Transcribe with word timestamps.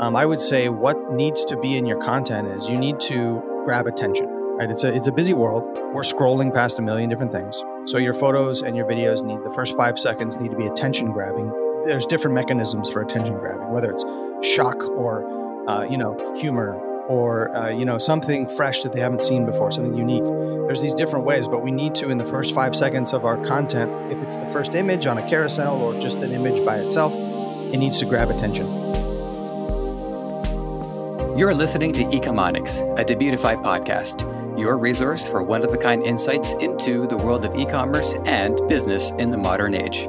Um, 0.00 0.16
I 0.16 0.26
would 0.26 0.40
say 0.40 0.68
what 0.68 1.12
needs 1.12 1.44
to 1.44 1.56
be 1.56 1.76
in 1.76 1.86
your 1.86 2.02
content 2.02 2.48
is 2.48 2.68
you 2.68 2.76
need 2.76 2.98
to 3.00 3.40
grab 3.64 3.86
attention. 3.86 4.26
Right? 4.26 4.68
It's 4.68 4.82
a 4.82 4.94
it's 4.94 5.06
a 5.06 5.12
busy 5.12 5.34
world. 5.34 5.62
We're 5.92 6.02
scrolling 6.02 6.52
past 6.52 6.78
a 6.78 6.82
million 6.82 7.08
different 7.08 7.32
things. 7.32 7.62
So 7.86 7.98
your 7.98 8.14
photos 8.14 8.62
and 8.62 8.76
your 8.76 8.86
videos 8.86 9.22
need 9.22 9.38
the 9.44 9.52
first 9.52 9.76
five 9.76 9.98
seconds 9.98 10.36
need 10.36 10.50
to 10.50 10.56
be 10.56 10.66
attention 10.66 11.12
grabbing. 11.12 11.48
There's 11.86 12.06
different 12.06 12.34
mechanisms 12.34 12.90
for 12.90 13.02
attention 13.02 13.38
grabbing, 13.38 13.70
whether 13.70 13.92
it's 13.92 14.04
shock 14.42 14.82
or 14.82 15.24
uh, 15.68 15.86
you 15.88 15.96
know 15.96 16.16
humor 16.36 16.74
or 17.08 17.54
uh, 17.56 17.70
you 17.70 17.84
know 17.84 17.98
something 17.98 18.48
fresh 18.48 18.82
that 18.82 18.92
they 18.92 19.00
haven't 19.00 19.22
seen 19.22 19.46
before, 19.46 19.70
something 19.70 19.94
unique. 19.94 20.24
There's 20.66 20.82
these 20.82 20.94
different 20.94 21.24
ways, 21.24 21.46
but 21.46 21.62
we 21.62 21.70
need 21.70 21.94
to 21.96 22.10
in 22.10 22.18
the 22.18 22.26
first 22.26 22.52
five 22.52 22.74
seconds 22.74 23.12
of 23.12 23.24
our 23.24 23.36
content. 23.46 23.92
If 24.10 24.18
it's 24.22 24.36
the 24.36 24.46
first 24.46 24.74
image 24.74 25.06
on 25.06 25.18
a 25.18 25.28
carousel 25.28 25.80
or 25.80 25.98
just 26.00 26.18
an 26.18 26.32
image 26.32 26.64
by 26.64 26.78
itself, 26.78 27.12
it 27.72 27.76
needs 27.76 27.98
to 27.98 28.06
grab 28.06 28.30
attention. 28.30 28.83
You're 31.36 31.52
listening 31.52 31.92
to 31.94 32.04
Ecomonics, 32.04 32.80
a 32.96 33.04
Debutify 33.04 33.60
podcast, 33.60 34.20
your 34.56 34.78
resource 34.78 35.26
for 35.26 35.42
one 35.42 35.64
of 35.64 35.74
a 35.74 35.76
kind 35.76 36.00
insights 36.04 36.52
into 36.60 37.08
the 37.08 37.16
world 37.16 37.44
of 37.44 37.58
e 37.58 37.66
commerce 37.66 38.14
and 38.24 38.56
business 38.68 39.10
in 39.18 39.32
the 39.32 39.36
modern 39.36 39.74
age. 39.74 40.06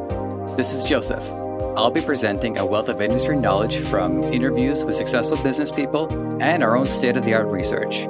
This 0.56 0.72
is 0.72 0.84
Joseph. 0.84 1.28
I'll 1.76 1.90
be 1.90 2.02
presenting 2.02 2.60
a 2.60 2.66
wealth 2.66 2.90
of 2.90 3.02
industry 3.02 3.38
knowledge 3.38 3.78
from 3.78 4.22
interviews 4.26 4.84
with 4.84 4.96
successful 4.96 5.42
business 5.42 5.72
people 5.72 6.08
and 6.44 6.62
our 6.62 6.78
own 6.78 6.86
state 6.86 7.18
of 7.18 7.26
the 7.26 7.34
art 7.34 7.48
research. 7.48 8.04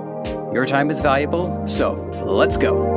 Your 0.54 0.66
time 0.66 0.92
is 0.92 1.00
valuable, 1.00 1.66
so 1.70 1.94
let's 2.26 2.58
go. 2.58 2.95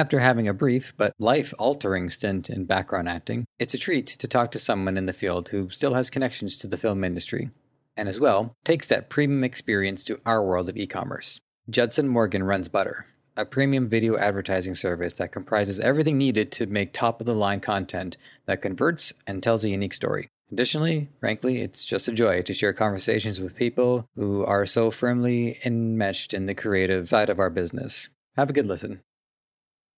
After 0.00 0.20
having 0.20 0.48
a 0.48 0.54
brief 0.54 0.94
but 0.96 1.12
life 1.18 1.52
altering 1.58 2.08
stint 2.08 2.48
in 2.48 2.64
background 2.64 3.06
acting, 3.06 3.44
it's 3.58 3.74
a 3.74 3.78
treat 3.78 4.06
to 4.06 4.26
talk 4.26 4.50
to 4.52 4.58
someone 4.58 4.96
in 4.96 5.04
the 5.04 5.12
field 5.12 5.50
who 5.50 5.68
still 5.68 5.92
has 5.92 6.08
connections 6.08 6.56
to 6.56 6.66
the 6.66 6.78
film 6.78 7.04
industry, 7.04 7.50
and 7.98 8.08
as 8.08 8.18
well 8.18 8.54
takes 8.64 8.88
that 8.88 9.10
premium 9.10 9.44
experience 9.44 10.02
to 10.04 10.18
our 10.24 10.42
world 10.42 10.70
of 10.70 10.78
e 10.78 10.86
commerce. 10.86 11.38
Judson 11.68 12.08
Morgan 12.08 12.44
runs 12.44 12.66
Butter, 12.66 13.08
a 13.36 13.44
premium 13.44 13.90
video 13.90 14.16
advertising 14.16 14.74
service 14.74 15.12
that 15.18 15.32
comprises 15.32 15.78
everything 15.78 16.16
needed 16.16 16.50
to 16.52 16.64
make 16.64 16.94
top 16.94 17.20
of 17.20 17.26
the 17.26 17.34
line 17.34 17.60
content 17.60 18.16
that 18.46 18.62
converts 18.62 19.12
and 19.26 19.42
tells 19.42 19.64
a 19.64 19.68
unique 19.68 19.92
story. 19.92 20.28
Additionally, 20.50 21.10
frankly, 21.20 21.60
it's 21.60 21.84
just 21.84 22.08
a 22.08 22.12
joy 22.12 22.40
to 22.40 22.54
share 22.54 22.72
conversations 22.72 23.38
with 23.38 23.54
people 23.54 24.06
who 24.16 24.46
are 24.46 24.64
so 24.64 24.90
firmly 24.90 25.58
enmeshed 25.62 26.32
in 26.32 26.46
the 26.46 26.54
creative 26.54 27.06
side 27.06 27.28
of 27.28 27.38
our 27.38 27.50
business. 27.50 28.08
Have 28.38 28.48
a 28.48 28.54
good 28.54 28.64
listen. 28.64 29.02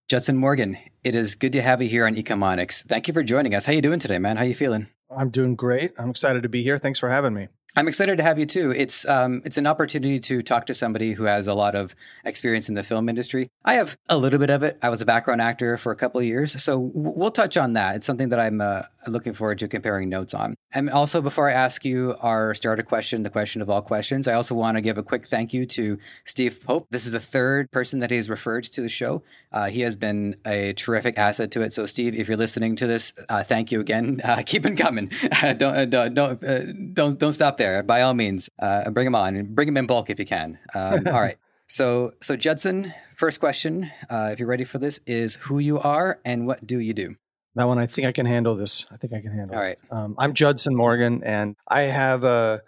Judson 0.09 0.35
Morgan, 0.35 0.77
it 1.05 1.15
is 1.15 1.35
good 1.35 1.53
to 1.53 1.61
have 1.61 1.81
you 1.81 1.87
here 1.87 2.05
on 2.05 2.15
Ecomonics. 2.15 2.83
Thank 2.85 3.07
you 3.07 3.13
for 3.13 3.23
joining 3.23 3.55
us. 3.55 3.65
How 3.65 3.71
you 3.71 3.81
doing 3.81 3.99
today, 3.99 4.19
man? 4.19 4.35
How 4.35 4.43
you 4.43 4.53
feeling? 4.53 4.87
I'm 5.09 5.29
doing 5.29 5.55
great. 5.55 5.93
I'm 5.97 6.09
excited 6.09 6.43
to 6.43 6.49
be 6.49 6.61
here. 6.61 6.77
Thanks 6.77 6.99
for 6.99 7.09
having 7.09 7.33
me. 7.33 7.47
I'm 7.75 7.87
excited 7.87 8.17
to 8.17 8.23
have 8.23 8.37
you 8.37 8.45
too. 8.45 8.71
It's 8.71 9.07
um, 9.07 9.41
it's 9.45 9.57
an 9.57 9.65
opportunity 9.65 10.19
to 10.19 10.43
talk 10.43 10.67
to 10.67 10.75
somebody 10.75 11.13
who 11.13 11.23
has 11.23 11.47
a 11.47 11.55
lot 11.55 11.73
of 11.73 11.95
experience 12.23 12.69
in 12.69 12.75
the 12.75 12.83
film 12.83 13.09
industry. 13.09 13.49
I 13.65 13.73
have 13.75 13.97
a 14.09 14.17
little 14.17 14.37
bit 14.37 14.51
of 14.51 14.61
it. 14.61 14.77
I 14.83 14.89
was 14.89 15.01
a 15.01 15.07
background 15.07 15.41
actor 15.41 15.75
for 15.77 15.91
a 15.91 15.95
couple 15.95 16.19
of 16.19 16.25
years, 16.25 16.61
so 16.61 16.91
we'll 16.93 17.31
touch 17.31 17.57
on 17.57 17.73
that. 17.73 17.95
It's 17.95 18.05
something 18.05 18.29
that 18.29 18.39
I'm 18.39 18.61
uh, 18.61 18.83
looking 19.07 19.33
forward 19.33 19.57
to 19.59 19.67
comparing 19.67 20.07
notes 20.07 20.35
on. 20.35 20.53
And 20.71 20.89
also, 20.89 21.19
before 21.19 21.49
I 21.49 21.53
ask 21.53 21.83
you 21.83 22.15
our 22.19 22.53
starter 22.53 22.83
question, 22.83 23.23
the 23.23 23.31
question 23.31 23.59
of 23.61 23.71
all 23.71 23.81
questions, 23.81 24.27
I 24.27 24.33
also 24.33 24.53
want 24.53 24.77
to 24.77 24.81
give 24.81 24.99
a 24.99 25.03
quick 25.03 25.25
thank 25.25 25.51
you 25.51 25.65
to 25.67 25.97
Steve 26.25 26.63
Pope. 26.63 26.85
This 26.91 27.07
is 27.07 27.11
the 27.11 27.19
third 27.19 27.71
person 27.71 28.01
that 28.01 28.11
he's 28.11 28.29
referred 28.29 28.65
to 28.65 28.81
the 28.81 28.89
show. 28.89 29.23
Uh, 29.51 29.69
he 29.69 29.81
has 29.81 29.95
been 29.95 30.35
a 30.45 30.73
terrific 30.73 31.17
asset 31.17 31.49
to 31.51 31.61
it. 31.61 31.73
So, 31.73 31.87
Steve, 31.87 32.13
if 32.13 32.27
you're 32.27 32.37
listening 32.37 32.75
to 32.77 32.87
this, 32.87 33.13
uh, 33.29 33.41
thank 33.41 33.71
you 33.71 33.79
again. 33.79 34.21
Uh, 34.23 34.41
keep 34.45 34.63
it 34.63 34.77
coming. 34.77 35.11
don't 35.57 35.89
don't 35.89 36.13
don't, 36.13 36.43
uh, 36.43 36.59
don't 36.93 37.17
don't 37.17 37.33
stop 37.33 37.57
there 37.57 37.62
there, 37.63 37.81
by 37.81 38.01
all 38.01 38.13
means, 38.13 38.49
uh, 38.59 38.89
bring 38.89 39.05
them 39.05 39.15
on 39.15 39.35
and 39.35 39.55
bring 39.55 39.67
them 39.67 39.77
in 39.77 39.87
bulk 39.87 40.09
if 40.09 40.19
you 40.19 40.25
can. 40.25 40.59
Um, 40.75 41.07
all 41.07 41.21
right. 41.21 41.37
So, 41.67 42.13
so 42.21 42.35
Judson, 42.35 42.93
first 43.15 43.39
question, 43.39 43.89
uh, 44.09 44.29
if 44.31 44.39
you're 44.39 44.47
ready 44.47 44.65
for 44.65 44.79
this, 44.79 44.99
is 45.07 45.35
who 45.35 45.59
you 45.59 45.79
are 45.79 46.19
and 46.25 46.45
what 46.45 46.67
do 46.67 46.79
you 46.79 46.93
do? 46.93 47.15
That 47.55 47.65
one, 47.65 47.79
I 47.79 47.85
think 47.85 48.07
I 48.07 48.11
can 48.11 48.25
handle 48.25 48.55
this. 48.55 48.85
I 48.91 48.97
think 48.97 49.13
I 49.13 49.21
can 49.21 49.31
handle. 49.31 49.55
It. 49.55 49.57
All 49.57 49.63
right. 49.63 49.77
Um, 49.91 50.15
I'm 50.17 50.33
Judson 50.33 50.75
Morgan, 50.75 51.23
and 51.23 51.55
I 51.67 51.83
have 51.83 52.23
a, 52.23 52.63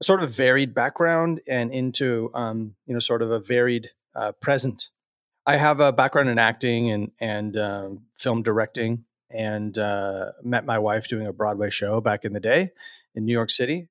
a, 0.00 0.04
sort 0.04 0.22
of 0.22 0.34
varied 0.34 0.74
background 0.74 1.42
and 1.46 1.70
into 1.72 2.30
um, 2.34 2.74
you 2.86 2.94
know 2.94 3.00
sort 3.00 3.20
of 3.20 3.30
a 3.30 3.38
varied 3.38 3.90
uh, 4.16 4.32
present. 4.32 4.88
I 5.46 5.58
have 5.58 5.78
a 5.80 5.92
background 5.92 6.30
in 6.30 6.38
acting 6.38 6.90
and 6.90 7.12
and 7.20 7.56
um, 7.58 8.06
film 8.16 8.42
directing, 8.42 9.04
and 9.28 9.76
uh, 9.76 10.32
met 10.42 10.64
my 10.64 10.78
wife 10.78 11.06
doing 11.06 11.26
a 11.26 11.32
Broadway 11.32 11.68
show 11.68 12.00
back 12.00 12.24
in 12.24 12.32
the 12.32 12.40
day 12.40 12.72
in 13.14 13.26
New 13.26 13.32
York 13.32 13.50
City. 13.50 13.88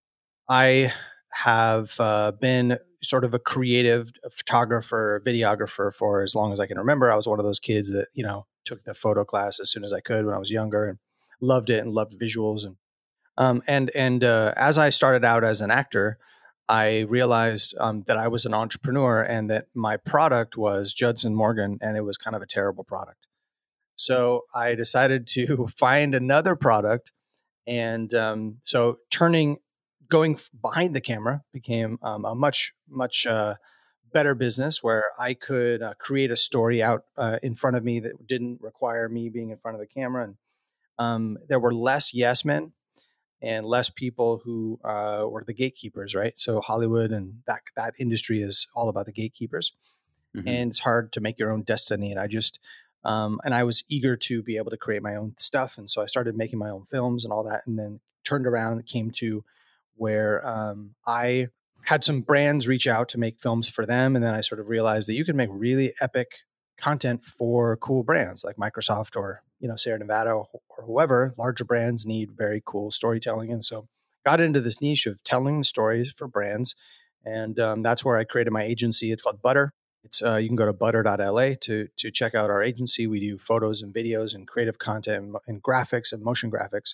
I 0.54 0.94
have 1.32 2.00
uh, 2.00 2.32
been 2.40 2.78
sort 3.02 3.24
of 3.26 3.34
a 3.34 3.40
creative 3.40 4.12
photographer, 4.32 5.20
videographer 5.26 5.92
for 5.92 6.22
as 6.22 6.36
long 6.36 6.54
as 6.54 6.60
I 6.60 6.68
can 6.68 6.78
remember. 6.78 7.12
I 7.12 7.16
was 7.16 7.28
one 7.28 7.40
of 7.40 7.46
those 7.46 7.60
kids 7.60 7.92
that, 7.92 8.10
you 8.14 8.24
know, 8.24 8.46
took 8.64 8.84
the 8.84 8.94
photo 8.94 9.26
class 9.26 9.60
as 9.60 9.72
soon 9.72 9.84
as 9.84 9.92
I 9.92 10.00
could 10.00 10.28
when 10.28 10.36
I 10.36 10.38
was 10.38 10.52
younger 10.52 10.88
and 10.88 11.00
loved 11.42 11.72
it 11.72 11.80
and 11.80 11.92
loved 11.92 12.20
visuals. 12.22 12.66
And, 12.66 12.76
um, 13.36 13.64
and, 13.68 13.90
and 13.96 14.24
uh, 14.24 14.54
as 14.56 14.78
I 14.78 14.92
started 14.92 15.26
out 15.26 15.44
as 15.44 15.60
an 15.60 15.72
actor, 15.72 16.20
I 16.70 17.00
realized 17.00 17.74
um, 17.80 18.04
that 18.06 18.18
I 18.18 18.28
was 18.28 18.46
an 18.46 18.54
entrepreneur 18.54 19.24
and 19.24 19.50
that 19.50 19.66
my 19.74 19.98
product 19.98 20.56
was 20.56 20.94
Judson 20.94 21.34
Morgan 21.34 21.80
and 21.82 21.98
it 21.98 22.02
was 22.02 22.16
kind 22.16 22.36
of 22.36 22.44
a 22.44 22.48
terrible 22.48 22.84
product. 22.84 23.26
So 23.96 24.42
I 24.54 24.76
decided 24.76 25.26
to 25.30 25.66
find 25.76 26.14
another 26.14 26.56
product. 26.56 27.12
And 27.66 28.14
um, 28.14 28.58
so 28.62 29.00
turning 29.10 29.58
going 30.14 30.38
behind 30.62 30.96
the 30.96 31.02
camera 31.02 31.44
became 31.52 31.98
um, 32.04 32.24
a 32.24 32.36
much 32.36 32.72
much 32.88 33.26
uh, 33.26 33.56
better 34.14 34.36
business 34.36 34.84
where 34.84 35.06
I 35.18 35.34
could 35.34 35.82
uh, 35.82 35.96
create 35.98 36.30
a 36.30 36.36
story 36.36 36.84
out 36.84 37.06
uh, 37.18 37.40
in 37.42 37.56
front 37.56 37.78
of 37.78 37.84
me 37.84 38.00
that 38.02 38.28
didn't 38.28 38.62
require 38.62 39.10
me 39.10 39.30
being 39.30 39.50
in 39.50 39.58
front 39.58 39.74
of 39.74 39.82
the 39.82 39.88
camera, 39.88 40.26
and 40.26 40.36
um, 41.00 41.40
there 41.50 41.60
were 41.60 41.74
less 41.74 42.14
yes 42.14 42.46
men 42.46 42.74
and 43.42 43.66
less 43.66 43.90
people 43.90 44.42
who 44.46 44.80
uh, 44.84 45.26
were 45.28 45.44
the 45.44 45.54
gatekeepers, 45.54 46.14
right? 46.14 46.36
So 46.38 46.62
Hollywood 46.62 47.12
and 47.12 47.42
that 47.48 47.62
that 47.76 47.96
industry 47.98 48.44
is 48.44 48.68
all 48.76 48.90
about 48.90 49.08
the 49.08 49.14
gatekeepers, 49.14 49.74
mm-hmm. 50.36 50.48
and 50.48 50.70
it's 50.70 50.82
hard 50.82 51.12
to 51.14 51.22
make 51.22 51.40
your 51.40 51.52
own 51.52 51.64
destiny. 51.64 52.12
And 52.12 52.20
I 52.20 52.28
just 52.28 52.60
um, 53.04 53.42
and 53.44 53.56
I 53.56 53.64
was 53.64 53.84
eager 53.90 54.16
to 54.16 54.44
be 54.44 54.58
able 54.58 54.70
to 54.70 54.78
create 54.78 55.02
my 55.02 55.16
own 55.16 55.34
stuff, 55.40 55.80
and 55.80 55.90
so 55.90 56.04
I 56.04 56.06
started 56.06 56.38
making 56.38 56.60
my 56.60 56.70
own 56.70 56.86
films 56.86 57.26
and 57.26 57.34
all 57.34 57.44
that, 57.46 57.64
and 57.66 57.80
then 57.80 58.00
turned 58.24 58.46
around 58.46 58.74
and 58.74 58.86
came 58.86 59.10
to 59.10 59.44
where 59.96 60.46
um, 60.48 60.96
I 61.06 61.48
had 61.84 62.04
some 62.04 62.22
brands 62.22 62.68
reach 62.68 62.88
out 62.88 63.10
to 63.10 63.18
make 63.18 63.40
films 63.40 63.68
for 63.68 63.86
them. 63.86 64.16
And 64.16 64.24
then 64.24 64.34
I 64.34 64.42
sort 64.42 64.60
of 64.60 64.70
realized 64.70 65.08
that 65.10 65.16
you 65.16 65.26
can 65.26 65.36
make 65.36 65.50
really 65.52 65.94
epic 66.02 66.40
content 66.78 67.24
for 67.26 67.78
cool 67.78 68.04
brands 68.04 68.44
like 68.44 68.56
Microsoft 68.56 69.16
or, 69.16 69.44
you 69.60 69.68
know, 69.68 69.76
Sierra 69.76 70.00
Nevada 70.00 70.32
or, 70.32 70.48
whoever. 70.86 71.34
Larger 71.38 71.64
brands 71.64 72.06
need 72.06 72.32
very 72.32 72.62
cool 72.66 72.92
storytelling. 72.92 73.52
And 73.52 73.64
so 73.64 73.88
got 74.26 74.42
into 74.42 74.60
this 74.60 74.82
niche 74.82 75.06
of 75.06 75.24
telling 75.24 75.64
stories 75.64 76.12
for 76.16 76.28
brands. 76.28 76.76
And 77.24 77.60
um, 77.60 77.84
that's 77.84 78.04
where 78.04 78.18
I 78.18 78.26
created 78.26 78.52
my 78.52 78.64
agency. 78.64 79.12
It's 79.12 79.22
called 79.22 79.42
Butter. 79.42 79.74
It's 80.04 80.22
uh, 80.22 80.36
you 80.36 80.50
can 80.50 80.58
go 80.58 80.66
to 80.66 80.74
butter.la 80.74 81.54
to 81.62 81.88
to 81.98 82.12
check 82.12 82.36
out 82.36 82.50
our 82.50 82.62
agency. 82.62 83.08
We 83.08 83.22
do 83.22 83.38
photos 83.38 83.82
and 83.82 83.94
videos 83.94 84.36
and 84.36 84.46
creative 84.46 84.78
content 84.78 85.24
and, 85.24 85.36
and 85.48 85.64
graphics 85.64 86.12
and 86.12 86.22
motion 86.22 86.52
graphics 86.52 86.94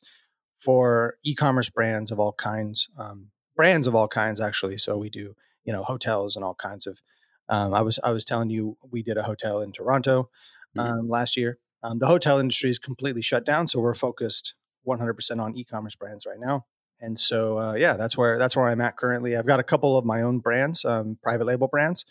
for 0.60 1.16
e-commerce 1.24 1.70
brands 1.70 2.12
of 2.12 2.20
all 2.20 2.34
kinds, 2.34 2.90
um, 2.98 3.28
brands 3.56 3.88
of 3.88 3.96
all 3.96 4.08
kinds 4.08 4.40
actually. 4.40 4.78
So 4.78 4.98
we 4.98 5.10
do 5.10 5.36
you 5.64 5.74
know 5.74 5.84
hotels 5.84 6.36
and 6.36 6.44
all 6.44 6.56
kinds 6.56 6.88
of. 6.88 7.02
Um, 7.48 7.74
I 7.74 7.82
was 7.82 8.00
I 8.04 8.12
was 8.12 8.26
telling 8.26 8.50
you 8.50 8.78
we 8.92 9.02
did 9.02 9.18
a 9.18 9.24
hotel 9.24 9.62
in 9.62 9.72
Toronto 9.72 10.30
mm-hmm. 10.78 10.80
um, 10.80 11.10
last 11.10 11.36
year. 11.38 11.58
Um, 11.82 12.00
the 12.00 12.08
hotel 12.08 12.40
industry 12.40 12.70
is 12.70 12.78
completely 12.78 13.22
shut 13.22 13.46
down, 13.46 13.68
so 13.68 13.80
we're 13.80 13.94
focused 13.94 14.54
100% 14.86 15.40
on 15.40 15.56
e-commerce 15.56 15.96
brands 15.96 16.26
right 16.26 16.40
now. 16.40 16.66
And 17.00 17.20
so 17.20 17.58
uh, 17.58 17.74
yeah, 17.74 17.94
that's 17.94 18.18
where 18.18 18.38
that's 18.38 18.56
where 18.56 18.68
I'm 18.68 18.82
at 18.82 18.98
currently. 18.98 19.36
I've 19.38 19.46
got 19.46 19.60
a 19.60 19.64
couple 19.64 19.98
of 19.98 20.06
my 20.06 20.22
own 20.22 20.40
brands, 20.40 20.84
um, 20.84 21.18
private 21.24 21.46
label 21.46 21.68
brands 21.68 22.06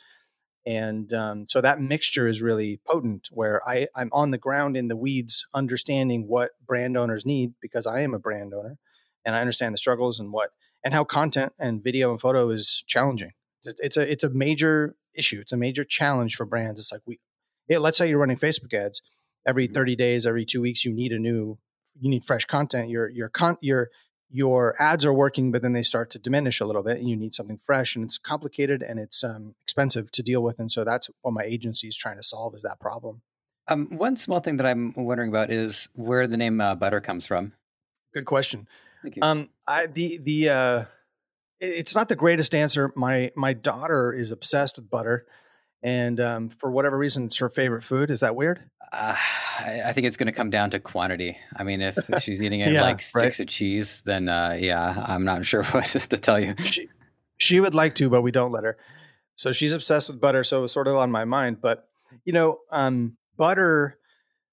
and 0.68 1.12
um, 1.14 1.46
so 1.48 1.60
that 1.60 1.80
mixture 1.80 2.28
is 2.28 2.42
really 2.42 2.80
potent 2.86 3.28
where 3.32 3.66
I, 3.68 3.88
i'm 3.96 4.10
on 4.12 4.30
the 4.30 4.38
ground 4.38 4.76
in 4.76 4.88
the 4.88 4.96
weeds 4.96 5.46
understanding 5.54 6.26
what 6.28 6.50
brand 6.66 6.96
owners 6.96 7.24
need 7.24 7.54
because 7.60 7.86
i 7.86 8.00
am 8.00 8.14
a 8.14 8.18
brand 8.18 8.52
owner 8.52 8.76
and 9.24 9.34
i 9.34 9.40
understand 9.40 9.72
the 9.72 9.78
struggles 9.78 10.20
and 10.20 10.32
what 10.32 10.50
and 10.84 10.94
how 10.94 11.04
content 11.04 11.52
and 11.58 11.82
video 11.82 12.10
and 12.10 12.20
photo 12.20 12.50
is 12.50 12.84
challenging. 12.86 13.32
It's 13.64 13.96
a 13.96 14.10
it's 14.10 14.24
a 14.24 14.30
major 14.30 14.94
issue. 15.14 15.40
It's 15.40 15.52
a 15.52 15.56
major 15.56 15.84
challenge 15.84 16.36
for 16.36 16.46
brands. 16.46 16.80
It's 16.80 16.92
like 16.92 17.02
we 17.06 17.18
it, 17.68 17.80
let's 17.80 17.98
say 17.98 18.08
you're 18.08 18.18
running 18.18 18.36
facebook 18.36 18.72
ads. 18.72 19.02
Every 19.46 19.66
mm-hmm. 19.66 19.74
30 19.74 19.96
days 19.96 20.26
every 20.26 20.44
two 20.44 20.60
weeks 20.60 20.84
you 20.84 20.92
need 20.92 21.12
a 21.12 21.18
new 21.18 21.58
you 22.00 22.08
need 22.08 22.24
fresh 22.24 22.44
content. 22.44 22.88
Your 22.88 23.08
your 23.08 23.28
con 23.28 23.56
your 23.60 23.90
your 24.30 24.80
ads 24.80 25.06
are 25.06 25.12
working, 25.12 25.50
but 25.52 25.62
then 25.62 25.72
they 25.72 25.82
start 25.82 26.10
to 26.10 26.18
diminish 26.18 26.60
a 26.60 26.66
little 26.66 26.82
bit, 26.82 26.98
and 26.98 27.08
you 27.08 27.16
need 27.16 27.34
something 27.34 27.58
fresh, 27.58 27.96
and 27.96 28.04
it's 28.04 28.18
complicated 28.18 28.82
and 28.82 28.98
it's 28.98 29.24
um, 29.24 29.54
expensive 29.62 30.12
to 30.12 30.22
deal 30.22 30.42
with. 30.42 30.58
And 30.58 30.70
so 30.70 30.84
that's 30.84 31.08
what 31.22 31.32
my 31.32 31.42
agency 31.42 31.88
is 31.88 31.96
trying 31.96 32.16
to 32.16 32.22
solve 32.22 32.54
is 32.54 32.62
that 32.62 32.80
problem. 32.80 33.22
Um, 33.68 33.88
one 33.90 34.16
small 34.16 34.40
thing 34.40 34.56
that 34.56 34.66
I'm 34.66 34.94
wondering 34.96 35.28
about 35.28 35.50
is 35.50 35.88
where 35.94 36.26
the 36.26 36.36
name 36.36 36.60
uh, 36.60 36.74
Butter 36.74 37.00
comes 37.00 37.26
from. 37.26 37.52
Good 38.14 38.24
question. 38.24 38.66
Thank 39.02 39.16
you. 39.16 39.22
Um, 39.22 39.50
I 39.66 39.86
the 39.86 40.18
the 40.18 40.48
uh, 40.48 40.84
it's 41.60 41.94
not 41.94 42.08
the 42.08 42.16
greatest 42.16 42.54
answer. 42.54 42.92
My 42.96 43.30
my 43.36 43.52
daughter 43.52 44.12
is 44.12 44.30
obsessed 44.30 44.76
with 44.76 44.90
butter, 44.90 45.26
and 45.82 46.18
um, 46.20 46.48
for 46.48 46.70
whatever 46.70 46.96
reason, 46.98 47.24
it's 47.24 47.38
her 47.38 47.48
favorite 47.48 47.82
food. 47.84 48.10
Is 48.10 48.20
that 48.20 48.34
weird? 48.36 48.60
Uh, 48.92 49.14
I, 49.60 49.82
I 49.86 49.92
think 49.92 50.06
it's 50.06 50.16
going 50.16 50.26
to 50.28 50.32
come 50.32 50.50
down 50.50 50.70
to 50.70 50.80
quantity. 50.80 51.36
I 51.56 51.62
mean, 51.62 51.80
if 51.82 51.98
she's 52.22 52.42
eating 52.42 52.60
it 52.62 52.72
Yeah, 52.72 52.82
like 52.82 52.96
right. 52.96 53.00
sticks 53.02 53.40
of 53.40 53.48
cheese, 53.48 54.02
then 54.02 54.28
uh, 54.28 54.56
yeah, 54.58 55.04
I'm 55.06 55.24
not 55.24 55.44
sure 55.50 55.62
what 55.64 55.84
just 55.84 56.10
to 56.10 56.18
tell 56.18 56.40
you. 56.40 56.54
She 56.58 56.88
she 57.36 57.60
would 57.60 57.74
like 57.74 57.94
to, 57.96 58.08
but 58.10 58.22
we 58.22 58.30
don't 58.32 58.50
let 58.52 58.64
her. 58.64 58.76
So 59.36 59.52
she's 59.52 59.72
obsessed 59.72 60.08
with 60.08 60.20
butter. 60.20 60.42
So 60.42 60.58
it 60.58 60.62
was 60.62 60.72
sort 60.72 60.88
of 60.88 60.96
on 60.96 61.10
my 61.10 61.24
mind. 61.24 61.60
But 61.60 61.86
you 62.24 62.32
know, 62.32 62.58
um, 62.72 63.16
butter 63.36 63.98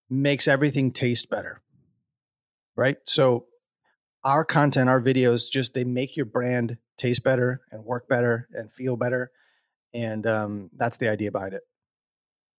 makes 0.10 0.48
everything 0.48 0.92
taste 0.92 1.30
better, 1.30 1.62
right? 2.76 2.98
So 3.06 3.46
our 4.24 4.44
content, 4.46 4.90
our 4.90 5.02
videos, 5.02 5.50
just 5.50 5.74
they 5.74 5.84
make 5.84 6.16
your 6.16 6.26
brand 6.26 6.78
taste 6.98 7.24
better 7.24 7.62
and 7.72 7.84
work 7.84 8.08
better 8.08 8.48
and 8.54 8.72
feel 8.72 8.98
better, 8.98 9.32
and 9.96 10.28
um, 10.28 10.70
that's 10.76 10.98
the 10.98 11.10
idea 11.10 11.32
behind 11.32 11.54
it. 11.54 11.62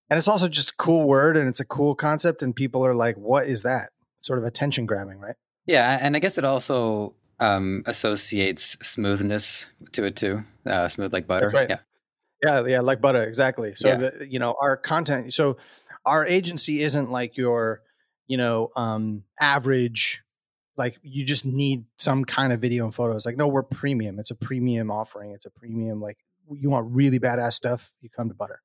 And 0.08 0.18
it's 0.18 0.28
also 0.28 0.48
just 0.48 0.70
a 0.70 0.74
cool 0.78 1.06
word 1.06 1.36
and 1.36 1.48
it's 1.48 1.60
a 1.60 1.64
cool 1.64 1.94
concept, 1.94 2.42
and 2.42 2.54
people 2.54 2.84
are 2.86 2.94
like, 2.94 3.16
"What 3.16 3.46
is 3.46 3.62
that?" 3.62 3.90
Sort 4.20 4.38
of 4.38 4.44
attention 4.44 4.86
grabbing, 4.86 5.18
right? 5.18 5.36
Yeah, 5.66 5.98
and 6.00 6.16
I 6.16 6.20
guess 6.20 6.38
it 6.38 6.44
also 6.44 7.14
um, 7.40 7.82
associates 7.86 8.76
smoothness 8.82 9.68
to 9.92 10.04
it 10.04 10.16
too. 10.16 10.44
Uh, 10.64 10.88
smooth 10.88 11.12
like 11.12 11.26
butter. 11.26 11.48
Right. 11.48 11.68
Yeah. 11.68 11.78
Yeah, 12.44 12.66
yeah, 12.66 12.80
like 12.80 13.00
butter, 13.00 13.22
exactly. 13.22 13.74
So 13.74 13.88
Yeah. 13.88 13.96
the 13.96 14.26
you 14.28 14.38
know 14.38 14.54
our 14.60 14.76
content. 14.76 15.34
So 15.34 15.56
our 16.04 16.24
agency 16.26 16.80
isn't 16.82 17.10
like 17.10 17.36
your 17.36 17.82
you 18.26 18.36
know 18.36 18.70
um 18.76 19.24
average. 19.40 20.22
Like 20.76 20.98
you 21.02 21.24
just 21.24 21.46
need 21.46 21.86
some 21.98 22.24
kind 22.26 22.52
of 22.52 22.60
video 22.60 22.84
and 22.84 22.94
photos. 22.94 23.24
Like 23.26 23.36
no, 23.36 23.48
we're 23.48 23.62
premium. 23.62 24.18
It's 24.20 24.30
a 24.30 24.34
premium 24.34 24.90
offering. 24.90 25.32
It's 25.32 25.46
a 25.46 25.50
premium. 25.50 26.00
Like 26.00 26.18
you 26.54 26.70
want 26.70 26.86
really 26.90 27.18
badass 27.18 27.54
stuff, 27.54 27.92
you 28.00 28.08
come 28.08 28.28
to 28.28 28.34
butter, 28.34 28.62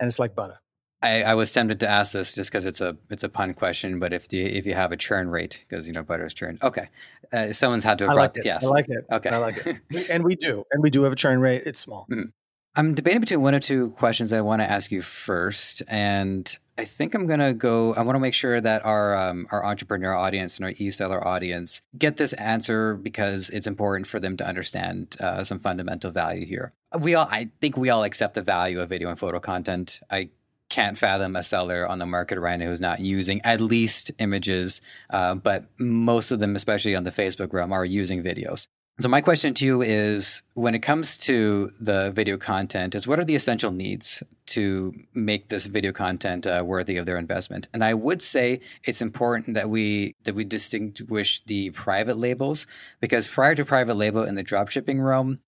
and 0.00 0.06
it's 0.06 0.18
like 0.18 0.34
butter. 0.34 0.60
I, 1.00 1.22
I 1.22 1.34
was 1.34 1.52
tempted 1.52 1.78
to 1.80 1.88
ask 1.88 2.12
this 2.12 2.34
just 2.34 2.50
because 2.50 2.66
it's 2.66 2.80
a 2.80 2.96
it's 3.08 3.22
a 3.22 3.28
pun 3.28 3.54
question, 3.54 4.00
but 4.00 4.12
if 4.12 4.28
the 4.28 4.40
if 4.42 4.66
you 4.66 4.74
have 4.74 4.90
a 4.90 4.96
churn 4.96 5.30
rate 5.30 5.64
because 5.68 5.86
you 5.86 5.92
know 5.92 6.02
butter 6.02 6.26
is 6.26 6.34
churn, 6.34 6.58
okay, 6.62 6.88
uh, 7.32 7.52
someone's 7.52 7.84
had 7.84 7.98
to 7.98 8.04
have 8.04 8.10
I 8.10 8.14
brought 8.14 8.36
like 8.36 8.38
it. 8.38 8.44
yes, 8.44 8.64
I 8.64 8.68
like 8.68 8.86
it. 8.88 9.04
okay, 9.12 9.28
I 9.30 9.36
like 9.36 9.66
it. 9.66 9.78
And 10.10 10.24
we 10.24 10.34
do, 10.34 10.64
and 10.72 10.82
we 10.82 10.90
do 10.90 11.04
have 11.04 11.12
a 11.12 11.16
churn 11.16 11.40
rate. 11.40 11.62
It's 11.66 11.78
small. 11.78 12.06
I'm 12.74 12.94
debating 12.94 13.20
between 13.20 13.42
one 13.42 13.54
or 13.54 13.60
two 13.60 13.90
questions 13.90 14.32
I 14.32 14.40
want 14.40 14.60
to 14.62 14.70
ask 14.70 14.90
you 14.90 15.02
first, 15.02 15.82
and 15.86 16.56
I 16.76 16.84
think 16.84 17.14
I'm 17.14 17.26
gonna 17.26 17.54
go. 17.54 17.94
I 17.94 18.02
want 18.02 18.16
to 18.16 18.20
make 18.20 18.34
sure 18.34 18.60
that 18.60 18.84
our 18.84 19.16
um, 19.16 19.46
our 19.52 19.64
entrepreneur 19.64 20.14
audience 20.14 20.56
and 20.56 20.64
our 20.64 20.74
e-seller 20.78 21.26
audience 21.26 21.80
get 21.96 22.16
this 22.16 22.32
answer 22.32 22.96
because 22.96 23.50
it's 23.50 23.68
important 23.68 24.08
for 24.08 24.18
them 24.18 24.36
to 24.36 24.46
understand 24.46 25.16
uh, 25.20 25.44
some 25.44 25.60
fundamental 25.60 26.10
value 26.10 26.44
here. 26.44 26.72
We 26.96 27.14
all, 27.14 27.28
I 27.30 27.50
think, 27.60 27.76
we 27.76 27.90
all 27.90 28.04
accept 28.04 28.34
the 28.34 28.42
value 28.42 28.80
of 28.80 28.88
video 28.88 29.10
and 29.10 29.18
photo 29.18 29.40
content. 29.40 30.00
I 30.10 30.30
can't 30.68 30.98
fathom 30.98 31.36
a 31.36 31.42
seller 31.42 31.86
on 31.86 31.98
the 31.98 32.06
market 32.06 32.38
right 32.38 32.58
now 32.58 32.66
who's 32.66 32.80
not 32.80 33.00
using 33.00 33.40
at 33.42 33.60
least 33.60 34.10
images, 34.18 34.80
uh, 35.10 35.34
but 35.34 35.66
most 35.78 36.30
of 36.30 36.40
them, 36.40 36.56
especially 36.56 36.94
on 36.94 37.04
the 37.04 37.10
Facebook 37.10 37.52
realm, 37.52 37.72
are 37.72 37.84
using 37.84 38.22
videos. 38.22 38.68
So 39.00 39.08
my 39.08 39.20
question 39.20 39.54
to 39.54 39.64
you 39.64 39.80
is 39.80 40.42
when 40.54 40.74
it 40.74 40.80
comes 40.80 41.16
to 41.18 41.72
the 41.78 42.10
video 42.10 42.36
content 42.36 42.96
is 42.96 43.06
what 43.06 43.20
are 43.20 43.24
the 43.24 43.36
essential 43.36 43.70
needs 43.70 44.24
to 44.46 44.92
make 45.14 45.50
this 45.50 45.66
video 45.66 45.92
content 45.92 46.48
uh, 46.48 46.64
worthy 46.66 46.96
of 46.96 47.06
their 47.06 47.16
investment? 47.16 47.68
And 47.72 47.84
I 47.84 47.94
would 47.94 48.20
say 48.20 48.60
it's 48.82 49.00
important 49.00 49.54
that 49.54 49.70
we 49.70 50.16
that 50.24 50.34
we 50.34 50.42
distinguish 50.42 51.44
the 51.44 51.70
private 51.70 52.16
labels 52.16 52.66
because 53.00 53.24
prior 53.24 53.54
to 53.54 53.64
private 53.64 53.94
label 53.94 54.24
in 54.24 54.34
the 54.34 54.42
dropshipping 54.42 55.04
realm 55.04 55.38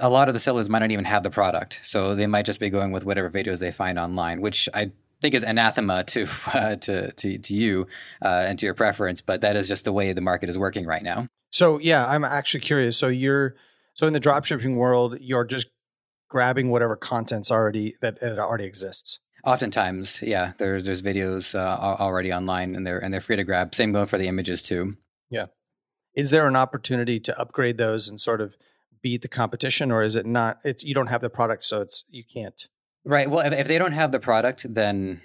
a 0.00 0.08
lot 0.08 0.28
of 0.28 0.34
the 0.34 0.40
sellers 0.40 0.68
might 0.68 0.80
not 0.80 0.90
even 0.90 1.04
have 1.04 1.22
the 1.22 1.30
product. 1.30 1.80
So 1.82 2.14
they 2.14 2.26
might 2.26 2.46
just 2.46 2.60
be 2.60 2.70
going 2.70 2.92
with 2.92 3.04
whatever 3.04 3.30
videos 3.30 3.60
they 3.60 3.70
find 3.70 3.98
online, 3.98 4.40
which 4.40 4.68
I 4.74 4.92
think 5.22 5.34
is 5.34 5.42
anathema 5.42 6.04
to 6.04 6.26
uh, 6.52 6.76
to, 6.76 7.12
to 7.12 7.38
to 7.38 7.54
you 7.54 7.86
uh, 8.22 8.44
and 8.48 8.58
to 8.58 8.66
your 8.66 8.74
preference, 8.74 9.20
but 9.20 9.40
that 9.40 9.56
is 9.56 9.68
just 9.68 9.84
the 9.84 9.92
way 9.92 10.12
the 10.12 10.20
market 10.20 10.50
is 10.50 10.58
working 10.58 10.84
right 10.84 11.02
now. 11.02 11.28
So 11.50 11.78
yeah, 11.78 12.06
I'm 12.06 12.24
actually 12.24 12.60
curious. 12.60 12.98
So 12.98 13.08
you're 13.08 13.54
so 13.94 14.06
in 14.06 14.12
the 14.12 14.20
dropshipping 14.20 14.76
world, 14.76 15.18
you're 15.20 15.44
just 15.44 15.68
grabbing 16.28 16.70
whatever 16.70 16.96
content's 16.96 17.50
already 17.50 17.96
that, 18.00 18.20
that 18.20 18.38
already 18.38 18.64
exists. 18.64 19.20
Oftentimes, 19.44 20.20
yeah, 20.22 20.52
there's 20.58 20.84
there's 20.84 21.02
videos 21.02 21.54
uh, 21.54 21.96
already 22.00 22.32
online 22.32 22.74
and 22.74 22.86
they're 22.86 22.98
and 22.98 23.12
they're 23.12 23.20
free 23.20 23.36
to 23.36 23.44
grab. 23.44 23.74
Same 23.74 23.92
going 23.92 24.06
for 24.06 24.18
the 24.18 24.28
images 24.28 24.62
too. 24.62 24.96
Yeah, 25.30 25.46
is 26.14 26.30
there 26.30 26.46
an 26.46 26.56
opportunity 26.56 27.18
to 27.20 27.38
upgrade 27.38 27.78
those 27.78 28.08
and 28.08 28.20
sort 28.20 28.40
of 28.40 28.56
beat 29.02 29.22
the 29.22 29.28
competition, 29.28 29.90
or 29.90 30.02
is 30.02 30.16
it 30.16 30.26
not? 30.26 30.60
It's 30.64 30.82
you 30.82 30.94
don't 30.94 31.08
have 31.08 31.20
the 31.20 31.30
product, 31.30 31.64
so 31.64 31.80
it's 31.80 32.04
you 32.10 32.24
can't. 32.24 32.68
Right. 33.04 33.28
Well, 33.28 33.44
if, 33.44 33.52
if 33.52 33.68
they 33.68 33.78
don't 33.78 33.92
have 33.92 34.12
the 34.12 34.20
product, 34.20 34.72
then 34.72 35.20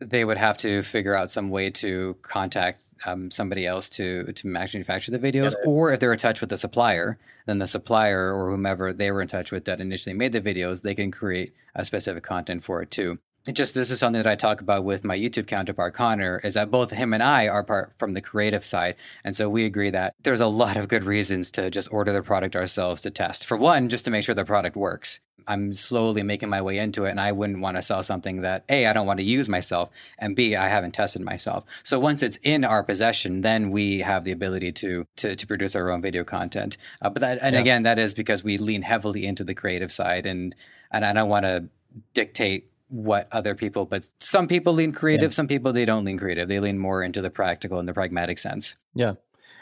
they 0.00 0.24
would 0.24 0.38
have 0.38 0.56
to 0.58 0.82
figure 0.82 1.14
out 1.14 1.30
some 1.30 1.50
way 1.50 1.70
to 1.70 2.16
contact 2.22 2.84
um, 3.04 3.30
somebody 3.30 3.66
else 3.66 3.90
to 3.90 4.32
to 4.32 4.46
manufacture 4.46 5.10
the 5.10 5.18
videos. 5.18 5.52
It. 5.52 5.58
Or 5.66 5.92
if 5.92 6.00
they're 6.00 6.12
in 6.12 6.18
touch 6.18 6.40
with 6.40 6.50
the 6.50 6.56
supplier, 6.56 7.18
then 7.46 7.58
the 7.58 7.66
supplier 7.66 8.32
or 8.32 8.50
whomever 8.50 8.92
they 8.92 9.10
were 9.10 9.22
in 9.22 9.28
touch 9.28 9.52
with 9.52 9.64
that 9.66 9.80
initially 9.80 10.14
made 10.14 10.32
the 10.32 10.40
videos, 10.40 10.82
they 10.82 10.94
can 10.94 11.10
create 11.10 11.52
a 11.74 11.84
specific 11.84 12.22
content 12.22 12.64
for 12.64 12.82
it 12.82 12.90
too. 12.90 13.18
Just 13.50 13.74
this 13.74 13.90
is 13.90 13.98
something 13.98 14.22
that 14.22 14.30
I 14.30 14.36
talk 14.36 14.60
about 14.60 14.84
with 14.84 15.02
my 15.02 15.16
YouTube 15.16 15.46
counterpart 15.46 15.94
Connor 15.94 16.40
is 16.44 16.54
that 16.54 16.70
both 16.70 16.90
him 16.90 17.14
and 17.14 17.22
I 17.22 17.48
are 17.48 17.64
part 17.64 17.94
from 17.98 18.12
the 18.12 18.20
creative 18.20 18.66
side, 18.66 18.96
and 19.24 19.34
so 19.34 19.48
we 19.48 19.64
agree 19.64 19.88
that 19.90 20.14
there's 20.22 20.42
a 20.42 20.46
lot 20.46 20.76
of 20.76 20.88
good 20.88 21.04
reasons 21.04 21.50
to 21.52 21.70
just 21.70 21.90
order 21.90 22.12
the 22.12 22.22
product 22.22 22.54
ourselves 22.54 23.00
to 23.02 23.10
test. 23.10 23.46
For 23.46 23.56
one, 23.56 23.88
just 23.88 24.04
to 24.04 24.10
make 24.10 24.24
sure 24.24 24.34
the 24.34 24.44
product 24.44 24.76
works. 24.76 25.20
I'm 25.48 25.72
slowly 25.72 26.22
making 26.22 26.50
my 26.50 26.60
way 26.60 26.78
into 26.78 27.06
it, 27.06 27.12
and 27.12 27.20
I 27.20 27.32
wouldn't 27.32 27.62
want 27.62 27.78
to 27.78 27.82
sell 27.82 28.02
something 28.02 28.42
that 28.42 28.64
a 28.68 28.86
I 28.86 28.92
don't 28.92 29.06
want 29.06 29.20
to 29.20 29.24
use 29.24 29.48
myself, 29.48 29.88
and 30.18 30.36
b 30.36 30.54
I 30.54 30.68
haven't 30.68 30.92
tested 30.92 31.22
myself. 31.22 31.64
So 31.82 31.98
once 31.98 32.22
it's 32.22 32.36
in 32.42 32.62
our 32.62 32.82
possession, 32.82 33.40
then 33.40 33.70
we 33.70 34.00
have 34.00 34.24
the 34.24 34.32
ability 34.32 34.72
to 34.72 35.06
to, 35.16 35.34
to 35.34 35.46
produce 35.46 35.74
our 35.74 35.90
own 35.90 36.02
video 36.02 36.24
content. 36.24 36.76
Uh, 37.00 37.08
but 37.08 37.20
that, 37.20 37.38
and 37.40 37.54
Yeah. 37.54 37.62
again, 37.62 37.84
that 37.84 37.98
is 37.98 38.12
because 38.12 38.44
we 38.44 38.58
lean 38.58 38.82
heavily 38.82 39.24
into 39.26 39.44
the 39.44 39.54
creative 39.54 39.90
side, 39.90 40.26
and 40.26 40.54
and 40.92 41.06
I 41.06 41.14
don't 41.14 41.30
want 41.30 41.44
to 41.46 41.64
dictate 42.14 42.69
what 42.90 43.28
other 43.32 43.54
people, 43.54 43.86
but 43.86 44.10
some 44.18 44.48
people 44.48 44.72
lean 44.72 44.92
creative, 44.92 45.32
some 45.32 45.46
people 45.46 45.72
they 45.72 45.84
don't 45.84 46.04
lean 46.04 46.18
creative. 46.18 46.48
They 46.48 46.60
lean 46.60 46.78
more 46.78 47.02
into 47.02 47.22
the 47.22 47.30
practical 47.30 47.78
and 47.78 47.88
the 47.88 47.94
pragmatic 47.94 48.38
sense. 48.38 48.76
Yeah, 48.94 49.14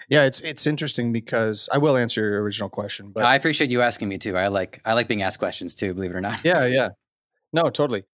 yeah. 0.08 0.25
It's 0.25 0.40
it's 0.40 0.66
interesting 0.66 1.12
because 1.12 1.68
I 1.70 1.78
will 1.78 1.97
answer 1.97 2.23
your 2.23 2.42
original 2.42 2.68
question, 2.68 3.11
but 3.11 3.25
I 3.25 3.35
appreciate 3.35 3.70
you 3.70 3.82
asking 3.82 4.08
me 4.08 4.18
too. 4.18 4.37
I 4.37 4.49
like 4.49 4.80
I 4.85 4.94
like 4.94 5.08
being 5.08 5.23
asked 5.23 5.38
questions 5.38 5.75
too, 5.75 5.94
believe 5.94 6.11
it 6.11 6.16
or 6.16 6.20
not. 6.20 6.44
yeah, 6.44 6.64
yeah. 6.66 6.88
No, 7.52 7.70
totally. 7.70 8.04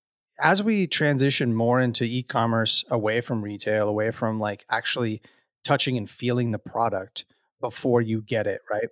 As 0.40 0.62
we 0.62 0.88
transition 0.88 1.54
more 1.54 1.80
into 1.80 2.02
e-commerce, 2.02 2.84
away 2.90 3.20
from 3.20 3.42
retail, 3.42 3.88
away 3.88 4.10
from 4.10 4.40
like 4.40 4.64
actually 4.68 5.22
touching 5.64 5.96
and 5.96 6.10
feeling 6.10 6.50
the 6.50 6.58
product 6.58 7.24
before 7.60 8.00
you 8.00 8.20
get 8.20 8.46
it, 8.46 8.60
right? 8.70 8.88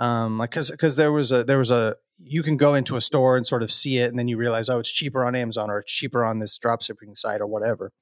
Um, 0.00 0.38
like 0.38 0.50
because 0.50 0.70
because 0.70 0.96
there 0.96 1.12
was 1.12 1.30
a 1.30 1.44
there 1.44 1.58
was 1.58 1.70
a 1.70 1.96
you 2.18 2.42
can 2.42 2.56
go 2.56 2.74
into 2.74 2.96
a 2.96 3.00
store 3.00 3.36
and 3.36 3.46
sort 3.46 3.62
of 3.62 3.72
see 3.72 3.98
it, 3.98 4.10
and 4.10 4.18
then 4.18 4.28
you 4.28 4.36
realize 4.36 4.68
oh, 4.68 4.78
it's 4.78 4.92
cheaper 4.92 5.24
on 5.24 5.34
Amazon 5.34 5.70
or 5.70 5.78
it's 5.78 5.92
cheaper 5.92 6.24
on 6.24 6.38
this 6.38 6.58
dropshipping 6.58 7.18
site 7.18 7.40
or 7.40 7.46
whatever. 7.46 7.92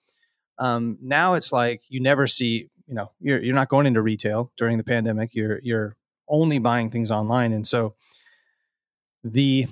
Um, 0.59 0.99
now 1.03 1.35
it's 1.35 1.53
like 1.53 1.83
you 1.89 2.01
never 2.01 2.27
see, 2.27 2.69
you 2.87 2.95
know, 2.95 3.13
you're 3.21 3.43
you're 3.43 3.55
not 3.55 3.69
going 3.69 3.87
into 3.87 4.03
retail 4.03 4.53
during 4.57 4.79
the 4.79 4.85
pandemic. 4.85 5.35
You're 5.35 5.61
you're 5.63 5.97
only 6.29 6.59
buying 6.59 6.91
things 6.91 7.11
online, 7.11 7.53
and 7.53 7.67
so 7.67 7.95
the 9.25 9.67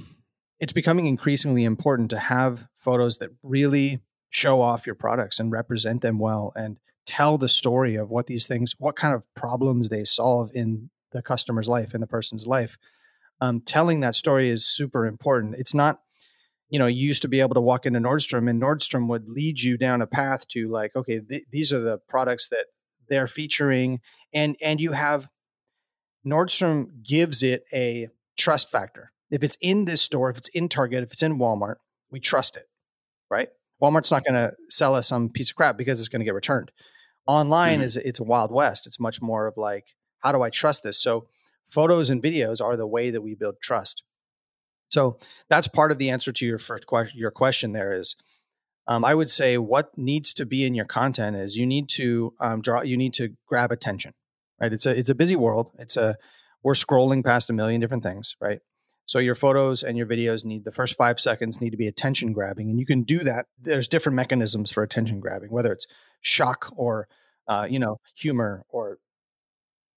it's 0.59 0.73
becoming 0.73 1.07
increasingly 1.07 1.65
important 1.65 2.11
to 2.11 2.19
have 2.19 2.67
photos 2.75 3.19
that 3.19 3.31
really 3.43 4.01
show 4.31 4.61
off 4.61 4.87
your 4.87 4.95
products 4.95 5.41
and 5.41 5.51
represent 5.51 6.03
them 6.03 6.19
well 6.19 6.53
and 6.55 6.79
tell 7.07 7.37
the 7.39 7.49
story 7.49 7.97
of 7.97 8.11
what 8.11 8.27
these 8.27 8.47
things 8.47 8.75
what 8.79 8.95
kind 8.95 9.15
of 9.15 9.23
problems 9.35 9.89
they 9.89 10.05
solve 10.05 10.51
in 10.55 10.91
the 11.11 11.23
customer's 11.23 11.69
life 11.69 11.95
in 11.95 12.01
the 12.01 12.07
person's 12.07 12.47
life 12.47 12.79
um, 13.41 13.61
telling 13.61 14.01
that 14.01 14.15
story 14.15 14.49
is 14.51 14.67
super 14.67 15.07
important. 15.07 15.55
It's 15.59 15.75
not 15.75 16.01
you 16.69 16.79
know 16.79 16.87
you 16.87 17.07
used 17.09 17.23
to 17.23 17.29
be 17.29 17.41
able 17.41 17.55
to 17.55 17.61
walk 17.61 17.85
into 17.87 17.99
nordstrom 17.99 18.49
and 18.49 18.63
nordstrom 18.63 19.09
would 19.09 19.29
lead 19.29 19.61
you 19.61 19.77
down 19.77 20.01
a 20.03 20.07
path 20.07 20.47
to 20.49 20.69
like 20.69 20.95
okay 20.95 21.21
th- 21.21 21.45
these 21.51 21.73
are 21.73 21.81
the 21.81 21.99
products 22.09 22.49
that 22.49 22.67
they're 23.09 23.27
featuring. 23.27 24.01
And 24.33 24.57
and 24.63 24.81
you 24.81 24.93
have 24.93 25.29
nordstrom 26.27 27.03
gives 27.07 27.43
it 27.43 27.65
a 27.73 28.09
trust 28.39 28.71
factor. 28.71 29.13
If 29.31 29.43
it's 29.43 29.57
in 29.61 29.85
this 29.85 30.03
store 30.03 30.31
if 30.31 30.39
it's 30.39 30.49
in 30.49 30.69
target 30.69 31.03
if 31.05 31.13
it's 31.13 31.23
in 31.23 31.39
walmart 31.39 31.77
we 32.11 32.21
trust 32.21 32.57
it 32.57 32.67
right? 33.31 33.49
Walmart's 33.81 34.11
not 34.11 34.25
going 34.25 34.35
to 34.35 34.53
sell 34.71 34.93
us 34.95 35.07
some 35.07 35.29
piece 35.31 35.51
of 35.51 35.57
crap 35.57 35.77
because 35.79 36.01
it's 36.01 36.09
going 36.09 36.19
to 36.21 36.25
get 36.25 36.35
returned. 36.35 36.73
Online 37.29 37.79
Mhm. 37.79 37.85
is 37.85 37.97
it's 37.97 38.19
a 38.19 38.25
wild 38.25 38.51
west. 38.51 38.87
It's 38.89 38.99
much 38.99 39.23
more 39.23 39.47
of 39.47 39.57
like 39.57 39.87
how 40.19 40.33
do 40.33 40.43
i 40.43 40.51
trust 40.51 40.83
this? 40.83 41.01
So 41.01 41.29
photos 41.71 42.11
and 42.11 42.23
videos 42.23 42.63
are 42.63 42.77
the 42.77 42.87
way 42.87 43.11
that 43.11 43.23
we 43.23 43.35
build 43.35 43.57
trust 43.63 44.03
so 44.89 45.19
that's 45.49 45.69
part 45.69 45.93
of 45.93 45.99
the 45.99 46.11
answer 46.11 46.33
to 46.33 46.45
your 46.45 46.59
first 46.59 46.87
question 46.87 47.19
your 47.19 47.31
question 47.31 47.73
there 47.73 47.93
is 47.93 48.17
um, 48.91 49.05
I 49.05 49.15
would 49.15 49.31
say 49.31 49.57
what 49.57 49.97
needs 49.97 50.35
to 50.35 50.45
be 50.45 50.65
in 50.65 50.75
your 50.75 50.85
content 50.85 51.37
is 51.37 51.57
you 51.57 51.65
need 51.65 51.89
to 51.91 52.35
um, 52.41 52.61
draw, 52.61 52.83
you 52.83 52.97
need 52.97 53.15
to 53.15 53.37
grab 53.47 53.71
attention, 53.71 54.15
right? 54.61 54.73
It's 54.73 54.85
a 54.85 54.99
it's 54.99 55.11
a 55.11 55.15
busy 55.15 55.37
world. 55.37 55.71
It's 55.79 55.97
a 55.97 56.17
we're 56.65 56.75
scrolling 56.75 57.25
past 57.25 57.49
a 57.51 57.53
million 57.53 57.81
different 57.81 58.03
things, 58.03 58.35
right? 58.41 58.59
So 59.07 59.21
your 59.21 59.37
photos 59.37 59.85
and 59.85 59.97
your 59.97 60.07
videos 60.07 60.45
need 60.45 60.65
the 60.65 60.73
first 60.73 60.97
five 60.97 61.21
seconds 61.21 61.61
need 61.61 61.71
to 61.71 61.77
be 61.77 61.87
attention 61.87 62.33
grabbing, 62.33 62.69
and 62.69 62.81
you 62.81 62.87
can 62.87 63.05
do 63.05 63.21
that. 63.21 63.47
There's 63.61 63.87
different 63.87 64.17
mechanisms 64.17 64.73
for 64.73 64.83
attention 64.83 65.21
grabbing, 65.21 65.53
whether 65.53 65.73
it's 65.73 65.87
shock 66.21 66.73
or 66.77 67.07
uh, 67.47 67.69
you 67.71 67.79
know 67.79 67.99
humor 68.17 68.65
or 68.71 68.99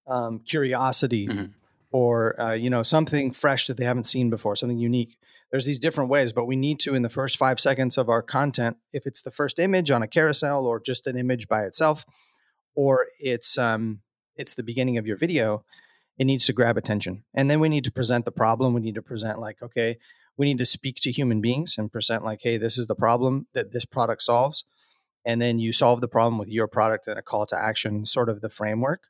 um, 0.06 0.40
curiosity 0.40 1.28
mm-hmm. 1.28 1.46
Or 1.94 2.40
uh, 2.42 2.54
you 2.54 2.70
know 2.70 2.84
something 2.84 3.32
fresh 3.32 3.68
that 3.68 3.78
they 3.78 3.86
haven't 3.86 4.06
seen 4.06 4.30
before, 4.30 4.58
something 4.58 4.80
unique. 4.80 5.18
There's 5.52 5.66
these 5.66 5.80
different 5.80 6.10
ways, 6.10 6.34
but 6.34 6.46
we 6.46 6.56
need 6.56 6.80
to 6.82 6.96
in 6.96 7.04
the 7.04 7.10
first 7.10 7.38
five 7.38 7.60
seconds 7.60 7.98
of 7.98 8.10
our 8.10 8.24
content, 8.24 8.78
if 8.92 9.06
it's 9.06 9.22
the 9.22 9.32
first 9.32 9.60
image 9.60 9.92
on 9.92 10.02
a 10.02 10.08
carousel 10.08 10.66
or 10.66 10.82
just 10.82 11.06
an 11.06 11.16
image 11.16 11.48
by 11.48 11.64
itself, 11.64 12.06
or 12.76 13.06
it's 13.20 13.58
um, 13.58 14.02
it's 14.36 14.56
the 14.56 14.64
beginning 14.64 14.98
of 14.98 15.06
your 15.06 15.16
video, 15.16 15.64
it 16.18 16.26
needs 16.26 16.46
to 16.48 16.54
grab 16.54 16.76
attention. 16.76 17.24
And 17.36 17.50
then 17.50 17.60
we 17.60 17.70
need 17.70 17.84
to 17.84 17.92
present 17.92 18.26
the 18.26 18.32
problem. 18.32 18.74
We 18.74 18.82
need 18.82 18.96
to 18.96 19.04
present 19.04 19.40
like, 19.40 19.62
okay, 19.62 20.00
we 20.36 20.48
need 20.48 20.58
to 20.58 20.66
speak 20.66 20.98
to 21.02 21.12
human 21.12 21.40
beings 21.40 21.76
and 21.78 21.92
present 21.92 22.24
like, 22.24 22.40
hey, 22.42 22.58
this 22.58 22.80
is 22.80 22.88
the 22.88 22.96
problem 22.96 23.46
that 23.54 23.72
this 23.72 23.86
product 23.86 24.24
solves. 24.24 24.66
And 25.26 25.40
then 25.40 25.60
you 25.60 25.72
solve 25.72 26.02
the 26.02 26.08
problem 26.08 26.40
with 26.40 26.50
your 26.50 26.68
product 26.68 27.08
and 27.08 27.18
a 27.18 27.22
call 27.22 27.46
to 27.46 27.56
action, 27.56 28.04
sort 28.04 28.28
of 28.28 28.42
the 28.42 28.50
framework. 28.50 29.04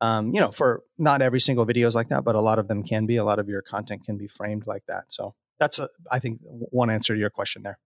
Um, 0.00 0.34
you 0.34 0.40
know, 0.40 0.50
for 0.50 0.82
not 0.98 1.22
every 1.22 1.40
single 1.40 1.64
video 1.64 1.86
is 1.86 1.94
like 1.94 2.08
that, 2.08 2.24
but 2.24 2.34
a 2.34 2.40
lot 2.40 2.58
of 2.58 2.68
them 2.68 2.82
can 2.82 3.06
be. 3.06 3.16
A 3.16 3.24
lot 3.24 3.38
of 3.38 3.48
your 3.48 3.62
content 3.62 4.04
can 4.04 4.18
be 4.18 4.26
framed 4.28 4.66
like 4.66 4.84
that. 4.88 5.04
So 5.08 5.34
that's, 5.58 5.78
a, 5.78 5.88
I 6.12 6.18
think, 6.18 6.40
one 6.42 6.90
answer 6.90 7.14
to 7.14 7.18
your 7.18 7.30
question 7.30 7.62
there. 7.62 7.78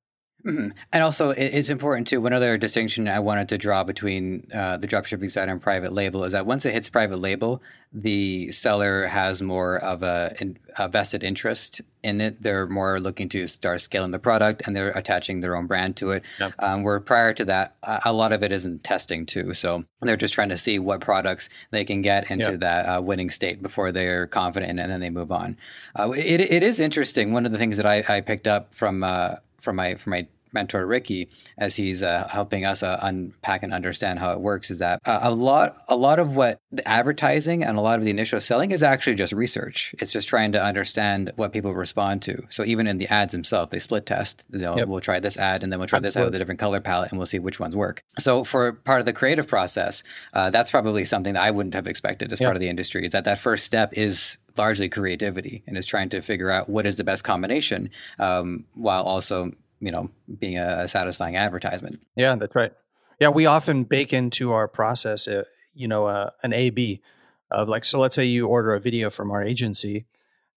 Mm-hmm. 0.45 0.69
And 0.93 1.03
also, 1.03 1.31
it's 1.31 1.71
important 1.71 2.09
too. 2.09 2.21
One 2.21 2.33
other 2.33 2.57
distinction 2.57 3.09
I 3.09 3.19
wanted 3.19 3.49
to 3.51 3.59
draw 3.59 3.85
between 3.85 4.47
uh, 4.55 4.77
the 4.77 4.87
dropshipping 4.87 5.31
side 5.31 5.49
and 5.49 5.61
private 5.61 5.93
label 5.93 6.25
is 6.25 6.33
that 6.33 6.47
once 6.47 6.65
it 6.65 6.73
hits 6.73 6.89
private 6.89 7.19
label, 7.19 7.63
the 7.93 8.53
seller 8.53 9.07
has 9.07 9.43
more 9.43 9.77
of 9.79 10.05
a, 10.05 10.37
a, 10.79 10.89
vested 10.89 11.25
interest 11.25 11.81
in 12.05 12.21
it. 12.21 12.41
They're 12.41 12.69
more 12.69 13.01
looking 13.01 13.29
to 13.31 13.49
start 13.49 13.81
scaling 13.81 14.13
the 14.13 14.19
product 14.21 14.63
and 14.65 14.77
they're 14.77 14.93
attaching 14.93 15.41
their 15.41 15.57
own 15.57 15.67
brand 15.67 15.97
to 15.97 16.13
it. 16.13 16.23
Yep. 16.39 16.55
Um, 16.61 16.83
where 16.85 17.01
prior 17.01 17.35
to 17.35 17.45
that, 17.47 17.75
a 17.83 18.13
lot 18.13 18.31
of 18.31 18.45
it 18.45 18.53
isn't 18.53 18.85
testing 18.85 19.27
too. 19.27 19.55
So 19.55 19.85
they're 20.03 20.17
just 20.17 20.35
trying 20.35 20.51
to 20.51 20.57
see 20.57 20.79
what 20.79 21.01
products 21.01 21.49
they 21.73 21.85
can 21.85 22.01
get 22.01 22.31
into 22.31 22.53
yep. 22.53 22.61
that 22.61 22.85
uh, 22.85 23.03
winning 23.03 23.29
state 23.29 23.61
before 23.61 23.91
they're 23.91 24.29
confident 24.29 24.79
and 24.79 24.91
then 24.91 25.01
they 25.01 25.11
move 25.11 25.33
on. 25.33 25.57
Uh, 25.99 26.13
it, 26.13 26.41
it 26.41 26.63
is 26.63 26.79
interesting. 26.79 27.33
One 27.33 27.45
of 27.45 27.51
the 27.51 27.59
things 27.59 27.77
that 27.77 27.87
I, 27.87 28.05
I 28.09 28.21
picked 28.21 28.47
up 28.47 28.73
from 28.73 29.03
uh, 29.03 29.37
from 29.61 29.77
my 29.77 29.95
from 29.95 30.11
my 30.11 30.27
mentor 30.53 30.87
Ricky 30.87 31.29
as 31.59 31.77
he's 31.77 32.03
uh, 32.03 32.29
helping 32.31 32.65
us 32.65 32.83
uh, 32.83 32.99
unpack 33.03 33.63
and 33.63 33.73
understand 33.73 34.19
how 34.19 34.33
it 34.33 34.41
works 34.41 34.71
is 34.71 34.79
that 34.79 35.01
uh, 35.05 35.21
a 35.23 35.31
lot 35.31 35.77
a 35.89 35.97
lot 35.97 36.19
of 36.19 36.37
what 36.37 36.61
the 36.73 36.87
advertising 36.87 37.63
and 37.63 37.79
a 37.79 37.81
lot 37.81 37.99
of 37.99 38.05
the 38.05 38.11
initial 38.11 38.41
selling 38.41 38.71
is 38.71 38.83
actually 38.83 39.17
just 39.17 39.33
research. 39.33 39.95
It's 39.99 40.13
just 40.13 40.29
trying 40.29 40.53
to 40.53 40.63
understand 40.63 41.33
what 41.37 41.53
people 41.53 41.75
respond 41.75 42.23
to. 42.23 42.45
So 42.49 42.65
even 42.65 42.87
in 42.87 42.99
the 42.99 43.09
ads 43.09 43.33
themselves, 43.33 43.71
they 43.71 43.79
split 43.79 44.07
test. 44.07 44.45
You 44.51 44.61
know, 44.61 44.77
yep. 44.77 44.89
we'll 44.89 45.01
try 45.01 45.21
this 45.21 45.37
ad 45.37 45.63
and 45.63 45.73
then 45.73 45.79
we'll 45.79 45.89
try 45.89 45.99
Absolutely. 45.99 46.09
this 46.09 46.17
ad 46.17 46.25
with 46.27 46.35
a 46.35 46.39
different 46.39 46.61
color 46.61 46.81
palette 46.81 47.11
and 47.11 47.19
we'll 47.19 47.27
see 47.27 47.39
which 47.39 47.61
ones 47.61 47.77
work. 47.77 48.03
So 48.19 48.45
for 48.45 48.73
part 48.73 49.01
of 49.01 49.07
the 49.07 49.13
creative 49.13 49.47
process, 49.47 50.03
uh, 50.33 50.51
that's 50.51 50.71
probably 50.71 51.05
something 51.05 51.35
that 51.35 51.43
I 51.43 51.51
wouldn't 51.51 51.75
have 51.75 51.87
expected 51.87 52.33
as 52.33 52.41
yep. 52.41 52.47
part 52.47 52.57
of 52.57 52.61
the 52.61 52.69
industry. 52.69 53.05
Is 53.05 53.13
that 53.13 53.25
that 53.25 53.39
first 53.39 53.67
step 53.67 53.97
is 53.97 54.39
largely 54.57 54.89
creativity 54.89 55.63
and 55.67 55.77
is 55.77 55.87
trying 55.87 56.09
to 56.11 56.21
figure 56.21 56.51
out 56.51 56.69
what 56.69 56.87
is 56.87 56.97
the 56.97 57.05
best 57.05 57.25
combination 57.25 57.91
um, 58.19 58.65
while 58.75 59.05
also 59.05 59.51
you 59.81 59.91
know 59.91 60.11
being 60.39 60.59
a, 60.59 60.87
satisfying 60.89 61.37
advertisement. 61.37 62.01
Yeah, 62.17 62.37
that's 62.37 62.55
right. 62.55 62.73
Yeah, 63.19 63.29
we 63.29 63.47
often 63.47 63.85
bake 63.85 64.13
into 64.13 64.53
our 64.53 64.69
process, 64.69 65.29
uh, 65.29 65.45
you 65.75 65.89
know, 65.89 66.07
uh, 66.07 66.31
an 66.43 66.53
A 66.53 66.71
B 66.71 67.03
of 67.51 67.69
like 67.69 67.85
so. 67.85 67.99
Let's 67.99 68.15
say 68.15 68.25
you 68.25 68.47
order 68.47 68.75
a 68.75 68.81
video 68.81 69.11
from 69.11 69.31
our 69.31 69.43
agency, 69.43 70.07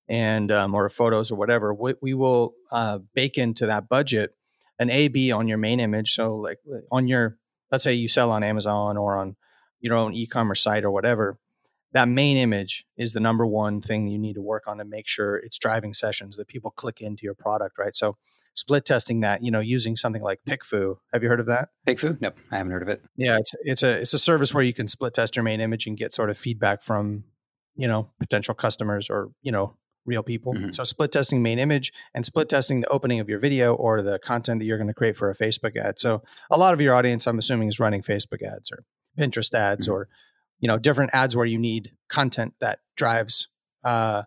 and 0.07 0.51
um, 0.51 0.75
or 0.75 0.89
photos 0.89 1.31
or 1.31 1.35
whatever. 1.35 1.73
We, 1.73 1.95
we 2.01 2.13
will 2.13 2.55
uh, 2.71 2.99
bake 3.13 3.37
into 3.37 3.65
that 3.65 3.89
budget 3.89 4.35
an 4.79 4.89
A 4.89 5.07
B 5.07 5.31
on 5.31 5.47
your 5.47 5.57
main 5.57 5.79
image. 5.79 6.13
So 6.13 6.35
like 6.35 6.59
on 6.91 7.07
your 7.07 7.37
let's 7.71 7.83
say 7.83 7.93
you 7.93 8.07
sell 8.07 8.31
on 8.31 8.43
Amazon 8.43 8.97
or 8.97 9.17
on 9.17 9.35
your 9.79 9.95
own 9.95 10.13
e-commerce 10.13 10.61
site 10.61 10.85
or 10.85 10.91
whatever 10.91 11.37
that 11.93 12.07
main 12.07 12.37
image 12.37 12.85
is 12.97 13.13
the 13.13 13.19
number 13.19 13.45
one 13.45 13.79
thing 13.79 14.07
you 14.07 14.17
need 14.17 14.33
to 14.33 14.41
work 14.41 14.63
on 14.67 14.79
to 14.79 14.85
make 14.85 15.07
sure 15.07 15.37
it's 15.37 15.59
driving 15.59 15.93
sessions 15.93 16.37
that 16.37 16.47
people 16.47 16.71
click 16.71 17.01
into 17.01 17.23
your 17.23 17.35
product, 17.35 17.77
right? 17.77 17.95
So 17.95 18.17
split 18.55 18.85
testing 18.85 19.21
that, 19.21 19.43
you 19.43 19.51
know, 19.51 19.59
using 19.59 19.95
something 19.95 20.21
like 20.21 20.39
PickFu. 20.47 20.97
Have 21.11 21.23
you 21.23 21.29
heard 21.29 21.39
of 21.39 21.47
that? 21.47 21.69
PickFu? 21.87 22.19
Nope, 22.21 22.37
I 22.51 22.57
haven't 22.57 22.71
heard 22.71 22.83
of 22.83 22.89
it. 22.89 23.01
Yeah, 23.15 23.37
it's 23.37 23.53
it's 23.61 23.83
a 23.83 24.01
it's 24.01 24.13
a 24.13 24.19
service 24.19 24.53
where 24.53 24.63
you 24.63 24.73
can 24.73 24.87
split 24.87 25.13
test 25.13 25.35
your 25.35 25.43
main 25.43 25.59
image 25.59 25.87
and 25.87 25.97
get 25.97 26.13
sort 26.13 26.29
of 26.29 26.37
feedback 26.37 26.81
from, 26.81 27.23
you 27.75 27.87
know, 27.87 28.09
potential 28.19 28.53
customers 28.53 29.09
or, 29.09 29.31
you 29.41 29.51
know, 29.51 29.75
real 30.05 30.23
people. 30.23 30.53
Mm-hmm. 30.53 30.71
So 30.71 30.83
split 30.83 31.11
testing 31.11 31.41
main 31.41 31.59
image 31.59 31.93
and 32.13 32.25
split 32.25 32.49
testing 32.49 32.81
the 32.81 32.87
opening 32.89 33.19
of 33.19 33.29
your 33.29 33.39
video 33.39 33.73
or 33.73 34.01
the 34.01 34.19
content 34.19 34.59
that 34.59 34.65
you're 34.65 34.77
going 34.77 34.87
to 34.87 34.93
create 34.93 35.17
for 35.17 35.29
a 35.29 35.35
Facebook 35.35 35.75
ad. 35.77 35.99
So 35.99 36.23
a 36.51 36.59
lot 36.59 36.73
of 36.73 36.81
your 36.81 36.93
audience, 36.93 37.25
I'm 37.25 37.39
assuming, 37.39 37.69
is 37.69 37.79
running 37.79 38.01
Facebook 38.01 38.41
ads 38.41 38.71
or 38.71 38.83
Pinterest 39.17 39.53
ads 39.53 39.87
mm-hmm. 39.87 39.95
or 39.95 40.09
you 40.59 40.67
know 40.67 40.77
different 40.77 41.11
ads 41.13 41.35
where 41.35 41.45
you 41.45 41.57
need 41.57 41.91
content 42.09 42.53
that 42.59 42.79
drives 42.95 43.47
uh, 43.83 44.23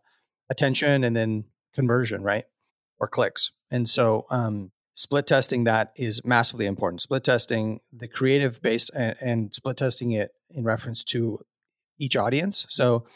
attention 0.51 1.05
and 1.05 1.17
then 1.17 1.45
conversion 1.75 2.23
right 2.23 2.45
or 2.99 3.09
clicks. 3.09 3.53
And 3.71 3.89
so 3.89 4.27
um, 4.31 4.73
split 4.93 5.27
testing 5.27 5.65
that 5.65 5.93
is 5.97 6.25
massively 6.25 6.67
important. 6.67 7.03
Split 7.03 7.25
testing 7.25 7.81
the 7.93 8.09
creative 8.09 8.61
based 8.63 8.91
and, 8.95 9.17
and 9.21 9.55
split 9.55 9.77
testing 9.77 10.13
it 10.13 10.33
in 10.51 10.65
reference 10.65 11.05
to 11.05 11.41
each 11.99 12.17
audience. 12.17 12.67
So 12.69 13.07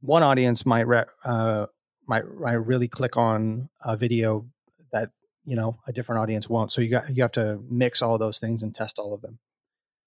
one 0.00 0.22
audience 0.22 0.64
might 0.64 0.86
re- 0.86 1.04
uh, 1.24 1.66
might, 2.06 2.24
might 2.38 2.54
really 2.54 2.88
click 2.88 3.16
on 3.16 3.68
a 3.84 3.96
video 3.96 4.46
that 4.92 5.10
you 5.44 5.56
know 5.56 5.78
a 5.86 5.92
different 5.92 6.20
audience 6.20 6.48
won't. 6.48 6.72
So 6.72 6.80
you 6.80 6.90
got 6.90 7.14
you 7.14 7.22
have 7.22 7.32
to 7.32 7.60
mix 7.68 8.02
all 8.02 8.18
those 8.18 8.38
things 8.38 8.62
and 8.62 8.74
test 8.74 8.98
all 8.98 9.14
of 9.14 9.22
them 9.22 9.38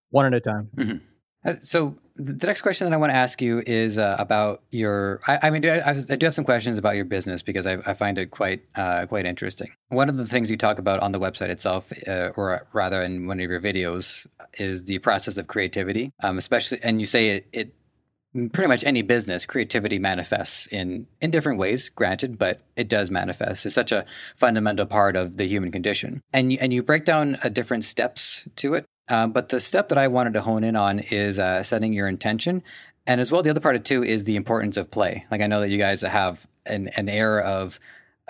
one 0.10 0.26
at 0.26 0.34
a 0.34 0.40
time. 0.40 0.70
Mm-hmm. 0.76 0.98
Uh, 1.46 1.56
so 1.62 1.96
the 2.16 2.46
next 2.46 2.62
question 2.62 2.88
that 2.88 2.94
I 2.94 2.98
want 2.98 3.12
to 3.12 3.16
ask 3.16 3.42
you 3.42 3.64
is 3.66 3.98
uh, 3.98 4.16
about 4.20 4.62
your. 4.72 5.20
I, 5.28 5.40
I 5.44 5.50
mean, 5.50 5.66
I, 5.66 5.82
I, 5.90 6.16
do 6.16 6.26
have 6.26 6.34
some 6.34 6.46
questions 6.46 6.78
about 6.78 6.96
your 6.96 7.06
business 7.06 7.42
because 7.42 7.66
I, 7.66 7.78
I 7.86 7.94
find 7.94 8.18
it 8.18 8.32
quite 8.32 8.64
uh, 8.76 9.06
quite 9.08 9.26
interesting. 9.26 9.72
One 9.90 10.10
of 10.10 10.18
the 10.18 10.26
things 10.26 10.52
you 10.52 10.58
talk 10.58 10.80
about 10.80 11.00
on 11.02 11.12
the 11.12 11.20
website 11.20 11.50
itself, 11.50 11.92
uh, 12.08 12.30
or 12.36 12.66
rather 12.74 13.02
in 13.02 13.26
one 13.26 13.40
of 13.40 13.50
your 13.50 13.60
videos, 13.60 14.28
is 14.56 14.86
the 14.86 15.00
process 15.00 15.38
of 15.38 15.48
creativity. 15.48 16.12
Um, 16.22 16.38
especially, 16.38 16.80
and 16.84 17.00
you 17.00 17.08
say 17.08 17.30
it, 17.30 17.48
it 17.52 17.76
pretty 18.52 18.68
much 18.68 18.84
any 18.84 19.02
business 19.02 19.46
creativity 19.46 20.00
manifests 20.00 20.66
in 20.68 21.06
in 21.22 21.30
different 21.30 21.60
ways 21.60 21.90
granted 21.90 22.40
but 22.40 22.62
it 22.76 22.90
does 22.90 23.12
manifest 23.12 23.64
it's 23.64 23.76
such 23.76 23.92
a 23.92 24.06
fundamental 24.36 24.88
part 24.88 25.16
of 25.16 25.38
the 25.38 25.46
human 25.46 25.72
condition 25.72 26.20
and 26.34 26.52
you, 26.52 26.58
and 26.60 26.74
you 26.74 26.82
break 26.82 27.06
down 27.06 27.38
uh, 27.44 27.50
different 27.50 27.84
steps 27.84 28.48
to 28.56 28.74
it 28.74 28.86
um, 29.10 29.32
but 29.32 29.50
the 29.50 29.60
step 29.60 29.90
that 29.90 29.98
I 29.98 30.08
wanted 30.08 30.34
to 30.34 30.42
hone 30.42 30.64
in 30.64 30.76
on 30.76 31.00
is 31.00 31.40
uh, 31.40 31.64
setting 31.64 31.94
your 31.94 32.08
intention. 32.08 32.64
And 33.06 33.20
as 33.20 33.32
well, 33.32 33.44
the 33.44 33.50
other 33.50 33.60
part 33.60 33.76
of 33.76 33.84
two 33.84 34.04
is 34.04 34.24
the 34.24 34.36
importance 34.36 34.78
of 34.78 34.90
play. 34.90 35.26
Like 35.30 35.42
I 35.42 35.48
know 35.48 35.60
that 35.60 35.70
you 35.70 35.78
guys 35.78 36.02
have 36.02 36.48
an, 36.66 36.90
an 36.96 37.10
air 37.10 37.42
of 37.42 37.80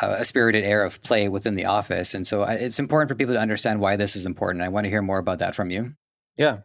uh, 0.01 0.15
a 0.17 0.25
spirited 0.25 0.63
air 0.63 0.83
of 0.83 1.01
play 1.03 1.29
within 1.29 1.55
the 1.55 1.65
office. 1.65 2.15
And 2.15 2.25
so 2.25 2.43
uh, 2.43 2.57
it's 2.59 2.79
important 2.79 3.09
for 3.09 3.15
people 3.15 3.35
to 3.35 3.39
understand 3.39 3.79
why 3.79 3.95
this 3.95 4.15
is 4.15 4.25
important. 4.25 4.63
I 4.63 4.69
want 4.69 4.85
to 4.85 4.89
hear 4.89 5.03
more 5.03 5.19
about 5.19 5.39
that 5.39 5.55
from 5.55 5.69
you. 5.69 5.93
Yeah, 6.35 6.59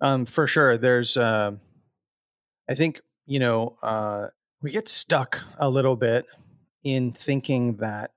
um, 0.00 0.26
for 0.26 0.48
sure. 0.48 0.76
There's, 0.76 1.16
uh, 1.16 1.52
I 2.68 2.74
think, 2.74 3.00
you 3.26 3.38
know, 3.38 3.78
uh, 3.82 4.28
we 4.60 4.72
get 4.72 4.88
stuck 4.88 5.40
a 5.58 5.70
little 5.70 5.94
bit 5.94 6.26
in 6.82 7.12
thinking 7.12 7.76
that 7.76 8.10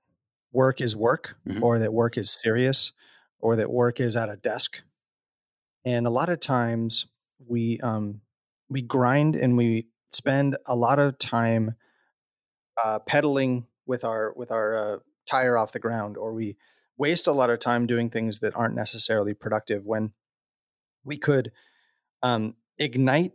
work 0.52 0.80
is 0.80 0.96
work 0.96 1.36
mm-hmm. 1.46 1.62
or 1.62 1.78
that 1.78 1.92
work 1.92 2.18
is 2.18 2.32
serious 2.32 2.90
or 3.38 3.54
that 3.56 3.70
work 3.70 4.00
is 4.00 4.16
at 4.16 4.28
a 4.28 4.36
desk 4.36 4.82
and 5.84 6.06
a 6.06 6.10
lot 6.10 6.28
of 6.28 6.40
times 6.40 7.06
we 7.46 7.80
um, 7.82 8.20
we 8.68 8.82
grind 8.82 9.36
and 9.36 9.56
we 9.56 9.88
spend 10.12 10.56
a 10.66 10.74
lot 10.74 10.98
of 10.98 11.18
time 11.18 11.74
uh, 12.84 12.98
pedaling 13.00 13.66
with 13.86 14.04
our 14.04 14.32
with 14.34 14.50
our 14.50 14.74
uh, 14.74 14.98
tire 15.28 15.56
off 15.56 15.72
the 15.72 15.78
ground, 15.78 16.16
or 16.16 16.32
we 16.32 16.56
waste 16.96 17.26
a 17.26 17.32
lot 17.32 17.50
of 17.50 17.58
time 17.58 17.86
doing 17.86 18.08
things 18.08 18.38
that 18.38 18.56
aren't 18.56 18.74
necessarily 18.74 19.34
productive 19.34 19.84
when 19.84 20.12
we 21.04 21.16
could 21.16 21.50
um, 22.22 22.54
ignite 22.78 23.32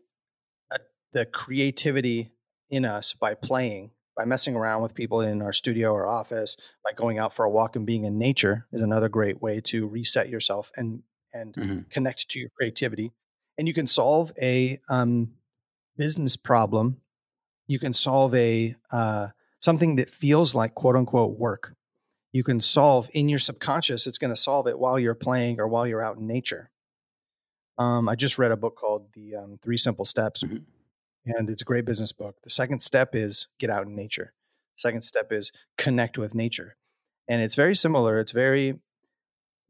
a, 0.72 0.80
the 1.14 1.26
creativity 1.26 2.32
in 2.70 2.86
us 2.86 3.14
by 3.14 3.34
playing 3.34 3.92
by 4.18 4.26
messing 4.26 4.54
around 4.54 4.82
with 4.82 4.94
people 4.94 5.22
in 5.22 5.42
our 5.42 5.54
studio 5.54 5.94
or 5.94 6.06
office 6.06 6.58
by 6.84 6.92
going 6.92 7.18
out 7.18 7.34
for 7.34 7.46
a 7.46 7.50
walk 7.50 7.78
and 7.78 7.86
being 7.86 8.04
in 8.04 8.20
nature 8.20 8.68
is 8.74 8.82
another 8.82 9.08
great 9.08 9.42
way 9.42 9.62
to 9.62 9.88
reset 9.88 10.28
yourself 10.28 10.72
and 10.76 11.02
and 11.34 11.54
mm-hmm. 11.54 11.80
connect 11.90 12.30
to 12.30 12.40
your 12.40 12.50
creativity. 12.50 13.12
And 13.58 13.68
you 13.68 13.74
can 13.74 13.88
solve 13.88 14.32
a 14.42 14.80
um, 14.90 15.32
business 15.98 16.38
problem. 16.38 17.02
You 17.68 17.80
can 17.80 17.94
solve 17.94 18.34
a 18.36 18.76
uh, 18.92 19.28
something 19.60 19.98
that 19.98 20.10
feels 20.10 20.56
like 20.56 20.76
quote 20.76 20.96
unquote 20.96 21.38
work. 21.38 21.76
you 22.32 22.44
can 22.44 22.60
solve 22.62 23.10
in 23.14 23.28
your 23.28 23.40
subconscious. 23.40 24.06
It's 24.06 24.18
going 24.18 24.34
to 24.34 24.40
solve 24.40 24.68
it 24.68 24.78
while 24.78 25.00
you're 25.00 25.16
playing 25.16 25.60
or 25.60 25.68
while 25.68 25.88
you're 25.88 26.04
out 26.04 26.18
in 26.18 26.28
nature. 26.28 26.70
Um, 27.78 28.10
I 28.10 28.16
just 28.16 28.38
read 28.38 28.52
a 28.52 28.58
book 28.58 28.76
called 28.76 29.08
The 29.14 29.36
um, 29.36 29.60
Three 29.64 29.78
Simple 29.78 30.06
Steps, 30.06 30.44
mm-hmm. 30.44 30.58
and 31.26 31.50
it's 31.50 31.62
a 31.62 31.66
great 31.66 31.86
business 31.86 32.12
book. 32.12 32.36
The 32.44 32.50
second 32.50 32.82
step 32.82 33.16
is 33.16 33.48
get 33.58 33.70
out 33.70 33.88
in 33.88 33.96
nature. 33.96 34.34
Second 34.76 35.02
step 35.04 35.32
is 35.32 35.52
connect 35.78 36.18
with 36.18 36.36
nature, 36.36 36.76
and 37.28 37.42
it's 37.42 37.56
very 37.56 37.76
similar. 37.76 38.20
It's 38.20 38.34
very 38.34 38.80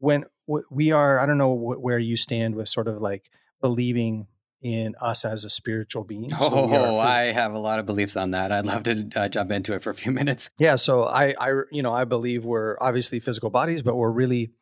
when 0.00 0.24
we 0.70 0.92
are. 0.92 1.20
I 1.20 1.26
don't 1.26 1.38
know 1.38 1.52
where 1.52 1.98
you 1.98 2.16
stand 2.16 2.54
with 2.54 2.68
sort 2.68 2.88
of 2.88 3.00
like 3.00 3.30
believing 3.60 4.26
in 4.62 4.94
us 5.00 5.24
as 5.24 5.44
a 5.44 5.50
spiritual 5.50 6.04
being. 6.10 6.30
So 6.30 6.48
oh, 6.50 6.98
I 6.98 7.32
have 7.32 7.54
a 7.54 7.58
lot 7.58 7.78
of 7.78 7.86
beliefs 7.86 8.16
on 8.16 8.32
that. 8.32 8.52
I'd 8.52 8.66
love 8.66 8.82
to 8.84 9.08
uh, 9.16 9.28
jump 9.28 9.50
into 9.50 9.74
it 9.74 9.82
for 9.82 9.90
a 9.90 9.94
few 9.94 10.12
minutes. 10.12 10.50
Yeah, 10.58 10.76
so 10.76 11.04
I, 11.04 11.34
I, 11.38 11.62
you 11.70 11.82
know, 11.82 11.92
I 11.92 12.04
believe 12.04 12.44
we're 12.44 12.76
obviously 12.80 13.20
physical 13.20 13.50
bodies, 13.50 13.82
but 13.82 13.96
we're 13.96 14.10
really 14.10 14.52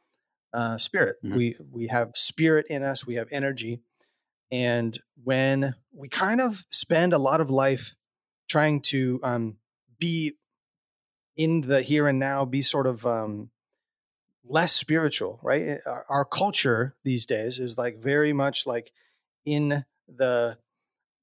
uh, 0.53 0.79
spirit. 0.79 1.17
Mm-hmm. 1.25 1.37
We 1.37 1.57
we 1.71 1.87
have 1.89 2.13
spirit 2.15 2.67
in 2.69 2.83
us. 2.83 3.07
We 3.07 3.17
have 3.17 3.29
energy, 3.31 3.81
and 4.51 4.99
when 5.23 5.75
we 5.93 6.09
kind 6.09 6.41
of 6.41 6.65
spend 6.71 7.13
a 7.13 7.19
lot 7.19 7.41
of 7.41 7.51
life 7.51 7.95
trying 8.49 8.81
to 8.81 9.21
um, 9.23 9.57
be 9.99 10.35
in 11.37 11.61
the 11.63 11.83
here 11.83 12.09
and 12.09 12.19
now, 12.19 12.45
be 12.45 12.63
sort 12.63 12.87
of 12.87 13.07
um, 13.07 13.51
less 14.49 14.73
spiritual, 14.73 15.39
right? 15.43 15.63
Eh, 15.63 15.77
our, 15.87 16.07
our 16.09 16.25
culture 16.25 16.95
these 17.05 17.27
days 17.27 17.59
is 17.59 17.79
like 17.79 17.99
very 17.99 18.33
much 18.33 18.67
like 18.67 18.93
in 19.45 19.85
the 20.09 20.59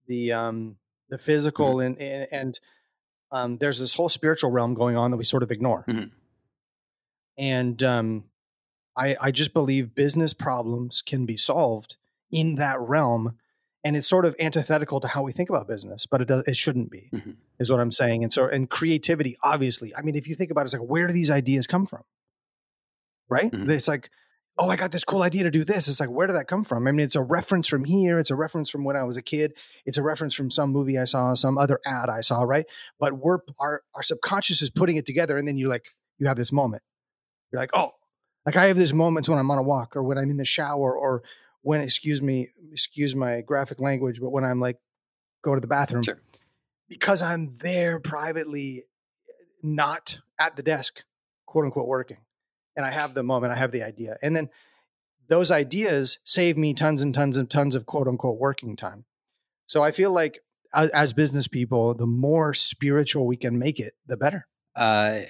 the 0.07 0.31
um 0.31 0.77
the 1.09 1.17
physical 1.17 1.75
mm-hmm. 1.75 1.99
and 1.99 2.01
and, 2.01 2.27
and 2.31 2.59
um, 3.31 3.57
there's 3.57 3.79
this 3.79 3.95
whole 3.95 4.09
spiritual 4.09 4.51
realm 4.51 4.73
going 4.73 4.95
on 4.95 5.11
that 5.11 5.17
we 5.17 5.23
sort 5.23 5.43
of 5.43 5.51
ignore. 5.51 5.83
Mm-hmm. 5.87 6.05
And 7.37 7.83
um, 7.83 8.23
I, 8.95 9.17
I 9.19 9.31
just 9.31 9.53
believe 9.53 9.93
business 9.93 10.33
problems 10.33 11.01
can 11.01 11.25
be 11.25 11.35
solved 11.35 11.97
in 12.31 12.55
that 12.55 12.79
realm. 12.79 13.37
And 13.83 13.95
it's 13.95 14.07
sort 14.07 14.25
of 14.25 14.35
antithetical 14.39 14.99
to 15.01 15.07
how 15.07 15.21
we 15.21 15.31
think 15.31 15.49
about 15.49 15.67
business, 15.67 16.05
but 16.05 16.21
it 16.21 16.27
does 16.27 16.43
it 16.47 16.57
shouldn't 16.57 16.89
be, 16.89 17.09
mm-hmm. 17.13 17.31
is 17.59 17.69
what 17.69 17.79
I'm 17.79 17.91
saying. 17.91 18.23
And 18.23 18.33
so 18.33 18.47
and 18.47 18.69
creativity, 18.69 19.37
obviously. 19.43 19.93
I 19.95 20.01
mean, 20.01 20.15
if 20.15 20.27
you 20.27 20.33
think 20.33 20.49
about 20.49 20.61
it, 20.61 20.65
it's 20.65 20.73
like 20.73 20.81
where 20.81 21.05
do 21.05 21.13
these 21.13 21.29
ideas 21.29 21.67
come 21.67 21.85
from? 21.85 22.03
Right? 23.29 23.51
Mm-hmm. 23.51 23.69
It's 23.69 23.87
like 23.87 24.09
oh, 24.57 24.69
I 24.69 24.75
got 24.75 24.91
this 24.91 25.03
cool 25.03 25.21
idea 25.21 25.43
to 25.43 25.51
do 25.51 25.65
this. 25.65 25.87
It's 25.87 25.99
like, 25.99 26.09
where 26.09 26.27
did 26.27 26.35
that 26.35 26.47
come 26.47 26.63
from? 26.63 26.87
I 26.87 26.91
mean, 26.91 27.05
it's 27.05 27.15
a 27.15 27.21
reference 27.21 27.67
from 27.67 27.83
here. 27.83 28.17
It's 28.17 28.31
a 28.31 28.35
reference 28.35 28.69
from 28.69 28.83
when 28.83 28.95
I 28.95 29.03
was 29.03 29.17
a 29.17 29.21
kid. 29.21 29.53
It's 29.85 29.97
a 29.97 30.03
reference 30.03 30.33
from 30.33 30.49
some 30.49 30.71
movie 30.71 30.97
I 30.97 31.03
saw, 31.03 31.33
some 31.33 31.57
other 31.57 31.79
ad 31.85 32.09
I 32.09 32.21
saw, 32.21 32.43
right? 32.43 32.65
But 32.99 33.13
we're 33.13 33.39
our 33.59 33.81
our 33.93 34.03
subconscious 34.03 34.61
is 34.61 34.69
putting 34.69 34.97
it 34.97 35.05
together, 35.05 35.37
and 35.37 35.47
then 35.47 35.57
you 35.57 35.67
like 35.67 35.87
you 36.17 36.27
have 36.27 36.37
this 36.37 36.51
moment. 36.51 36.83
You're 37.51 37.61
like, 37.61 37.71
oh, 37.73 37.91
like 38.45 38.55
I 38.55 38.65
have 38.67 38.77
these 38.77 38.93
moments 38.93 39.27
when 39.27 39.39
I'm 39.39 39.51
on 39.51 39.57
a 39.57 39.63
walk 39.63 39.95
or 39.95 40.03
when 40.03 40.17
I'm 40.17 40.29
in 40.29 40.37
the 40.37 40.45
shower 40.45 40.97
or 40.97 41.23
when 41.61 41.81
excuse 41.81 42.21
me, 42.21 42.49
excuse 42.71 43.15
my 43.15 43.41
graphic 43.41 43.79
language, 43.79 44.19
but 44.21 44.29
when 44.29 44.45
I'm 44.45 44.59
like 44.59 44.77
go 45.43 45.53
to 45.53 45.61
the 45.61 45.67
bathroom. 45.67 46.03
Sure. 46.03 46.19
Because 46.87 47.21
I'm 47.21 47.53
there 47.55 47.99
privately, 47.99 48.83
not 49.63 50.19
at 50.39 50.55
the 50.55 50.63
desk, 50.63 51.01
quote 51.45 51.65
unquote 51.65 51.87
working 51.87 52.17
and 52.75 52.85
I 52.85 52.91
have 52.91 53.13
the 53.13 53.23
moment, 53.23 53.53
I 53.53 53.55
have 53.55 53.71
the 53.71 53.83
idea. 53.83 54.17
And 54.21 54.35
then 54.35 54.49
those 55.27 55.51
ideas 55.51 56.19
save 56.23 56.57
me 56.57 56.73
tons 56.73 57.01
and 57.01 57.13
tons 57.13 57.37
and 57.37 57.49
tons 57.49 57.75
of 57.75 57.85
quote 57.85 58.07
unquote 58.07 58.37
working 58.37 58.75
time. 58.75 59.05
So 59.67 59.83
I 59.83 59.91
feel 59.91 60.11
like 60.11 60.41
as, 60.73 61.13
business 61.13 61.47
people, 61.47 61.93
the 61.93 62.05
more 62.05 62.53
spiritual 62.53 63.25
we 63.25 63.37
can 63.37 63.57
make 63.57 63.79
it, 63.79 63.95
the 64.05 64.17
better. 64.17 64.45
Uh, 64.75 65.21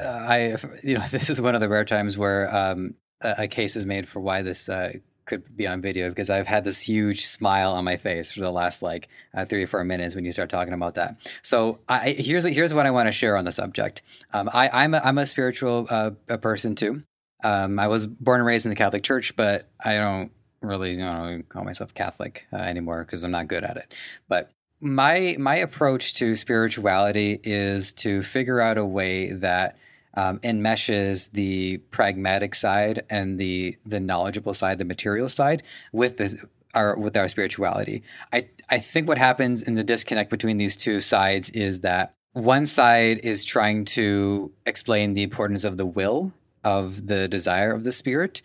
I, 0.00 0.56
you 0.82 0.98
know, 0.98 1.04
this 1.10 1.30
is 1.30 1.40
one 1.40 1.54
of 1.54 1.60
the 1.60 1.68
rare 1.68 1.84
times 1.84 2.18
where 2.18 2.54
um, 2.54 2.94
a, 3.20 3.34
a, 3.38 3.48
case 3.48 3.76
is 3.76 3.86
made 3.86 4.08
for 4.08 4.20
why 4.20 4.42
this 4.42 4.68
uh, 4.68 4.92
could 5.26 5.56
be 5.56 5.66
on 5.66 5.80
video 5.80 6.08
because 6.08 6.30
I've 6.30 6.46
had 6.46 6.64
this 6.64 6.80
huge 6.80 7.26
smile 7.26 7.72
on 7.72 7.84
my 7.84 7.96
face 7.96 8.32
for 8.32 8.40
the 8.40 8.50
last 8.50 8.82
like 8.82 9.08
uh, 9.34 9.44
three 9.44 9.62
or 9.62 9.66
four 9.66 9.84
minutes 9.84 10.14
when 10.14 10.24
you 10.24 10.32
start 10.32 10.50
talking 10.50 10.74
about 10.74 10.94
that. 10.94 11.16
So 11.42 11.80
I, 11.88 12.10
here's 12.10 12.44
here's 12.44 12.74
what 12.74 12.86
I 12.86 12.90
want 12.90 13.08
to 13.08 13.12
share 13.12 13.36
on 13.36 13.44
the 13.44 13.52
subject. 13.52 14.02
Um, 14.32 14.50
I, 14.52 14.84
am 14.84 14.94
a, 14.94 14.98
I'm 14.98 15.18
a 15.18 15.26
spiritual 15.26 15.86
uh, 15.90 16.10
a 16.28 16.38
person 16.38 16.74
too. 16.74 17.02
Um, 17.42 17.78
I 17.78 17.88
was 17.88 18.06
born 18.06 18.40
and 18.40 18.46
raised 18.46 18.66
in 18.66 18.70
the 18.70 18.76
Catholic 18.76 19.02
Church, 19.02 19.36
but 19.36 19.68
I 19.82 19.96
don't 19.96 20.32
really 20.60 20.92
you 20.92 20.98
know, 20.98 21.42
call 21.48 21.64
myself 21.64 21.94
Catholic 21.94 22.46
uh, 22.52 22.56
anymore 22.56 23.04
because 23.04 23.22
I'm 23.22 23.30
not 23.30 23.48
good 23.48 23.64
at 23.64 23.76
it. 23.76 23.94
But 24.28 24.50
my 24.80 25.36
my 25.38 25.56
approach 25.56 26.14
to 26.14 26.34
spirituality 26.34 27.40
is 27.42 27.92
to 27.94 28.22
figure 28.22 28.60
out 28.60 28.78
a 28.78 28.84
way 28.84 29.32
that 29.32 29.76
um, 30.16 30.38
enmeshes 30.40 31.30
the 31.32 31.78
pragmatic 31.90 32.54
side 32.54 33.04
and 33.10 33.38
the 33.38 33.76
the 33.84 34.00
knowledgeable 34.00 34.54
side, 34.54 34.78
the 34.78 34.84
material 34.84 35.28
side, 35.28 35.62
with 35.92 36.16
the 36.16 36.48
our 36.74 36.98
with 36.98 37.16
our 37.16 37.28
spirituality. 37.28 38.02
I 38.32 38.48
I 38.70 38.78
think 38.78 39.08
what 39.08 39.18
happens 39.18 39.62
in 39.62 39.74
the 39.74 39.84
disconnect 39.84 40.30
between 40.30 40.56
these 40.56 40.76
two 40.76 41.00
sides 41.00 41.50
is 41.50 41.80
that 41.80 42.14
one 42.32 42.66
side 42.66 43.18
is 43.18 43.44
trying 43.44 43.84
to 43.84 44.52
explain 44.66 45.14
the 45.14 45.22
importance 45.22 45.64
of 45.64 45.76
the 45.76 45.86
will 45.86 46.32
of 46.64 47.06
the 47.06 47.28
desire 47.28 47.72
of 47.72 47.84
the 47.84 47.92
spirit, 47.92 48.42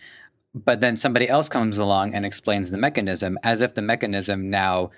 but 0.54 0.82
then 0.82 0.96
somebody 0.96 1.28
else 1.28 1.50
comes 1.50 1.78
along 1.78 2.14
and 2.14 2.26
explains 2.26 2.70
the 2.70 2.78
mechanism 2.78 3.38
as 3.44 3.62
if 3.62 3.74
the 3.74 3.82
mechanism 3.82 4.50
now 4.50 4.92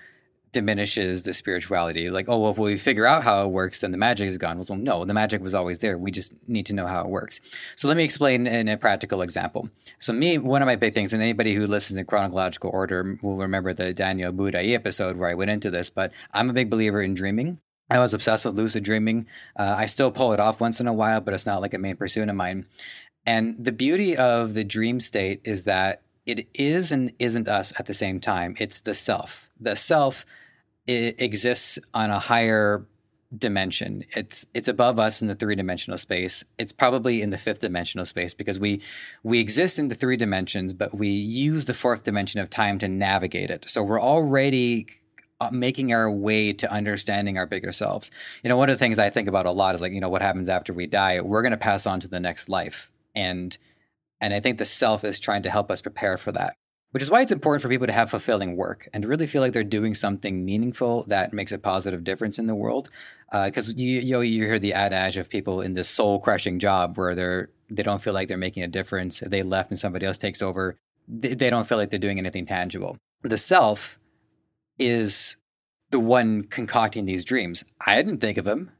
diminishes 0.52 1.22
the 1.22 1.32
spirituality. 1.32 2.10
Like, 2.10 2.28
oh, 2.28 2.38
well, 2.38 2.50
if 2.50 2.58
we 2.58 2.76
figure 2.76 3.06
out 3.06 3.24
how 3.24 3.44
it 3.44 3.48
works, 3.48 3.80
then 3.80 3.90
the 3.90 3.98
magic 3.98 4.28
is 4.28 4.36
gone. 4.36 4.58
Well, 4.58 4.78
no, 4.78 5.04
the 5.04 5.14
magic 5.14 5.42
was 5.42 5.54
always 5.54 5.80
there. 5.80 5.98
We 5.98 6.10
just 6.10 6.34
need 6.46 6.66
to 6.66 6.74
know 6.74 6.86
how 6.86 7.02
it 7.02 7.08
works. 7.08 7.40
So 7.74 7.88
let 7.88 7.96
me 7.96 8.04
explain 8.04 8.46
in 8.46 8.68
a 8.68 8.76
practical 8.76 9.22
example. 9.22 9.68
So 9.98 10.12
me, 10.12 10.38
one 10.38 10.62
of 10.62 10.66
my 10.66 10.76
big 10.76 10.94
things, 10.94 11.12
and 11.12 11.22
anybody 11.22 11.54
who 11.54 11.66
listens 11.66 11.98
in 11.98 12.04
chronological 12.04 12.70
order 12.72 13.18
will 13.22 13.36
remember 13.36 13.72
the 13.72 13.92
Daniel 13.92 14.32
Budai 14.32 14.74
episode 14.74 15.16
where 15.16 15.30
I 15.30 15.34
went 15.34 15.50
into 15.50 15.70
this, 15.70 15.90
but 15.90 16.12
I'm 16.32 16.50
a 16.50 16.54
big 16.54 16.70
believer 16.70 17.02
in 17.02 17.14
dreaming. 17.14 17.58
I 17.90 17.98
was 17.98 18.14
obsessed 18.14 18.44
with 18.44 18.54
lucid 18.54 18.84
dreaming. 18.84 19.26
Uh, 19.56 19.74
I 19.76 19.86
still 19.86 20.10
pull 20.10 20.32
it 20.32 20.40
off 20.40 20.60
once 20.60 20.80
in 20.80 20.86
a 20.86 20.92
while, 20.92 21.20
but 21.20 21.34
it's 21.34 21.46
not 21.46 21.60
like 21.60 21.74
a 21.74 21.78
main 21.78 21.96
pursuit 21.96 22.28
of 22.28 22.34
mine. 22.34 22.66
And 23.26 23.62
the 23.62 23.72
beauty 23.72 24.16
of 24.16 24.54
the 24.54 24.64
dream 24.64 24.98
state 24.98 25.40
is 25.44 25.64
that 25.64 26.02
it 26.24 26.48
is 26.54 26.92
and 26.92 27.12
isn't 27.18 27.48
us 27.48 27.72
at 27.78 27.86
the 27.86 27.94
same 27.94 28.20
time. 28.20 28.56
It's 28.58 28.80
the 28.80 28.94
self. 28.94 29.48
The 29.60 29.76
self 29.76 30.24
it 30.86 31.20
exists 31.20 31.78
on 31.94 32.10
a 32.10 32.18
higher 32.18 32.86
dimension. 33.36 34.04
It's 34.14 34.44
it's 34.52 34.68
above 34.68 34.98
us 34.98 35.22
in 35.22 35.28
the 35.28 35.34
three 35.34 35.54
dimensional 35.54 35.98
space. 35.98 36.44
It's 36.58 36.72
probably 36.72 37.22
in 37.22 37.30
the 37.30 37.38
fifth 37.38 37.60
dimensional 37.60 38.04
space 38.04 38.34
because 38.34 38.58
we 38.58 38.82
we 39.22 39.38
exist 39.38 39.78
in 39.78 39.88
the 39.88 39.94
three 39.94 40.16
dimensions, 40.16 40.72
but 40.72 40.94
we 40.94 41.08
use 41.08 41.64
the 41.64 41.74
fourth 41.74 42.02
dimension 42.02 42.40
of 42.40 42.50
time 42.50 42.78
to 42.80 42.88
navigate 42.88 43.50
it. 43.50 43.68
So 43.68 43.82
we're 43.82 44.00
already 44.00 44.86
uh, 45.40 45.50
making 45.50 45.92
our 45.92 46.10
way 46.10 46.52
to 46.52 46.70
understanding 46.70 47.38
our 47.38 47.46
bigger 47.46 47.72
selves. 47.72 48.10
You 48.42 48.48
know, 48.48 48.56
one 48.56 48.68
of 48.68 48.74
the 48.74 48.84
things 48.84 48.98
I 48.98 49.10
think 49.10 49.28
about 49.28 49.46
a 49.46 49.50
lot 49.50 49.74
is 49.74 49.80
like, 49.80 49.92
you 49.92 50.00
know, 50.00 50.10
what 50.10 50.22
happens 50.22 50.48
after 50.48 50.72
we 50.72 50.86
die? 50.86 51.20
We're 51.20 51.42
going 51.42 51.52
to 51.52 51.56
pass 51.56 51.86
on 51.86 52.00
to 52.00 52.08
the 52.08 52.20
next 52.20 52.48
life. 52.48 52.90
And 53.14 53.56
and 54.20 54.34
I 54.34 54.40
think 54.40 54.58
the 54.58 54.64
self 54.64 55.04
is 55.04 55.18
trying 55.18 55.42
to 55.42 55.50
help 55.50 55.70
us 55.70 55.80
prepare 55.80 56.16
for 56.16 56.32
that 56.32 56.56
which 56.92 57.02
is 57.02 57.10
why 57.10 57.20
it's 57.20 57.32
important 57.32 57.62
for 57.62 57.68
people 57.68 57.86
to 57.86 57.92
have 57.92 58.10
fulfilling 58.10 58.56
work 58.56 58.88
and 58.92 59.02
to 59.02 59.08
really 59.08 59.26
feel 59.26 59.42
like 59.42 59.52
they're 59.52 59.64
doing 59.64 59.94
something 59.94 60.44
meaningful 60.44 61.04
that 61.04 61.32
makes 61.32 61.50
a 61.50 61.58
positive 61.58 62.04
difference 62.04 62.38
in 62.38 62.46
the 62.46 62.54
world. 62.54 62.90
Because 63.32 63.70
uh, 63.70 63.74
you, 63.76 64.00
you 64.00 64.20
you 64.20 64.44
hear 64.44 64.58
the 64.58 64.74
adage 64.74 65.16
of 65.16 65.30
people 65.30 65.62
in 65.62 65.74
this 65.74 65.88
soul 65.88 66.20
crushing 66.20 66.58
job 66.58 66.96
where 66.98 67.14
they're 67.14 67.48
they 67.70 67.82
don't 67.82 68.02
feel 68.02 68.12
like 68.12 68.28
they're 68.28 68.36
making 68.36 68.62
a 68.62 68.68
difference. 68.68 69.20
They 69.20 69.42
left 69.42 69.70
and 69.70 69.78
somebody 69.78 70.04
else 70.04 70.18
takes 70.18 70.42
over. 70.42 70.76
They, 71.08 71.34
they 71.34 71.50
don't 71.50 71.66
feel 71.66 71.78
like 71.78 71.90
they're 71.90 71.98
doing 71.98 72.18
anything 72.18 72.44
tangible. 72.44 72.98
The 73.22 73.38
self 73.38 73.98
is 74.78 75.38
the 75.90 76.00
one 76.00 76.42
concocting 76.42 77.06
these 77.06 77.24
dreams. 77.24 77.64
I 77.86 77.96
didn't 77.96 78.18
think 78.18 78.36
of 78.36 78.44
them 78.44 78.70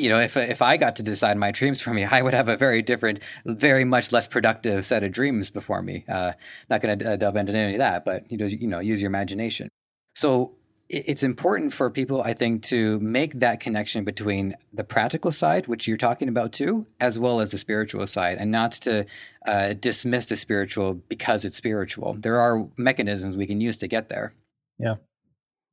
you 0.00 0.10
know, 0.10 0.18
if 0.18 0.36
if 0.36 0.62
I 0.62 0.76
got 0.76 0.96
to 0.96 1.02
decide 1.02 1.36
my 1.36 1.50
dreams 1.50 1.80
for 1.80 1.92
me, 1.92 2.04
I 2.10 2.22
would 2.22 2.34
have 2.34 2.48
a 2.48 2.56
very 2.56 2.82
different, 2.82 3.20
very 3.44 3.84
much 3.84 4.12
less 4.12 4.26
productive 4.26 4.84
set 4.86 5.02
of 5.02 5.12
dreams 5.12 5.50
before 5.50 5.82
me. 5.82 6.04
Uh, 6.08 6.32
not 6.68 6.80
going 6.80 6.98
to 6.98 7.12
uh, 7.12 7.16
delve 7.16 7.36
into 7.36 7.54
any 7.54 7.74
of 7.74 7.78
that, 7.78 8.04
but 8.04 8.30
you 8.30 8.38
know, 8.38 8.46
you 8.46 8.66
know, 8.66 8.80
use 8.80 9.00
your 9.00 9.08
imagination. 9.08 9.68
So 10.14 10.56
it's 10.92 11.22
important 11.22 11.72
for 11.72 11.88
people, 11.88 12.20
I 12.20 12.34
think, 12.34 12.64
to 12.64 12.98
make 12.98 13.34
that 13.34 13.60
connection 13.60 14.04
between 14.04 14.56
the 14.72 14.82
practical 14.82 15.30
side, 15.30 15.68
which 15.68 15.86
you're 15.86 15.96
talking 15.96 16.28
about 16.28 16.52
too, 16.52 16.86
as 16.98 17.16
well 17.16 17.40
as 17.40 17.52
the 17.52 17.58
spiritual 17.58 18.06
side, 18.08 18.38
and 18.38 18.50
not 18.50 18.72
to 18.72 19.06
uh, 19.46 19.74
dismiss 19.74 20.26
the 20.26 20.34
spiritual 20.34 20.94
because 20.94 21.44
it's 21.44 21.56
spiritual. 21.56 22.14
There 22.14 22.40
are 22.40 22.68
mechanisms 22.76 23.36
we 23.36 23.46
can 23.46 23.60
use 23.60 23.78
to 23.78 23.86
get 23.86 24.08
there. 24.08 24.34
Yeah. 24.78 24.96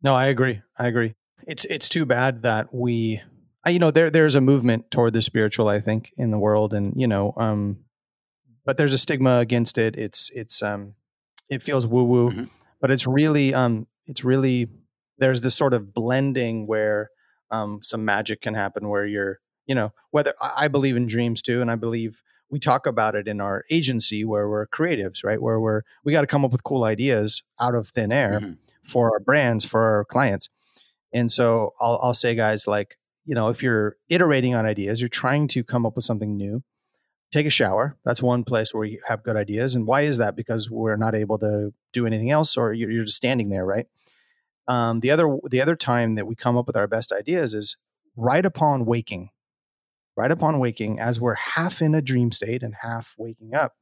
No, 0.03 0.13
I 0.13 0.27
agree. 0.27 0.61
I 0.77 0.87
agree. 0.87 1.15
It's 1.47 1.65
it's 1.65 1.89
too 1.89 2.05
bad 2.05 2.43
that 2.43 2.73
we 2.73 3.21
you 3.67 3.79
know 3.79 3.91
there 3.91 4.09
there's 4.09 4.35
a 4.35 4.41
movement 4.41 4.89
toward 4.91 5.13
the 5.13 5.21
spiritual 5.21 5.67
i 5.67 5.79
think 5.79 6.13
in 6.17 6.31
the 6.31 6.39
world 6.39 6.73
and 6.73 6.93
you 6.95 7.07
know 7.07 7.33
um 7.37 7.77
but 8.65 8.77
there's 8.77 8.93
a 8.93 8.97
stigma 8.97 9.39
against 9.39 9.77
it 9.77 9.95
it's 9.95 10.29
it's 10.33 10.61
um 10.61 10.95
it 11.49 11.63
feels 11.63 11.87
woo 11.87 12.03
woo 12.03 12.29
mm-hmm. 12.29 12.43
but 12.81 12.91
it's 12.91 13.07
really 13.07 13.53
um 13.53 13.87
it's 14.05 14.23
really 14.23 14.67
there's 15.17 15.41
this 15.41 15.55
sort 15.55 15.73
of 15.73 15.93
blending 15.93 16.67
where 16.67 17.09
um 17.51 17.79
some 17.81 18.05
magic 18.05 18.41
can 18.41 18.53
happen 18.53 18.89
where 18.89 19.05
you're 19.05 19.39
you 19.65 19.75
know 19.75 19.91
whether 20.11 20.33
i 20.41 20.67
believe 20.67 20.95
in 20.95 21.05
dreams 21.05 21.41
too 21.41 21.61
and 21.61 21.71
i 21.71 21.75
believe 21.75 22.21
we 22.49 22.59
talk 22.59 22.85
about 22.85 23.15
it 23.15 23.27
in 23.27 23.41
our 23.41 23.65
agency 23.69 24.23
where 24.23 24.47
we're 24.47 24.67
creatives, 24.67 25.23
right? 25.23 25.41
Where 25.41 25.59
we're 25.59 25.81
we 26.03 26.11
got 26.11 26.21
to 26.21 26.27
come 26.27 26.45
up 26.45 26.51
with 26.51 26.63
cool 26.63 26.83
ideas 26.83 27.43
out 27.59 27.75
of 27.75 27.89
thin 27.89 28.11
air 28.11 28.39
mm-hmm. 28.41 28.53
for 28.83 29.11
our 29.11 29.19
brands, 29.19 29.65
for 29.65 29.81
our 29.81 30.05
clients. 30.05 30.49
And 31.13 31.31
so 31.31 31.73
I'll, 31.79 31.99
I'll 32.01 32.13
say, 32.13 32.35
guys, 32.35 32.67
like 32.67 32.97
you 33.27 33.35
know, 33.35 33.49
if 33.49 33.61
you're 33.61 33.97
iterating 34.09 34.55
on 34.55 34.65
ideas, 34.65 34.99
you're 34.99 35.09
trying 35.09 35.47
to 35.49 35.63
come 35.63 35.85
up 35.85 35.95
with 35.95 36.05
something 36.05 36.35
new. 36.35 36.63
Take 37.29 37.45
a 37.45 37.51
shower. 37.51 37.97
That's 38.03 38.23
one 38.23 38.43
place 38.43 38.73
where 38.73 38.85
you 38.85 38.99
have 39.05 39.21
good 39.21 39.35
ideas. 39.35 39.75
And 39.75 39.85
why 39.85 40.01
is 40.01 40.17
that? 40.17 40.35
Because 40.35 40.71
we're 40.71 40.95
not 40.95 41.13
able 41.13 41.37
to 41.39 41.73
do 41.93 42.07
anything 42.07 42.31
else, 42.31 42.57
or 42.57 42.73
you're, 42.73 43.03
just 43.03 43.17
standing 43.17 43.49
there, 43.49 43.65
right? 43.65 43.85
Um, 44.67 45.01
the 45.01 45.11
other 45.11 45.37
the 45.49 45.61
other 45.61 45.75
time 45.75 46.15
that 46.15 46.25
we 46.25 46.35
come 46.35 46.57
up 46.57 46.67
with 46.67 46.75
our 46.75 46.87
best 46.87 47.11
ideas 47.11 47.53
is 47.53 47.77
right 48.15 48.45
upon 48.45 48.85
waking 48.85 49.29
right 50.17 50.31
upon 50.31 50.59
waking, 50.59 50.99
as 50.99 51.21
we're 51.21 51.35
half 51.35 51.81
in 51.81 51.95
a 51.95 52.01
dream 52.01 52.31
state 52.31 52.63
and 52.63 52.73
half 52.81 53.15
waking 53.17 53.53
up, 53.53 53.75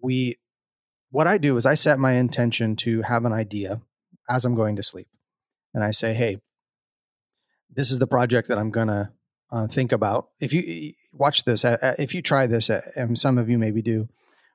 we 0.00 0.38
what 1.10 1.26
I 1.26 1.38
do 1.38 1.56
is 1.56 1.64
I 1.64 1.74
set 1.74 1.98
my 1.98 2.12
intention 2.12 2.76
to 2.76 3.02
have 3.02 3.24
an 3.24 3.32
idea 3.32 3.80
as 4.28 4.44
I'm 4.44 4.54
going 4.54 4.76
to 4.76 4.82
sleep. 4.82 5.08
And 5.72 5.82
I 5.82 5.90
say, 5.90 6.12
hey, 6.12 6.38
this 7.74 7.90
is 7.90 7.98
the 7.98 8.06
project 8.06 8.48
that 8.48 8.58
I'm 8.58 8.70
going 8.70 8.88
to 8.88 9.10
uh, 9.50 9.66
think 9.66 9.92
about. 9.92 10.28
If 10.40 10.52
you 10.52 10.94
watch 11.12 11.44
this, 11.44 11.64
uh, 11.64 11.94
if 11.98 12.14
you 12.14 12.22
try 12.22 12.46
this, 12.46 12.70
uh, 12.70 12.80
and 12.96 13.18
some 13.18 13.38
of 13.38 13.48
you 13.48 13.58
maybe 13.58 13.82
do, 13.82 14.08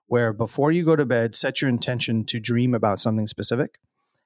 where 0.08 0.34
before 0.34 0.72
you 0.72 0.84
go 0.84 0.96
to 0.96 1.06
bed, 1.06 1.36
set 1.36 1.62
your 1.62 1.70
intention 1.70 2.26
to 2.26 2.40
dream 2.40 2.74
about 2.74 3.00
something 3.00 3.28
specific. 3.28 3.80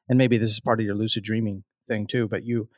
And 0.09 0.17
maybe 0.17 0.37
this 0.37 0.51
is 0.51 0.59
part 0.59 0.79
of 0.79 0.85
your 0.85 0.95
lucid 0.95 1.23
dreaming 1.23 1.63
thing 1.87 2.07
too, 2.07 2.27
but 2.27 2.43
you 2.43 2.69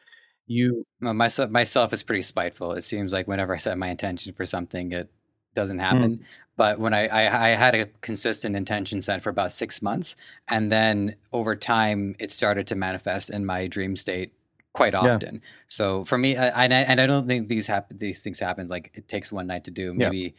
you 0.46 0.86
well, 1.00 1.14
myself 1.14 1.50
myself 1.50 1.94
is 1.94 2.04
pretty 2.04 2.24
spiteful. 2.24 2.74
It 2.74 2.82
seems 2.82 3.14
like 3.14 3.28
whenever 3.28 3.54
I 3.54 3.58
set 3.58 3.78
my 3.78 3.90
intention 3.90 4.34
for 4.34 4.46
something, 4.46 4.92
it 4.92 5.12
doesn't 5.56 5.80
happen. 5.80 6.18
Mm. 6.18 6.24
But 6.58 6.80
when 6.80 6.94
I, 6.94 7.08
I, 7.08 7.48
I 7.48 7.50
had 7.50 7.74
a 7.76 7.86
consistent 8.02 8.56
intention 8.56 9.00
set 9.00 9.22
for 9.22 9.30
about 9.30 9.52
six 9.52 9.82
months, 9.82 10.16
and 10.50 10.72
then 10.72 11.16
over 11.32 11.56
time, 11.56 12.16
it 12.20 12.32
started 12.32 12.68
to 12.68 12.76
manifest 12.76 13.30
in 13.30 13.46
my 13.46 13.68
dream 13.68 13.96
state 13.96 14.34
quite 14.80 14.96
often. 14.96 15.36
Yeah. 15.36 15.50
So 15.68 16.04
for 16.06 16.18
me, 16.18 16.38
I, 16.38 16.64
and 16.66 16.74
I, 16.74 16.82
and 16.90 17.02
I 17.04 17.08
don't 17.12 17.28
think 17.28 17.48
these 17.48 17.68
happen. 17.68 17.98
These 17.98 18.24
things 18.24 18.40
happen 18.40 18.68
like 18.68 18.92
it 18.94 19.08
takes 19.08 19.32
one 19.32 19.48
night 19.48 19.66
to 19.66 19.72
do. 19.72 19.94
Maybe. 19.94 20.18
Yeah. 20.18 20.30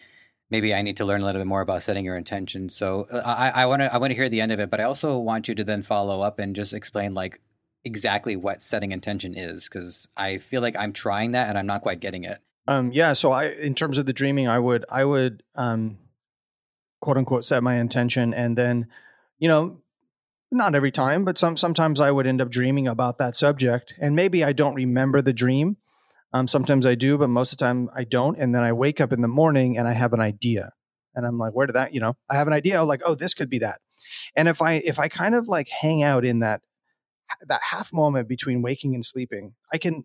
Maybe 0.52 0.74
I 0.74 0.82
need 0.82 0.96
to 0.96 1.04
learn 1.04 1.22
a 1.22 1.24
little 1.24 1.40
bit 1.40 1.46
more 1.46 1.60
about 1.60 1.82
setting 1.82 2.04
your 2.04 2.16
intention. 2.16 2.68
So 2.68 3.06
uh, 3.12 3.22
I 3.62 3.66
want 3.66 3.82
to 3.82 3.94
I 3.94 3.98
want 3.98 4.10
to 4.10 4.16
hear 4.16 4.28
the 4.28 4.40
end 4.40 4.50
of 4.50 4.58
it, 4.58 4.68
but 4.68 4.80
I 4.80 4.84
also 4.84 5.16
want 5.16 5.46
you 5.46 5.54
to 5.54 5.62
then 5.62 5.82
follow 5.82 6.22
up 6.22 6.40
and 6.40 6.56
just 6.56 6.74
explain 6.74 7.14
like 7.14 7.40
exactly 7.84 8.34
what 8.36 8.62
setting 8.62 8.92
intention 8.92 9.34
is 9.36 9.68
because 9.68 10.08
I 10.16 10.38
feel 10.38 10.60
like 10.60 10.76
I'm 10.76 10.92
trying 10.92 11.32
that 11.32 11.48
and 11.48 11.56
I'm 11.56 11.66
not 11.66 11.82
quite 11.82 12.00
getting 12.00 12.24
it. 12.24 12.38
Um, 12.66 12.90
yeah. 12.92 13.12
So 13.12 13.30
I, 13.30 13.50
in 13.68 13.74
terms 13.74 13.96
of 13.96 14.06
the 14.06 14.12
dreaming, 14.12 14.48
I 14.48 14.58
would, 14.58 14.84
I 14.88 15.04
would, 15.04 15.42
um, 15.54 15.98
quote 17.00 17.16
unquote, 17.16 17.44
set 17.44 17.62
my 17.62 17.76
intention, 17.76 18.34
and 18.34 18.58
then, 18.58 18.88
you 19.38 19.48
know, 19.48 19.80
not 20.50 20.74
every 20.74 20.90
time, 20.90 21.24
but 21.24 21.38
some 21.38 21.56
sometimes 21.56 22.00
I 22.00 22.10
would 22.10 22.26
end 22.26 22.40
up 22.40 22.50
dreaming 22.50 22.88
about 22.88 23.18
that 23.18 23.36
subject, 23.36 23.94
and 24.00 24.16
maybe 24.16 24.42
I 24.42 24.52
don't 24.52 24.74
remember 24.74 25.22
the 25.22 25.32
dream. 25.32 25.76
Um, 26.32 26.46
sometimes 26.46 26.86
I 26.86 26.94
do, 26.94 27.18
but 27.18 27.28
most 27.28 27.52
of 27.52 27.58
the 27.58 27.64
time 27.64 27.88
I 27.94 28.04
don't. 28.04 28.38
And 28.38 28.54
then 28.54 28.62
I 28.62 28.72
wake 28.72 29.00
up 29.00 29.12
in 29.12 29.20
the 29.20 29.28
morning 29.28 29.76
and 29.76 29.88
I 29.88 29.92
have 29.92 30.12
an 30.12 30.20
idea, 30.20 30.72
and 31.14 31.26
I'm 31.26 31.38
like, 31.38 31.52
where 31.52 31.66
did 31.66 31.76
that? 31.76 31.94
You 31.94 32.00
know, 32.00 32.16
I 32.28 32.36
have 32.36 32.46
an 32.46 32.52
idea. 32.52 32.80
I'm 32.80 32.88
like, 32.88 33.02
oh, 33.04 33.14
this 33.14 33.34
could 33.34 33.50
be 33.50 33.58
that. 33.58 33.80
And 34.36 34.48
if 34.48 34.62
I 34.62 34.74
if 34.74 34.98
I 34.98 35.08
kind 35.08 35.34
of 35.34 35.48
like 35.48 35.68
hang 35.68 36.02
out 36.02 36.24
in 36.24 36.40
that 36.40 36.62
that 37.46 37.60
half 37.70 37.92
moment 37.92 38.28
between 38.28 38.62
waking 38.62 38.94
and 38.94 39.04
sleeping, 39.04 39.54
I 39.72 39.78
can 39.78 40.04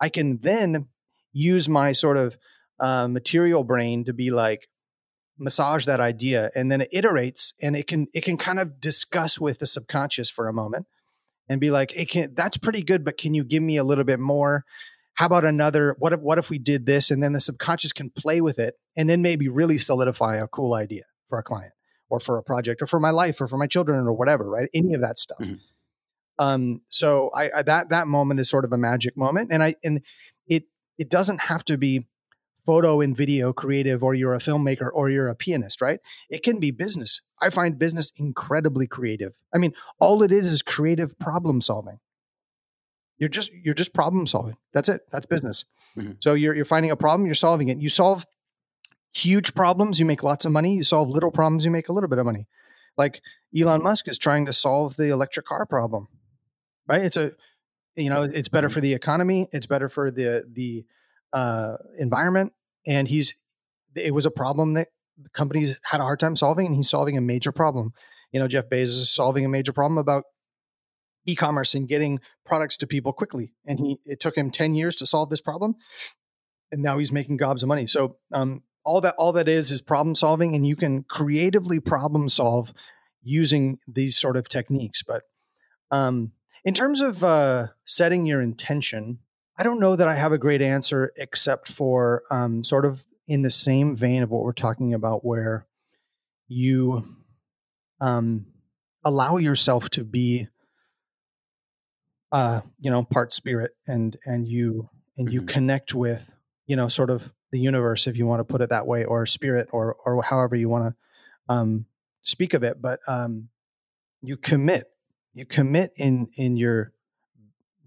I 0.00 0.08
can 0.08 0.38
then 0.38 0.88
use 1.32 1.68
my 1.68 1.92
sort 1.92 2.16
of 2.16 2.36
uh, 2.80 3.08
material 3.08 3.64
brain 3.64 4.04
to 4.04 4.12
be 4.12 4.30
like 4.30 4.68
massage 5.38 5.84
that 5.84 6.00
idea, 6.00 6.50
and 6.54 6.70
then 6.70 6.80
it 6.80 6.92
iterates, 6.92 7.52
and 7.60 7.76
it 7.76 7.86
can 7.86 8.06
it 8.14 8.24
can 8.24 8.36
kind 8.36 8.58
of 8.58 8.80
discuss 8.80 9.40
with 9.40 9.58
the 9.58 9.66
subconscious 9.66 10.30
for 10.30 10.48
a 10.48 10.52
moment, 10.52 10.86
and 11.48 11.60
be 11.60 11.70
like, 11.70 11.92
it 11.96 12.08
can 12.08 12.34
that's 12.34 12.56
pretty 12.56 12.82
good, 12.82 13.04
but 13.04 13.18
can 13.18 13.34
you 13.34 13.44
give 13.44 13.62
me 13.62 13.76
a 13.76 13.84
little 13.84 14.04
bit 14.04 14.20
more? 14.20 14.64
How 15.14 15.26
about 15.26 15.44
another? 15.44 15.96
What 15.98 16.12
if 16.12 16.20
what 16.20 16.38
if 16.38 16.50
we 16.50 16.58
did 16.58 16.86
this, 16.86 17.10
and 17.10 17.22
then 17.22 17.32
the 17.32 17.40
subconscious 17.40 17.92
can 17.92 18.10
play 18.10 18.40
with 18.40 18.58
it, 18.58 18.74
and 18.96 19.08
then 19.08 19.22
maybe 19.22 19.48
really 19.48 19.78
solidify 19.78 20.36
a 20.36 20.48
cool 20.48 20.74
idea 20.74 21.04
for 21.28 21.38
a 21.38 21.42
client, 21.42 21.72
or 22.08 22.20
for 22.20 22.38
a 22.38 22.42
project, 22.42 22.82
or 22.82 22.86
for 22.86 23.00
my 23.00 23.10
life, 23.10 23.40
or 23.40 23.46
for 23.46 23.56
my 23.56 23.66
children, 23.66 24.06
or 24.06 24.12
whatever, 24.12 24.48
right? 24.48 24.68
Any 24.74 24.94
of 24.94 25.00
that 25.00 25.18
stuff. 25.18 25.38
Mm-hmm. 25.40 25.54
Um, 26.38 26.80
so 26.88 27.30
I, 27.34 27.50
I, 27.58 27.62
that 27.62 27.90
that 27.90 28.08
moment 28.08 28.40
is 28.40 28.50
sort 28.50 28.64
of 28.64 28.72
a 28.72 28.76
magic 28.76 29.16
moment, 29.16 29.50
and 29.52 29.62
I 29.62 29.76
and 29.84 30.00
it 30.46 30.64
it 30.98 31.08
doesn't 31.08 31.42
have 31.42 31.64
to 31.66 31.78
be 31.78 32.06
photo 32.66 33.00
and 33.00 33.16
video 33.16 33.52
creative, 33.52 34.02
or 34.02 34.14
you're 34.14 34.34
a 34.34 34.38
filmmaker, 34.38 34.90
or 34.92 35.10
you're 35.10 35.28
a 35.28 35.34
pianist, 35.34 35.80
right? 35.80 36.00
It 36.28 36.42
can 36.42 36.60
be 36.60 36.70
business. 36.70 37.20
I 37.40 37.50
find 37.50 37.78
business 37.78 38.12
incredibly 38.16 38.86
creative. 38.86 39.36
I 39.54 39.58
mean, 39.58 39.72
all 39.98 40.22
it 40.22 40.32
is 40.32 40.48
is 40.48 40.62
creative 40.62 41.18
problem 41.18 41.60
solving. 41.60 41.98
You're 43.18 43.28
just 43.28 43.52
you're 43.52 43.74
just 43.74 43.94
problem 43.94 44.26
solving. 44.26 44.56
That's 44.72 44.88
it. 44.88 45.02
That's 45.10 45.26
business. 45.26 45.64
Mm-hmm. 45.96 46.12
So 46.20 46.34
you're 46.34 46.54
you're 46.54 46.64
finding 46.64 46.90
a 46.90 46.96
problem, 46.96 47.26
you're 47.26 47.34
solving 47.34 47.68
it. 47.68 47.78
You 47.78 47.88
solve 47.88 48.26
huge 49.14 49.54
problems, 49.54 50.00
you 50.00 50.06
make 50.06 50.22
lots 50.22 50.44
of 50.44 50.52
money. 50.52 50.74
You 50.74 50.82
solve 50.82 51.08
little 51.10 51.30
problems, 51.30 51.64
you 51.64 51.70
make 51.70 51.88
a 51.88 51.92
little 51.92 52.08
bit 52.08 52.18
of 52.18 52.26
money. 52.26 52.46
Like 52.96 53.20
Elon 53.56 53.82
Musk 53.82 54.08
is 54.08 54.18
trying 54.18 54.46
to 54.46 54.52
solve 54.52 54.96
the 54.96 55.10
electric 55.10 55.46
car 55.46 55.66
problem 55.66 56.08
right? 56.88 57.02
It's 57.02 57.16
a, 57.16 57.32
you 57.96 58.10
know, 58.10 58.22
it's 58.22 58.48
better 58.48 58.68
for 58.68 58.80
the 58.80 58.94
economy. 58.94 59.48
It's 59.52 59.66
better 59.66 59.88
for 59.88 60.10
the 60.10 60.44
the 60.52 60.84
uh, 61.34 61.76
environment, 61.98 62.54
and 62.86 63.08
he's. 63.08 63.34
It 63.94 64.14
was 64.14 64.26
a 64.26 64.30
problem 64.30 64.74
that 64.74 64.88
companies 65.34 65.78
had 65.84 66.00
a 66.00 66.04
hard 66.04 66.20
time 66.20 66.36
solving, 66.36 66.66
and 66.66 66.74
he's 66.74 66.88
solving 66.88 67.16
a 67.16 67.20
major 67.20 67.52
problem. 67.52 67.92
You 68.32 68.40
know, 68.40 68.48
Jeff 68.48 68.68
Bezos 68.68 69.00
is 69.00 69.14
solving 69.14 69.44
a 69.44 69.48
major 69.48 69.72
problem 69.72 69.98
about 69.98 70.24
e-commerce 71.26 71.74
and 71.74 71.88
getting 71.88 72.20
products 72.44 72.76
to 72.78 72.86
people 72.86 73.12
quickly, 73.12 73.52
and 73.66 73.78
he 73.78 73.98
it 74.06 74.20
took 74.20 74.36
him 74.36 74.50
ten 74.50 74.74
years 74.74 74.96
to 74.96 75.06
solve 75.06 75.30
this 75.30 75.40
problem, 75.40 75.74
and 76.72 76.82
now 76.82 76.98
he's 76.98 77.12
making 77.12 77.36
gobs 77.36 77.62
of 77.62 77.68
money. 77.68 77.86
So, 77.86 78.16
um, 78.32 78.62
all 78.84 79.00
that 79.02 79.14
all 79.18 79.32
that 79.32 79.48
is 79.48 79.70
is 79.70 79.80
problem 79.80 80.14
solving, 80.14 80.54
and 80.54 80.66
you 80.66 80.76
can 80.76 81.04
creatively 81.04 81.80
problem 81.80 82.28
solve 82.28 82.72
using 83.22 83.78
these 83.86 84.16
sort 84.18 84.36
of 84.36 84.48
techniques. 84.48 85.02
But 85.02 85.22
um, 85.90 86.32
in 86.64 86.74
terms 86.74 87.00
of 87.00 87.24
uh, 87.24 87.68
setting 87.84 88.26
your 88.26 88.42
intention, 88.42 89.18
I 89.56 89.62
don't 89.62 89.80
know 89.80 89.96
that 89.96 90.08
I 90.08 90.16
have 90.16 90.32
a 90.32 90.38
great 90.38 90.62
answer 90.62 91.12
except 91.16 91.68
for 91.68 92.22
um, 92.30 92.64
sort 92.64 92.84
of 92.84 93.06
in 93.26 93.42
the 93.42 93.50
same 93.50 93.96
vein 93.96 94.22
of 94.22 94.30
what 94.30 94.42
we're 94.42 94.52
talking 94.52 94.92
about, 94.92 95.24
where 95.24 95.66
you 96.48 97.16
um, 98.00 98.46
allow 99.04 99.36
yourself 99.36 99.88
to 99.90 100.04
be, 100.04 100.48
uh, 102.32 102.62
you 102.80 102.90
know, 102.90 103.04
part 103.04 103.32
spirit, 103.32 103.72
and 103.86 104.16
and 104.24 104.48
you 104.48 104.90
and 105.16 105.32
you 105.32 105.40
mm-hmm. 105.40 105.48
connect 105.48 105.94
with, 105.94 106.32
you 106.66 106.74
know, 106.74 106.88
sort 106.88 107.10
of 107.10 107.32
the 107.52 107.60
universe, 107.60 108.06
if 108.08 108.16
you 108.16 108.26
want 108.26 108.40
to 108.40 108.44
put 108.44 108.60
it 108.60 108.70
that 108.70 108.86
way, 108.86 109.04
or 109.04 109.24
spirit, 109.24 109.68
or 109.72 109.96
or 110.04 110.22
however 110.22 110.56
you 110.56 110.68
want 110.68 110.86
to 110.86 111.54
um, 111.54 111.86
speak 112.22 112.54
of 112.54 112.64
it. 112.64 112.82
But 112.82 113.00
um, 113.06 113.48
you 114.20 114.36
commit 114.36 114.90
you 115.34 115.44
commit 115.44 115.92
in 115.96 116.28
in 116.36 116.56
your 116.56 116.92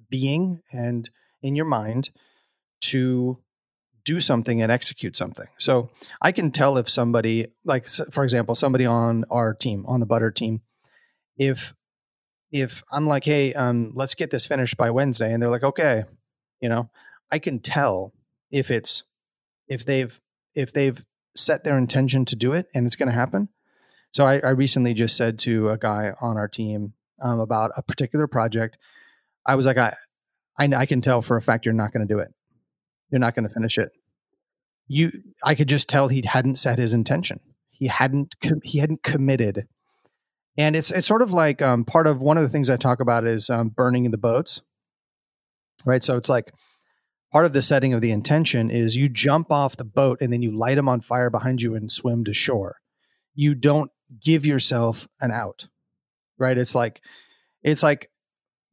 being 0.10 0.62
and 0.72 1.10
in 1.48 1.56
your 1.56 1.66
mind 1.66 2.10
to 2.82 3.40
do 4.04 4.22
something 4.22 4.62
and 4.62 4.72
execute 4.72 5.18
something. 5.18 5.48
So 5.58 5.90
I 6.22 6.32
can 6.32 6.52
tell 6.52 6.78
if 6.78 6.90
somebody, 6.90 7.48
like 7.66 7.88
for 8.12 8.24
example, 8.24 8.56
somebody 8.56 8.86
on 8.86 9.26
our 9.30 9.54
team, 9.54 9.86
on 9.88 10.00
the 10.00 10.06
butter 10.06 10.32
team, 10.32 10.62
if 11.38 11.74
if 12.52 12.82
I'm 12.92 13.06
like, 13.06 13.26
hey, 13.26 13.54
um, 13.54 13.92
let's 13.94 14.16
get 14.16 14.32
this 14.32 14.46
finished 14.46 14.78
by 14.78 14.90
Wednesday, 14.92 15.34
and 15.34 15.42
they're 15.42 15.50
like, 15.50 15.64
okay, 15.64 16.06
you 16.62 16.70
know, 16.70 16.90
I 17.32 17.40
can 17.40 17.60
tell 17.60 18.14
if 18.52 18.72
it's 18.72 19.04
if 19.68 19.86
they've 19.86 20.20
if 20.56 20.72
they've 20.72 21.04
set 21.36 21.64
their 21.64 21.78
intention 21.78 22.26
to 22.26 22.36
do 22.36 22.54
it 22.54 22.68
and 22.74 22.86
it's 22.86 22.96
going 22.96 23.10
to 23.10 23.16
happen. 23.16 23.50
So 24.14 24.26
I, 24.26 24.40
I 24.40 24.50
recently 24.50 24.94
just 24.94 25.16
said 25.16 25.38
to 25.40 25.70
a 25.70 25.78
guy 25.78 26.14
on 26.20 26.38
our 26.38 26.48
team, 26.48 26.94
um, 27.22 27.40
about 27.40 27.72
a 27.78 27.84
particular 27.84 28.26
project, 28.26 28.78
I 29.46 29.56
was 29.56 29.66
like, 29.66 29.78
I, 29.78 29.96
I, 30.58 30.66
I 30.76 30.86
can 30.86 31.02
tell 31.02 31.22
for 31.22 31.38
a 31.38 31.42
fact 31.42 31.66
you're 31.66 31.74
not 31.74 31.94
going 31.94 32.08
to 32.08 32.14
do 32.14 32.20
it. 32.20 32.30
You're 33.10 33.20
not 33.20 33.36
going 33.36 33.48
to 33.48 33.54
finish 33.54 33.78
it. 33.78 33.92
You, 34.88 35.12
I 35.44 35.56
could 35.56 35.70
just 35.70 35.90
tell 35.90 36.08
he 36.08 36.24
hadn't 36.26 36.56
set 36.56 36.80
his 36.80 36.94
intention. 36.94 37.40
He 37.70 37.88
hadn't, 37.88 38.36
he 38.64 38.80
hadn't 38.80 39.04
committed. 39.04 39.68
And 40.58 40.76
it's 40.76 40.90
it's 40.90 41.06
sort 41.06 41.22
of 41.22 41.32
like 41.32 41.62
um, 41.62 41.86
part 41.86 42.08
of 42.08 42.20
one 42.20 42.38
of 42.38 42.44
the 42.44 42.50
things 42.50 42.70
I 42.70 42.78
talk 42.78 43.00
about 43.00 43.28
is 43.28 43.48
um, 43.48 43.70
burning 43.70 44.10
the 44.10 44.18
boats, 44.18 44.62
right? 45.86 46.04
So 46.04 46.18
it's 46.18 46.30
like 46.30 46.52
part 47.32 47.46
of 47.46 47.54
the 47.54 47.62
setting 47.62 47.94
of 47.94 48.02
the 48.02 48.10
intention 48.10 48.72
is 48.72 48.96
you 48.96 49.08
jump 49.08 49.52
off 49.52 49.78
the 49.78 49.86
boat 49.86 50.18
and 50.20 50.34
then 50.34 50.42
you 50.42 50.52
light 50.52 50.76
them 50.76 50.90
on 50.90 51.02
fire 51.02 51.30
behind 51.30 51.62
you 51.62 51.76
and 51.76 51.92
swim 51.92 52.24
to 52.26 52.34
shore. 52.34 52.78
You 53.36 53.54
don't 53.54 53.92
give 54.20 54.48
yourself 54.48 55.08
an 55.22 55.32
out 55.32 55.68
right? 56.38 56.58
It's 56.58 56.76
like 56.76 57.02
it's 57.64 57.84
like 57.84 58.10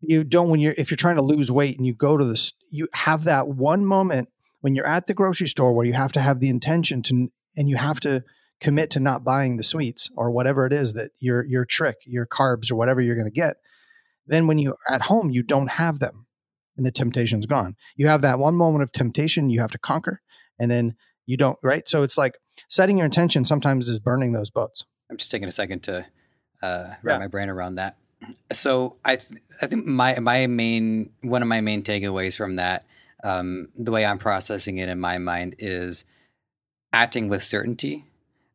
you 0.09 0.25
don't 0.25 0.51
when 0.51 0.61
you're 0.61 0.75
if 0.77 0.91
you're 0.91 0.97
trying 0.97 1.17
to 1.17 1.23
lose 1.23 1.51
weight 1.51 1.77
and 1.77 1.87
you 1.87 1.95
go 1.95 2.17
to 2.17 2.25
this 2.25 2.53
you 2.71 2.89
have 2.93 3.25
that 3.25 3.49
one 3.49 3.85
moment 3.85 4.29
when 4.61 4.75
you're 4.75 4.87
at 4.87 5.07
the 5.07 5.15
grocery 5.15 5.47
store 5.47 5.73
where 5.73 5.87
you 5.87 5.93
have 5.93 6.13
to 6.13 6.21
have 6.21 6.41
the 6.41 6.49
intention 6.49 7.03
to 7.03 7.31
and 7.57 7.69
you 7.69 7.77
have 7.77 8.01
to 8.01 8.25
commit 8.61 8.91
to 8.91 9.01
not 9.01 9.25
buying 9.25 9.57
the 9.57 9.63
sweets 9.63 10.11
or 10.17 10.31
whatever 10.31 10.67
it 10.67 10.73
is 10.73 10.95
that 10.95 11.11
your 11.21 11.45
your 11.45 11.65
trick, 11.65 11.97
your 12.05 12.27
carbs 12.27 12.71
or 12.71 12.77
whatever 12.77 13.01
you're 13.01 13.15
going 13.15 13.27
to 13.27 13.31
get, 13.31 13.57
then 14.27 14.47
when 14.47 14.59
you're 14.59 14.79
at 14.89 15.03
home, 15.03 15.31
you 15.31 15.43
don't 15.43 15.73
have 15.73 15.99
them 15.99 16.27
and 16.77 16.87
the 16.87 16.91
temptation's 16.91 17.47
gone. 17.47 17.77
You 17.97 18.09
have 18.09 18.23
that 18.23 18.39
one 18.39 18.55
moment 18.55 18.83
of 18.83 18.91
temptation 18.93 19.51
you 19.51 19.61
have 19.61 19.71
to 19.73 19.79
conquer, 19.79 20.21
and 20.59 20.71
then 20.71 20.97
you 21.27 21.37
don't, 21.37 21.59
right? 21.63 21.89
So 21.89 22.03
it's 22.03 22.19
like 22.19 22.37
setting 22.69 22.97
your 22.97 23.05
intention 23.05 23.45
sometimes 23.45 23.89
is 23.89 24.01
burning 24.01 24.33
those 24.33 24.51
boats. 24.51 24.85
I'm 25.11 25.17
just 25.17 25.31
taking 25.31 25.47
a 25.49 25.53
second 25.53 25.83
to 25.85 26.07
uh, 26.63 26.95
wrap 27.03 27.17
yeah. 27.17 27.19
my 27.19 27.29
brain 27.29 27.49
around 27.49 27.77
that. 27.77 27.99
So 28.53 28.97
I, 29.05 29.17
th- 29.17 29.41
I 29.63 29.67
think 29.67 29.87
my 29.87 30.19
my 30.19 30.47
main 30.47 31.11
one 31.23 31.43
of 31.43 31.49
my 31.49 31.61
main 31.61 31.83
takeaways 31.83 32.37
from 32.37 32.57
that, 32.57 32.85
um, 33.23 33.69
the 33.77 33.91
way 33.91 34.05
I'm 34.05 34.19
processing 34.19 34.79
it 34.79 34.89
in 34.89 35.01
my 35.01 35.19
mind 35.19 35.57
is 35.59 36.05
acting 36.93 37.29
with 37.29 37.43
certainty. 37.43 38.05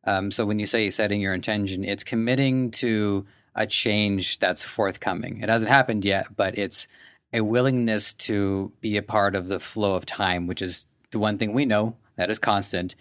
Um, 0.04 0.30
so 0.30 0.46
when 0.46 0.58
you 0.58 0.66
say 0.66 0.90
setting 0.90 1.20
your 1.20 1.34
intention, 1.34 1.84
it's 1.84 2.04
committing 2.04 2.70
to 2.72 3.26
a 3.54 3.66
change 3.66 4.38
that's 4.38 4.62
forthcoming. 4.62 5.40
It 5.42 5.48
hasn't 5.48 5.70
happened 5.70 6.04
yet, 6.04 6.34
but 6.36 6.56
it's 6.56 6.88
a 7.32 7.42
willingness 7.42 8.14
to 8.14 8.72
be 8.80 8.96
a 8.96 9.02
part 9.02 9.34
of 9.34 9.48
the 9.48 9.60
flow 9.60 9.94
of 9.94 10.06
time, 10.06 10.46
which 10.46 10.62
is 10.62 10.86
the 11.10 11.18
one 11.18 11.36
thing 11.38 11.52
we 11.52 11.64
know 11.64 11.96
that 12.16 12.30
is 12.30 12.38
constant, 12.38 12.94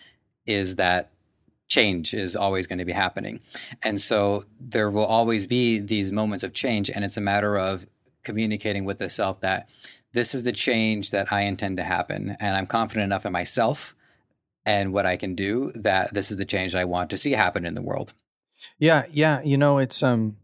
is 0.46 0.76
that 0.76 1.10
change 1.70 2.14
is 2.14 2.36
always 2.36 2.68
going 2.68 2.80
to 2.80 2.86
be 2.86 2.92
happening. 2.92 3.40
And 3.82 4.02
so 4.02 4.46
there 4.60 4.90
will 4.90 5.06
always 5.06 5.48
be 5.48 5.80
these 5.80 6.12
moments 6.12 6.44
of 6.44 6.54
change. 6.54 6.90
And 6.90 7.06
it's 7.06 7.16
a 7.16 7.22
matter 7.22 7.58
of 7.58 7.88
communicating 8.24 8.84
with 8.84 8.98
the 8.98 9.10
self 9.10 9.40
that 9.42 9.70
this 10.12 10.36
is 10.36 10.44
the 10.44 10.52
change 10.52 11.12
that 11.12 11.32
I 11.32 11.42
intend 11.42 11.78
to 11.78 11.84
happen. 11.84 12.36
And 12.40 12.58
I'm 12.58 12.68
confident 12.68 13.06
enough 13.06 13.26
in 13.26 13.32
myself 13.32 13.96
and 14.66 14.92
what 14.92 15.06
I 15.06 15.16
can 15.16 15.36
do 15.36 15.72
that 15.76 16.14
this 16.14 16.32
is 16.32 16.38
the 16.38 16.46
change 16.46 16.74
that 16.74 16.80
I 16.80 16.86
want 16.86 17.12
to 17.12 17.18
see 17.18 17.32
happen 17.32 17.66
in 17.66 17.76
the 17.76 17.82
world. 17.82 18.14
Yeah. 18.78 19.06
Yeah. 19.12 19.42
You 19.42 19.58
know, 19.58 19.78
it's, 19.78 20.04
um, 20.04 20.38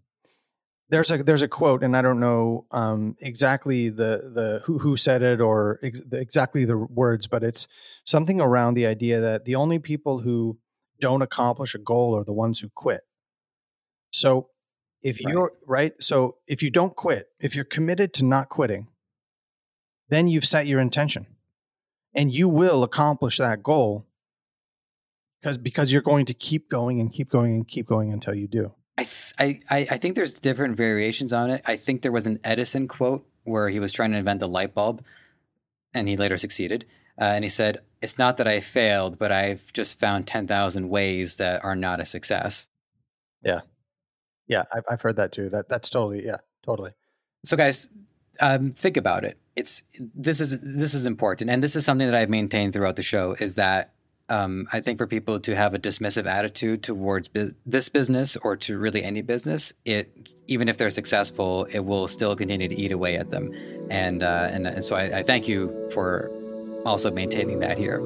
there's 0.89 1.09
a 1.09 1.23
there's 1.23 1.41
a 1.41 1.47
quote, 1.47 1.83
and 1.83 1.97
I 1.97 2.03
don't 2.03 2.19
know 2.19 2.67
um, 2.69 3.17
exactly 3.19 3.89
the 3.89 4.31
the 4.33 4.61
who 4.65 4.77
who 4.77 4.95
said 4.95 5.23
it 5.23 5.41
or 5.41 5.79
ex- 5.81 6.01
exactly 6.11 6.63
the 6.63 6.77
words, 6.77 7.25
but 7.25 7.43
it's 7.43 7.67
something 8.05 8.39
around 8.39 8.75
the 8.75 8.85
idea 8.85 9.19
that 9.19 9.45
the 9.45 9.55
only 9.55 9.79
people 9.79 10.19
who 10.19 10.59
don't 10.99 11.21
accomplish 11.21 11.75
a 11.75 11.79
goal 11.79 12.17
are 12.17 12.23
the 12.23 12.33
ones 12.33 12.59
who 12.59 12.69
quit. 12.69 13.01
So 14.11 14.49
if 15.01 15.23
right. 15.23 15.33
you're 15.33 15.51
right, 15.67 15.93
so 15.99 16.37
if 16.47 16.63
you 16.63 16.69
don't 16.69 16.95
quit, 16.95 17.27
if 17.39 17.55
you're 17.55 17.65
committed 17.65 18.13
to 18.15 18.25
not 18.25 18.49
quitting, 18.49 18.87
then 20.09 20.27
you've 20.27 20.45
set 20.45 20.67
your 20.67 20.79
intention, 20.79 21.27
and 22.13 22.33
you 22.33 22.47
will 22.47 22.83
accomplish 22.83 23.37
that 23.37 23.61
goal 23.61 24.05
because 25.41 25.57
because 25.57 25.91
you're 25.91 26.01
going 26.01 26.25
to 26.25 26.33
keep 26.33 26.69
going 26.69 26.99
and 26.99 27.11
keep 27.11 27.29
going 27.29 27.53
and 27.53 27.67
keep 27.67 27.85
going 27.85 28.11
until 28.11 28.33
you 28.33 28.47
do. 28.47 28.73
I, 28.97 29.03
th- 29.03 29.61
I, 29.69 29.87
I 29.91 29.97
think 29.97 30.15
there's 30.15 30.33
different 30.33 30.77
variations 30.77 31.33
on 31.33 31.49
it. 31.49 31.61
I 31.65 31.75
think 31.75 32.01
there 32.01 32.13
was 32.13 32.27
an 32.27 32.39
Edison 32.43 32.87
quote 32.87 33.27
where 33.43 33.69
he 33.69 33.79
was 33.79 33.91
trying 33.91 34.11
to 34.11 34.17
invent 34.17 34.39
the 34.39 34.47
light 34.47 34.73
bulb, 34.73 35.03
and 35.93 36.07
he 36.07 36.17
later 36.17 36.37
succeeded. 36.37 36.85
Uh, 37.19 37.25
and 37.25 37.43
he 37.43 37.49
said, 37.49 37.81
"It's 38.01 38.17
not 38.17 38.37
that 38.37 38.47
I 38.47 38.59
failed, 38.59 39.17
but 39.17 39.31
I've 39.31 39.71
just 39.73 39.99
found 39.99 40.27
ten 40.27 40.47
thousand 40.47 40.89
ways 40.89 41.37
that 41.37 41.63
are 41.63 41.75
not 41.75 41.99
a 41.99 42.05
success." 42.05 42.69
Yeah, 43.43 43.61
yeah, 44.47 44.63
I've, 44.73 44.83
I've 44.89 45.01
heard 45.01 45.17
that 45.17 45.31
too. 45.31 45.49
That 45.49 45.69
that's 45.69 45.89
totally 45.89 46.25
yeah, 46.25 46.37
totally. 46.63 46.91
So, 47.45 47.55
guys, 47.55 47.89
um, 48.41 48.71
think 48.71 48.97
about 48.97 49.23
it. 49.23 49.37
It's 49.55 49.83
this 49.99 50.41
is 50.41 50.59
this 50.61 50.93
is 50.93 51.05
important, 51.05 51.49
and 51.49 51.63
this 51.63 51.75
is 51.75 51.85
something 51.85 52.07
that 52.07 52.15
I've 52.15 52.29
maintained 52.29 52.73
throughout 52.73 52.95
the 52.95 53.03
show. 53.03 53.35
Is 53.39 53.55
that 53.55 53.93
um, 54.29 54.67
I 54.73 54.81
think 54.81 54.97
for 54.97 55.07
people 55.07 55.39
to 55.39 55.55
have 55.55 55.73
a 55.73 55.79
dismissive 55.79 56.25
attitude 56.25 56.83
towards 56.83 57.27
bu- 57.27 57.53
this 57.65 57.89
business 57.89 58.35
or 58.37 58.57
to 58.57 58.77
really 58.77 59.03
any 59.03 59.21
business, 59.21 59.73
it 59.85 60.33
even 60.47 60.67
if 60.67 60.77
they're 60.77 60.89
successful, 60.89 61.65
it 61.65 61.79
will 61.79 62.07
still 62.07 62.35
continue 62.35 62.67
to 62.67 62.75
eat 62.75 62.91
away 62.91 63.17
at 63.17 63.31
them. 63.31 63.51
And 63.89 64.23
uh, 64.23 64.49
and, 64.51 64.67
and, 64.67 64.83
so 64.83 64.95
I, 64.95 65.19
I 65.19 65.23
thank 65.23 65.47
you 65.47 65.89
for 65.93 66.31
also 66.85 67.11
maintaining 67.11 67.59
that 67.59 67.77
here. 67.77 67.99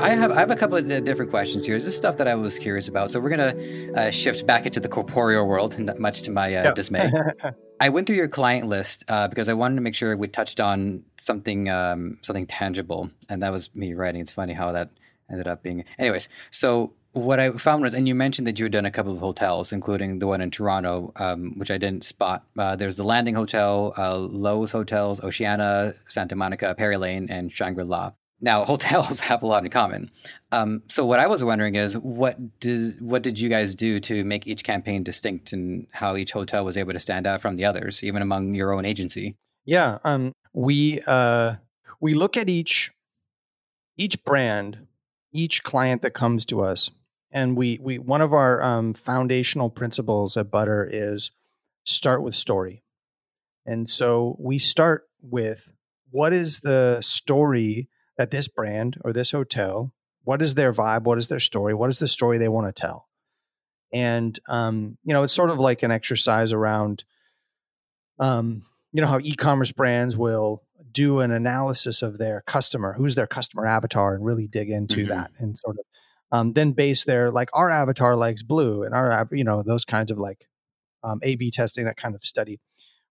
I 0.00 0.10
have 0.10 0.30
I 0.30 0.40
have 0.40 0.50
a 0.50 0.56
couple 0.56 0.76
of 0.76 0.86
different 1.04 1.30
questions 1.30 1.64
here. 1.64 1.78
This 1.78 1.88
is 1.88 1.96
stuff 1.96 2.18
that 2.18 2.28
I 2.28 2.34
was 2.34 2.58
curious 2.58 2.88
about. 2.88 3.10
So 3.10 3.20
we're 3.20 3.30
gonna 3.30 3.92
uh, 3.94 4.10
shift 4.10 4.46
back 4.46 4.66
into 4.66 4.80
the 4.80 4.88
corporeal 4.88 5.46
world, 5.46 5.78
much 5.98 6.22
to 6.22 6.30
my 6.30 6.54
uh, 6.54 6.72
dismay. 6.74 7.10
I 7.80 7.88
went 7.88 8.06
through 8.06 8.16
your 8.16 8.28
client 8.28 8.66
list 8.66 9.04
uh, 9.08 9.28
because 9.28 9.48
I 9.48 9.54
wanted 9.54 9.76
to 9.76 9.80
make 9.80 9.94
sure 9.94 10.16
we 10.16 10.28
touched 10.28 10.60
on 10.60 11.04
something 11.18 11.68
um, 11.68 12.18
something 12.22 12.46
tangible, 12.46 13.10
and 13.28 13.42
that 13.42 13.52
was 13.52 13.74
me 13.74 13.94
writing. 13.94 14.20
It's 14.20 14.32
funny 14.32 14.52
how 14.52 14.72
that 14.72 14.90
ended 15.30 15.48
up 15.48 15.62
being. 15.62 15.84
Anyways, 15.98 16.28
so 16.50 16.92
what 17.16 17.40
I 17.40 17.50
found 17.52 17.82
was, 17.82 17.94
and 17.94 18.06
you 18.06 18.14
mentioned 18.14 18.46
that 18.46 18.58
you 18.58 18.66
had 18.66 18.72
done 18.72 18.86
a 18.86 18.90
couple 18.90 19.12
of 19.12 19.18
hotels, 19.18 19.72
including 19.72 20.18
the 20.18 20.26
one 20.26 20.40
in 20.40 20.50
Toronto, 20.50 21.12
um, 21.16 21.58
which 21.58 21.70
I 21.70 21.78
didn't 21.78 22.04
spot. 22.04 22.44
Uh, 22.58 22.76
there's 22.76 22.96
the 22.96 23.04
Landing 23.04 23.34
Hotel, 23.34 23.94
uh, 23.96 24.16
Loews 24.16 24.72
Hotels, 24.72 25.22
Oceana, 25.22 25.94
Santa 26.06 26.36
Monica, 26.36 26.74
Perry 26.74 26.96
Lane, 26.96 27.28
and 27.30 27.52
Shangri 27.52 27.84
La. 27.84 28.12
Now, 28.40 28.64
hotels 28.66 29.20
have 29.20 29.42
a 29.42 29.46
lot 29.46 29.64
in 29.64 29.70
common. 29.70 30.10
Um, 30.52 30.82
so, 30.88 31.06
what 31.06 31.18
I 31.18 31.26
was 31.26 31.42
wondering 31.42 31.74
is, 31.74 31.96
what 31.96 32.60
did 32.60 33.00
what 33.00 33.22
did 33.22 33.40
you 33.40 33.48
guys 33.48 33.74
do 33.74 33.98
to 34.00 34.24
make 34.24 34.46
each 34.46 34.62
campaign 34.62 35.02
distinct, 35.02 35.52
and 35.52 35.86
how 35.92 36.16
each 36.16 36.32
hotel 36.32 36.64
was 36.64 36.76
able 36.76 36.92
to 36.92 36.98
stand 36.98 37.26
out 37.26 37.40
from 37.40 37.56
the 37.56 37.64
others, 37.64 38.04
even 38.04 38.22
among 38.22 38.54
your 38.54 38.72
own 38.72 38.84
agency? 38.84 39.36
Yeah, 39.64 39.98
um, 40.04 40.32
we 40.52 41.00
uh, 41.06 41.54
we 42.00 42.14
look 42.14 42.36
at 42.36 42.48
each 42.48 42.90
each 43.96 44.22
brand, 44.24 44.86
each 45.32 45.62
client 45.62 46.02
that 46.02 46.12
comes 46.12 46.44
to 46.46 46.60
us, 46.60 46.90
and 47.30 47.56
we 47.56 47.78
we 47.80 47.98
one 47.98 48.20
of 48.20 48.32
our 48.32 48.62
um, 48.62 48.94
foundational 48.94 49.70
principles 49.70 50.36
at 50.36 50.50
Butter 50.50 50.88
is 50.90 51.32
start 51.84 52.22
with 52.22 52.34
story, 52.34 52.82
and 53.64 53.88
so 53.88 54.36
we 54.38 54.58
start 54.58 55.04
with 55.20 55.72
what 56.10 56.32
is 56.32 56.60
the 56.60 57.00
story 57.00 57.88
that 58.16 58.30
this 58.30 58.48
brand 58.48 58.96
or 59.04 59.12
this 59.12 59.30
hotel, 59.30 59.92
what 60.24 60.42
is 60.42 60.54
their 60.54 60.72
vibe? 60.72 61.02
What 61.02 61.18
is 61.18 61.28
their 61.28 61.38
story? 61.38 61.74
What 61.74 61.90
is 61.90 61.98
the 61.98 62.08
story 62.08 62.38
they 62.38 62.48
want 62.48 62.66
to 62.66 62.72
tell? 62.72 63.08
And, 63.92 64.38
um, 64.48 64.98
you 65.04 65.12
know, 65.14 65.22
it's 65.22 65.32
sort 65.32 65.50
of 65.50 65.58
like 65.58 65.82
an 65.82 65.90
exercise 65.90 66.52
around, 66.52 67.04
um, 68.18 68.64
you 68.92 69.00
know, 69.00 69.06
how 69.06 69.20
e 69.20 69.34
commerce 69.34 69.72
brands 69.72 70.16
will 70.16 70.62
do 70.90 71.20
an 71.20 71.30
analysis 71.30 72.02
of 72.02 72.18
their 72.18 72.42
customer, 72.46 72.94
who's 72.94 73.14
their 73.14 73.26
customer 73.26 73.66
avatar, 73.66 74.14
and 74.14 74.24
really 74.24 74.46
dig 74.46 74.70
into 74.70 75.00
mm-hmm. 75.00 75.10
that 75.10 75.30
and 75.38 75.58
sort 75.58 75.76
of 75.78 75.84
um, 76.32 76.52
then 76.52 76.72
base 76.72 77.04
their, 77.04 77.30
like, 77.30 77.48
our 77.52 77.70
avatar 77.70 78.16
likes 78.16 78.42
blue 78.42 78.82
and 78.82 78.94
our, 78.94 79.28
you 79.32 79.44
know, 79.44 79.62
those 79.62 79.84
kinds 79.84 80.10
of 80.10 80.18
like 80.18 80.48
um, 81.02 81.20
A 81.22 81.36
B 81.36 81.50
testing, 81.50 81.84
that 81.84 81.96
kind 81.96 82.14
of 82.14 82.24
study. 82.24 82.60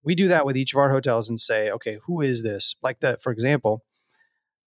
We 0.02 0.14
do 0.14 0.28
that 0.28 0.46
with 0.46 0.56
each 0.56 0.72
of 0.72 0.78
our 0.78 0.90
hotels 0.90 1.28
and 1.28 1.40
say, 1.40 1.70
okay, 1.70 1.98
who 2.06 2.20
is 2.20 2.42
this? 2.42 2.76
Like 2.82 3.00
that, 3.00 3.22
for 3.22 3.32
example, 3.32 3.84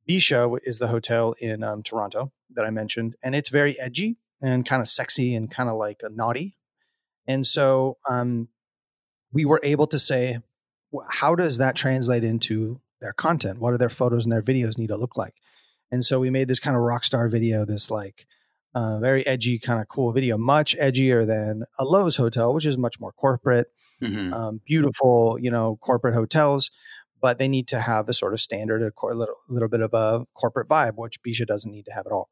Bisha 0.08 0.58
is 0.64 0.80
the 0.80 0.88
hotel 0.88 1.36
in 1.40 1.64
um, 1.64 1.84
Toronto 1.84 2.32
that 2.56 2.66
I 2.66 2.72
mentioned, 2.72 3.16
and 3.22 3.36
it's 3.36 3.50
very 3.50 3.80
edgy 3.80 4.18
and 4.42 4.66
kind 4.66 4.82
of 4.82 4.88
sexy 4.88 5.36
and 5.36 5.52
kind 5.52 5.70
of 5.70 5.76
like 5.76 6.02
a 6.04 6.10
naughty. 6.10 6.58
And 7.28 7.46
so 7.46 7.98
um, 8.10 8.48
we 9.32 9.46
were 9.46 9.62
able 9.64 9.86
to 9.88 10.00
say, 10.00 10.40
how 11.08 11.36
does 11.36 11.60
that 11.60 11.76
translate 11.76 12.24
into 12.24 12.82
their 13.00 13.14
content? 13.14 13.60
What 13.60 13.72
do 13.72 13.78
their 13.78 13.90
photos 13.90 14.26
and 14.26 14.32
their 14.32 14.42
videos 14.42 14.78
need 14.78 14.88
to 14.88 14.98
look 14.98 15.16
like? 15.16 15.36
And 15.92 16.04
so 16.04 16.20
we 16.20 16.32
made 16.32 16.48
this 16.48 16.60
kind 16.60 16.76
of 16.76 16.82
rock 16.82 17.04
star 17.04 17.30
video, 17.30 17.64
this 17.64 17.92
like 17.92 18.26
uh, 18.76 19.00
very 19.00 19.26
edgy, 19.26 19.60
kind 19.60 19.82
of 19.82 19.88
cool 19.88 20.12
video, 20.12 20.38
much 20.38 20.76
edgier 20.78 21.26
than 21.26 21.64
a 21.78 21.84
Loews 21.84 22.18
hotel, 22.18 22.54
which 22.54 22.66
is 22.66 22.78
much 22.78 23.00
more 23.00 23.12
corporate, 23.12 23.68
mm-hmm. 24.02 24.34
um, 24.34 24.62
beautiful, 24.66 25.38
you 25.40 25.52
know, 25.52 25.78
corporate 25.82 26.14
hotels 26.14 26.72
but 27.22 27.38
they 27.38 27.48
need 27.48 27.68
to 27.68 27.80
have 27.80 28.08
a 28.08 28.14
sort 28.14 28.34
of 28.34 28.42
standard, 28.42 28.82
a 28.82 29.06
little, 29.08 29.36
little 29.48 29.68
bit 29.68 29.82
of 29.82 29.94
a 29.94 30.26
corporate 30.34 30.68
vibe, 30.68 30.94
which 30.96 31.22
Bisha 31.22 31.46
doesn't 31.46 31.72
need 31.72 31.86
to 31.86 31.92
have 31.92 32.06
at 32.06 32.12
all. 32.12 32.30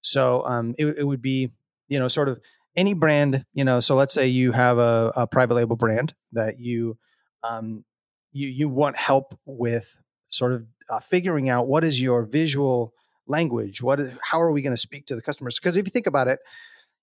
So 0.00 0.44
um, 0.46 0.74
it, 0.78 0.98
it, 0.98 1.04
would 1.04 1.22
be, 1.22 1.50
you 1.88 1.98
know, 1.98 2.08
sort 2.08 2.28
of 2.28 2.40
any 2.76 2.94
brand, 2.94 3.44
you 3.54 3.64
know. 3.64 3.80
So 3.80 3.94
let's 3.94 4.14
say 4.14 4.28
you 4.28 4.52
have 4.52 4.78
a, 4.78 5.12
a 5.16 5.26
private 5.26 5.54
label 5.54 5.76
brand 5.76 6.14
that 6.32 6.58
you, 6.58 6.98
um, 7.42 7.84
you 8.32 8.48
you 8.48 8.68
want 8.68 8.96
help 8.96 9.38
with, 9.44 9.96
sort 10.28 10.52
of 10.52 10.66
uh, 10.90 11.00
figuring 11.00 11.48
out 11.48 11.66
what 11.66 11.84
is 11.84 12.00
your 12.00 12.24
visual 12.24 12.92
language. 13.26 13.82
What? 13.82 14.00
how 14.22 14.40
are 14.40 14.52
we 14.52 14.62
going 14.62 14.74
to 14.74 14.80
speak 14.80 15.06
to 15.06 15.16
the 15.16 15.22
customers? 15.22 15.58
Because 15.58 15.76
if 15.76 15.86
you 15.86 15.90
think 15.90 16.06
about 16.06 16.28
it, 16.28 16.38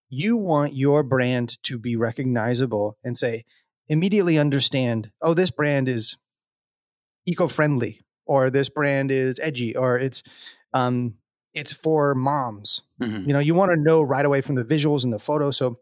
you 0.09 0.37
want 0.37 0.75
your 0.75 1.03
brand 1.03 1.57
to 1.63 1.79
be 1.79 1.95
recognizable 1.95 2.97
and 3.03 3.17
say 3.17 3.45
immediately 3.87 4.37
understand. 4.37 5.11
Oh, 5.21 5.33
this 5.33 5.51
brand 5.51 5.89
is 5.89 6.17
eco-friendly 7.25 8.01
or 8.25 8.49
this 8.49 8.69
brand 8.69 9.11
is 9.11 9.39
edgy 9.41 9.75
or 9.75 9.97
it's 9.97 10.23
um 10.73 11.15
it's 11.53 11.71
for 11.71 12.13
moms 12.15 12.81
mm-hmm. 13.01 13.27
you 13.27 13.33
know 13.33 13.39
you 13.39 13.53
want 13.53 13.71
to 13.71 13.79
know 13.79 14.01
right 14.01 14.25
away 14.25 14.41
from 14.41 14.55
the 14.55 14.63
visuals 14.63 15.03
and 15.03 15.13
the 15.13 15.19
photo 15.19 15.51
so 15.51 15.79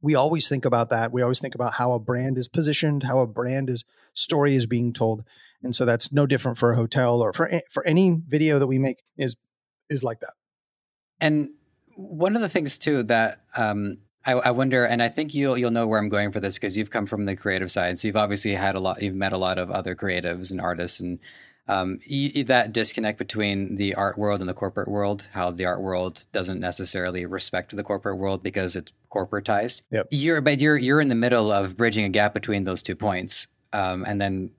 we 0.00 0.14
always 0.14 0.48
think 0.48 0.64
about 0.64 0.90
that 0.90 1.12
we 1.12 1.22
always 1.22 1.40
think 1.40 1.54
about 1.54 1.74
how 1.74 1.92
a 1.92 1.98
brand 1.98 2.36
is 2.36 2.48
positioned 2.48 3.04
how 3.04 3.20
a 3.20 3.26
brand 3.26 3.70
is 3.70 3.84
story 4.14 4.54
is 4.54 4.66
being 4.66 4.92
told 4.92 5.24
and 5.62 5.74
so 5.74 5.84
that's 5.84 6.12
no 6.12 6.26
different 6.26 6.58
for 6.58 6.72
a 6.72 6.76
hotel 6.76 7.20
or 7.22 7.32
for 7.32 7.50
for 7.70 7.86
any 7.86 8.20
video 8.26 8.58
that 8.58 8.66
we 8.66 8.78
make 8.78 9.02
is 9.16 9.36
is 9.90 10.04
like 10.04 10.20
that. 10.20 10.34
And 11.20 11.50
one 11.96 12.36
of 12.36 12.42
the 12.42 12.48
things 12.48 12.78
too 12.78 13.02
that 13.04 13.42
um, 13.56 13.98
I, 14.24 14.32
I, 14.32 14.50
wonder, 14.50 14.84
and 14.84 15.02
I 15.02 15.08
think 15.08 15.34
you'll 15.34 15.58
you'll 15.58 15.70
know 15.70 15.86
where 15.86 15.98
I'm 15.98 16.08
going 16.08 16.32
for 16.32 16.40
this 16.40 16.54
because 16.54 16.76
you've 16.76 16.90
come 16.90 17.06
from 17.06 17.24
the 17.24 17.34
creative 17.34 17.70
side, 17.70 17.98
so 17.98 18.08
you've 18.08 18.16
obviously 18.16 18.54
had 18.54 18.74
a 18.74 18.80
lot, 18.80 19.02
you've 19.02 19.14
met 19.14 19.32
a 19.32 19.38
lot 19.38 19.58
of 19.58 19.70
other 19.70 19.96
creatives 19.96 20.50
and 20.50 20.60
artists, 20.60 21.00
and 21.00 21.18
um, 21.66 21.98
you, 22.04 22.44
that 22.44 22.72
disconnect 22.72 23.18
between 23.18 23.76
the 23.76 23.94
art 23.94 24.16
world 24.16 24.40
and 24.40 24.48
the 24.48 24.54
corporate 24.54 24.88
world, 24.88 25.28
how 25.32 25.50
the 25.50 25.66
art 25.66 25.80
world 25.80 26.26
doesn't 26.32 26.60
necessarily 26.60 27.26
respect 27.26 27.74
the 27.74 27.82
corporate 27.82 28.18
world 28.18 28.42
because 28.42 28.76
it's 28.76 28.92
corporatized. 29.12 29.82
Yep. 29.90 30.08
You're, 30.10 30.40
but 30.40 30.60
you're 30.60 30.76
you're 30.78 31.00
in 31.00 31.08
the 31.08 31.14
middle 31.14 31.50
of 31.50 31.76
bridging 31.76 32.04
a 32.04 32.08
gap 32.08 32.34
between 32.34 32.64
those 32.64 32.82
two 32.82 32.96
points, 32.96 33.48
um, 33.72 34.04
and 34.06 34.20
then 34.20 34.50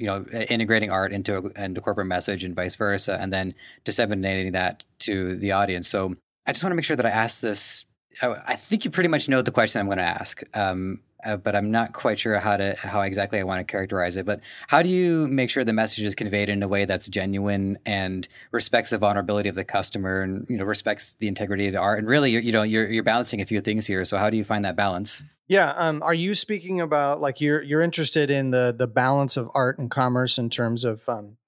you 0.00 0.06
know 0.06 0.24
integrating 0.48 0.90
art 0.90 1.12
into 1.12 1.36
a, 1.36 1.64
into 1.64 1.80
corporate 1.80 2.06
message 2.06 2.42
and 2.42 2.56
vice 2.56 2.74
versa, 2.74 3.18
and 3.20 3.32
then 3.32 3.54
disseminating 3.84 4.52
that 4.52 4.84
to 5.00 5.36
the 5.36 5.52
audience. 5.52 5.88
So 5.88 6.16
I 6.46 6.52
just 6.52 6.64
want 6.64 6.72
to 6.72 6.76
make 6.76 6.86
sure 6.86 6.96
that 6.96 7.06
I 7.06 7.10
ask 7.10 7.40
this. 7.40 7.84
I, 8.22 8.56
think 8.56 8.84
you 8.84 8.90
pretty 8.90 9.08
much 9.08 9.28
know 9.28 9.40
the 9.40 9.52
question 9.52 9.80
I'm 9.80 9.86
going 9.86 9.98
to 9.98 10.04
ask, 10.04 10.42
um, 10.52 11.00
uh, 11.24 11.36
but 11.36 11.54
I'm 11.54 11.70
not 11.70 11.92
quite 11.92 12.18
sure 12.18 12.38
how 12.38 12.56
to 12.56 12.74
how 12.76 13.02
exactly 13.02 13.38
I 13.38 13.42
want 13.42 13.66
to 13.66 13.70
characterize 13.70 14.16
it. 14.16 14.26
But 14.26 14.40
how 14.68 14.82
do 14.82 14.88
you 14.88 15.26
make 15.28 15.50
sure 15.50 15.64
the 15.64 15.72
message 15.72 16.04
is 16.04 16.14
conveyed 16.14 16.48
in 16.48 16.62
a 16.62 16.68
way 16.68 16.84
that's 16.84 17.08
genuine 17.08 17.78
and 17.86 18.28
respects 18.52 18.90
the 18.90 18.98
vulnerability 18.98 19.48
of 19.48 19.54
the 19.54 19.64
customer 19.64 20.22
and 20.22 20.46
you 20.48 20.56
know 20.56 20.64
respects 20.64 21.14
the 21.16 21.28
integrity 21.28 21.66
of 21.66 21.72
the 21.72 21.80
art? 21.80 21.98
And 21.98 22.08
really, 22.08 22.30
you 22.30 22.52
know, 22.52 22.62
you're 22.62 22.88
you're 22.90 23.04
balancing 23.04 23.40
a 23.40 23.46
few 23.46 23.60
things 23.60 23.86
here. 23.86 24.04
So 24.04 24.18
how 24.18 24.30
do 24.30 24.36
you 24.36 24.44
find 24.44 24.64
that 24.64 24.76
balance? 24.76 25.22
Yeah, 25.48 25.72
um, 25.76 26.02
are 26.04 26.14
you 26.14 26.34
speaking 26.34 26.80
about 26.80 27.20
like 27.20 27.40
you're 27.40 27.62
you're 27.62 27.80
interested 27.80 28.30
in 28.30 28.50
the 28.50 28.74
the 28.76 28.86
balance 28.86 29.36
of 29.36 29.50
art 29.54 29.78
and 29.78 29.90
commerce 29.90 30.38
in 30.38 30.48
terms 30.48 30.84
of 30.84 31.08
um, 31.08 31.38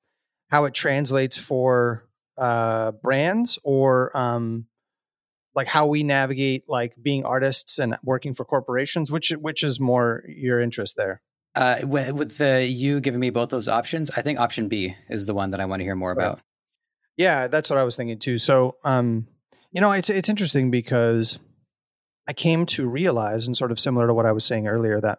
how 0.50 0.64
it 0.64 0.74
translates 0.74 1.38
for 1.38 2.08
uh, 2.36 2.92
brands 2.92 3.58
or 3.62 4.16
um, 4.16 4.66
like 5.54 5.66
how 5.66 5.86
we 5.86 6.02
navigate 6.02 6.64
like 6.68 6.94
being 7.00 7.24
artists 7.24 7.78
and 7.78 7.96
working 8.02 8.34
for 8.34 8.44
corporations 8.44 9.10
which 9.10 9.30
which 9.30 9.62
is 9.62 9.80
more 9.80 10.24
your 10.28 10.60
interest 10.60 10.96
there 10.96 11.22
uh, 11.54 11.80
with 11.84 12.38
the 12.38 12.64
you 12.64 13.00
giving 13.00 13.20
me 13.20 13.30
both 13.30 13.50
those 13.50 13.68
options 13.68 14.10
i 14.16 14.22
think 14.22 14.38
option 14.38 14.68
b 14.68 14.96
is 15.08 15.26
the 15.26 15.34
one 15.34 15.50
that 15.50 15.60
i 15.60 15.64
want 15.64 15.80
to 15.80 15.84
hear 15.84 15.94
more 15.94 16.14
right. 16.14 16.24
about 16.24 16.40
yeah 17.16 17.46
that's 17.46 17.68
what 17.68 17.78
i 17.78 17.84
was 17.84 17.96
thinking 17.96 18.18
too 18.18 18.38
so 18.38 18.76
um 18.84 19.26
you 19.70 19.80
know 19.80 19.92
it's 19.92 20.10
it's 20.10 20.28
interesting 20.28 20.70
because 20.70 21.38
i 22.26 22.32
came 22.32 22.64
to 22.64 22.88
realize 22.88 23.46
and 23.46 23.56
sort 23.56 23.70
of 23.70 23.78
similar 23.78 24.06
to 24.06 24.14
what 24.14 24.26
i 24.26 24.32
was 24.32 24.44
saying 24.44 24.66
earlier 24.66 25.00
that 25.00 25.18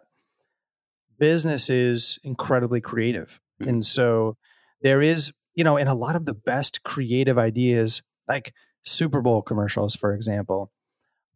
business 1.18 1.70
is 1.70 2.18
incredibly 2.24 2.80
creative 2.80 3.40
mm-hmm. 3.60 3.68
and 3.68 3.84
so 3.84 4.36
there 4.82 5.00
is 5.00 5.32
you 5.54 5.62
know 5.62 5.76
in 5.76 5.86
a 5.86 5.94
lot 5.94 6.16
of 6.16 6.26
the 6.26 6.34
best 6.34 6.82
creative 6.82 7.38
ideas 7.38 8.02
like 8.28 8.52
Super 8.84 9.20
Bowl 9.20 9.42
commercials, 9.42 9.96
for 9.96 10.14
example, 10.14 10.70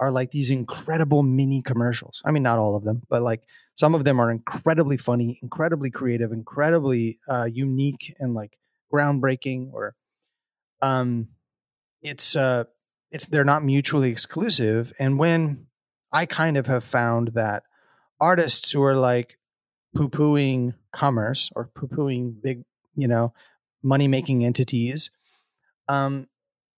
are 0.00 0.10
like 0.10 0.30
these 0.30 0.50
incredible 0.50 1.22
mini 1.22 1.62
commercials. 1.62 2.22
I 2.24 2.30
mean, 2.30 2.42
not 2.42 2.58
all 2.58 2.76
of 2.76 2.84
them, 2.84 3.02
but 3.08 3.22
like 3.22 3.42
some 3.76 3.94
of 3.94 4.04
them 4.04 4.20
are 4.20 4.30
incredibly 4.30 4.96
funny, 4.96 5.38
incredibly 5.42 5.90
creative, 5.90 6.32
incredibly 6.32 7.18
uh, 7.28 7.48
unique, 7.50 8.14
and 8.18 8.34
like 8.34 8.58
groundbreaking. 8.92 9.72
Or, 9.72 9.94
um, 10.82 11.28
it's 12.02 12.36
uh, 12.36 12.64
it's 13.10 13.26
they're 13.26 13.44
not 13.44 13.64
mutually 13.64 14.10
exclusive. 14.10 14.92
And 14.98 15.18
when 15.18 15.66
I 16.12 16.26
kind 16.26 16.56
of 16.56 16.66
have 16.66 16.84
found 16.84 17.32
that 17.34 17.64
artists 18.20 18.72
who 18.72 18.82
are 18.82 18.96
like 18.96 19.38
poo 19.94 20.08
pooing 20.08 20.74
commerce 20.92 21.50
or 21.56 21.70
poo 21.74 21.88
pooing 21.88 22.40
big, 22.42 22.64
you 22.94 23.08
know, 23.08 23.32
money 23.82 24.08
making 24.08 24.44
entities, 24.44 25.10
um, 25.88 26.28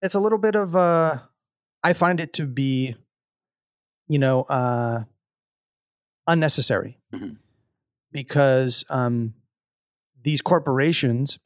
it's 0.02 0.14
a 0.14 0.20
little 0.20 0.38
bit 0.38 0.54
of 0.54 0.76
uh 0.76 1.18
I 1.82 1.92
find 1.92 2.20
it 2.20 2.32
to 2.34 2.46
be 2.46 2.96
you 4.08 4.18
know 4.18 4.42
uh 4.42 5.04
unnecessary 6.26 6.98
mm-hmm. 7.12 7.34
because 8.12 8.84
um 8.88 9.34
these 10.22 10.42
corporations 10.42 11.38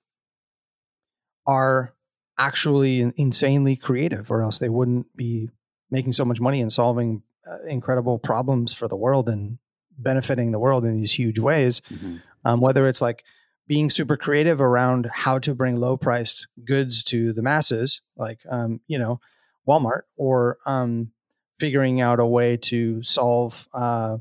are 1.46 1.94
actually 2.38 3.12
insanely 3.16 3.76
creative 3.76 4.30
or 4.30 4.42
else 4.42 4.58
they 4.58 4.68
wouldn't 4.68 5.14
be 5.16 5.50
making 5.90 6.12
so 6.12 6.24
much 6.24 6.40
money 6.40 6.60
and 6.60 6.72
solving 6.72 7.22
uh, 7.48 7.62
incredible 7.68 8.18
problems 8.18 8.72
for 8.72 8.88
the 8.88 8.96
world 8.96 9.28
and 9.28 9.58
benefiting 9.96 10.50
the 10.50 10.58
world 10.58 10.84
in 10.84 10.96
these 10.96 11.12
huge 11.12 11.38
ways 11.38 11.80
mm-hmm. 11.82 12.16
um, 12.44 12.60
whether 12.60 12.88
it's 12.88 13.00
like 13.00 13.22
being 13.66 13.90
super 13.90 14.16
creative 14.16 14.60
around 14.60 15.08
how 15.12 15.38
to 15.38 15.54
bring 15.54 15.76
low 15.76 15.96
priced 15.96 16.46
goods 16.64 17.02
to 17.04 17.32
the 17.32 17.42
masses, 17.42 18.02
like 18.16 18.40
um, 18.50 18.80
you 18.86 18.98
know, 18.98 19.20
Walmart, 19.66 20.02
or 20.16 20.58
um, 20.66 21.12
figuring 21.58 22.00
out 22.00 22.20
a 22.20 22.26
way 22.26 22.56
to 22.56 23.02
solve 23.02 23.66
uh, 23.72 24.18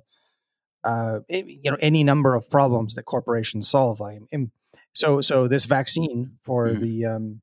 uh, 0.83 1.19
you 1.29 1.71
know 1.71 1.77
any 1.79 2.03
number 2.03 2.35
of 2.35 2.49
problems 2.49 2.95
that 2.95 3.03
corporations 3.03 3.69
solve. 3.69 4.01
I 4.01 4.19
am 4.31 4.51
so 4.93 5.21
so 5.21 5.47
this 5.47 5.65
vaccine 5.65 6.37
for 6.43 6.67
mm-hmm. 6.67 6.81
the 6.81 7.05
um, 7.05 7.41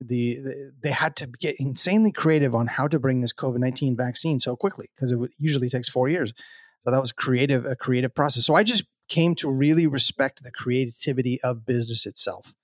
the, 0.00 0.40
the, 0.40 0.72
they 0.82 0.90
had 0.90 1.16
to 1.16 1.26
get 1.26 1.56
insanely 1.58 2.12
creative 2.12 2.54
on 2.54 2.66
how 2.66 2.86
to 2.86 2.98
bring 2.98 3.20
this 3.20 3.32
COVID 3.32 3.58
nineteen 3.58 3.96
vaccine 3.96 4.38
so 4.38 4.54
quickly 4.56 4.90
because 4.94 5.10
it 5.12 5.18
usually 5.38 5.70
takes 5.70 5.88
four 5.88 6.08
years. 6.08 6.32
So 6.84 6.92
that 6.92 7.00
was 7.00 7.12
creative 7.12 7.66
a 7.66 7.74
creative 7.74 8.14
process. 8.14 8.44
So 8.44 8.54
I 8.54 8.62
just 8.62 8.84
came 9.08 9.34
to 9.36 9.50
really 9.50 9.86
respect 9.86 10.42
the 10.42 10.50
creativity 10.50 11.40
of 11.42 11.64
business 11.64 12.06
itself. 12.06 12.54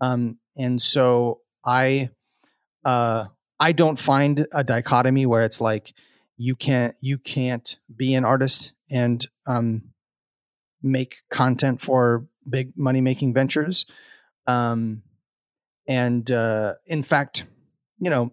Um, 0.00 0.38
and 0.56 0.80
so 0.80 1.40
I, 1.64 2.10
uh, 2.84 3.26
I 3.58 3.72
don't 3.72 3.98
find 3.98 4.46
a 4.52 4.62
dichotomy 4.62 5.26
where 5.26 5.42
it's 5.42 5.60
like 5.60 5.94
you 6.36 6.54
can't 6.54 6.94
you 7.00 7.16
can't 7.18 7.78
be 7.94 8.14
an 8.14 8.24
artist 8.24 8.72
and 8.90 9.26
um, 9.46 9.94
make 10.82 11.16
content 11.30 11.80
for 11.80 12.26
big 12.48 12.72
money 12.76 13.00
making 13.00 13.34
ventures. 13.34 13.86
Um, 14.46 15.02
and 15.88 16.30
uh, 16.30 16.74
in 16.84 17.02
fact, 17.02 17.46
you 17.98 18.10
know, 18.10 18.32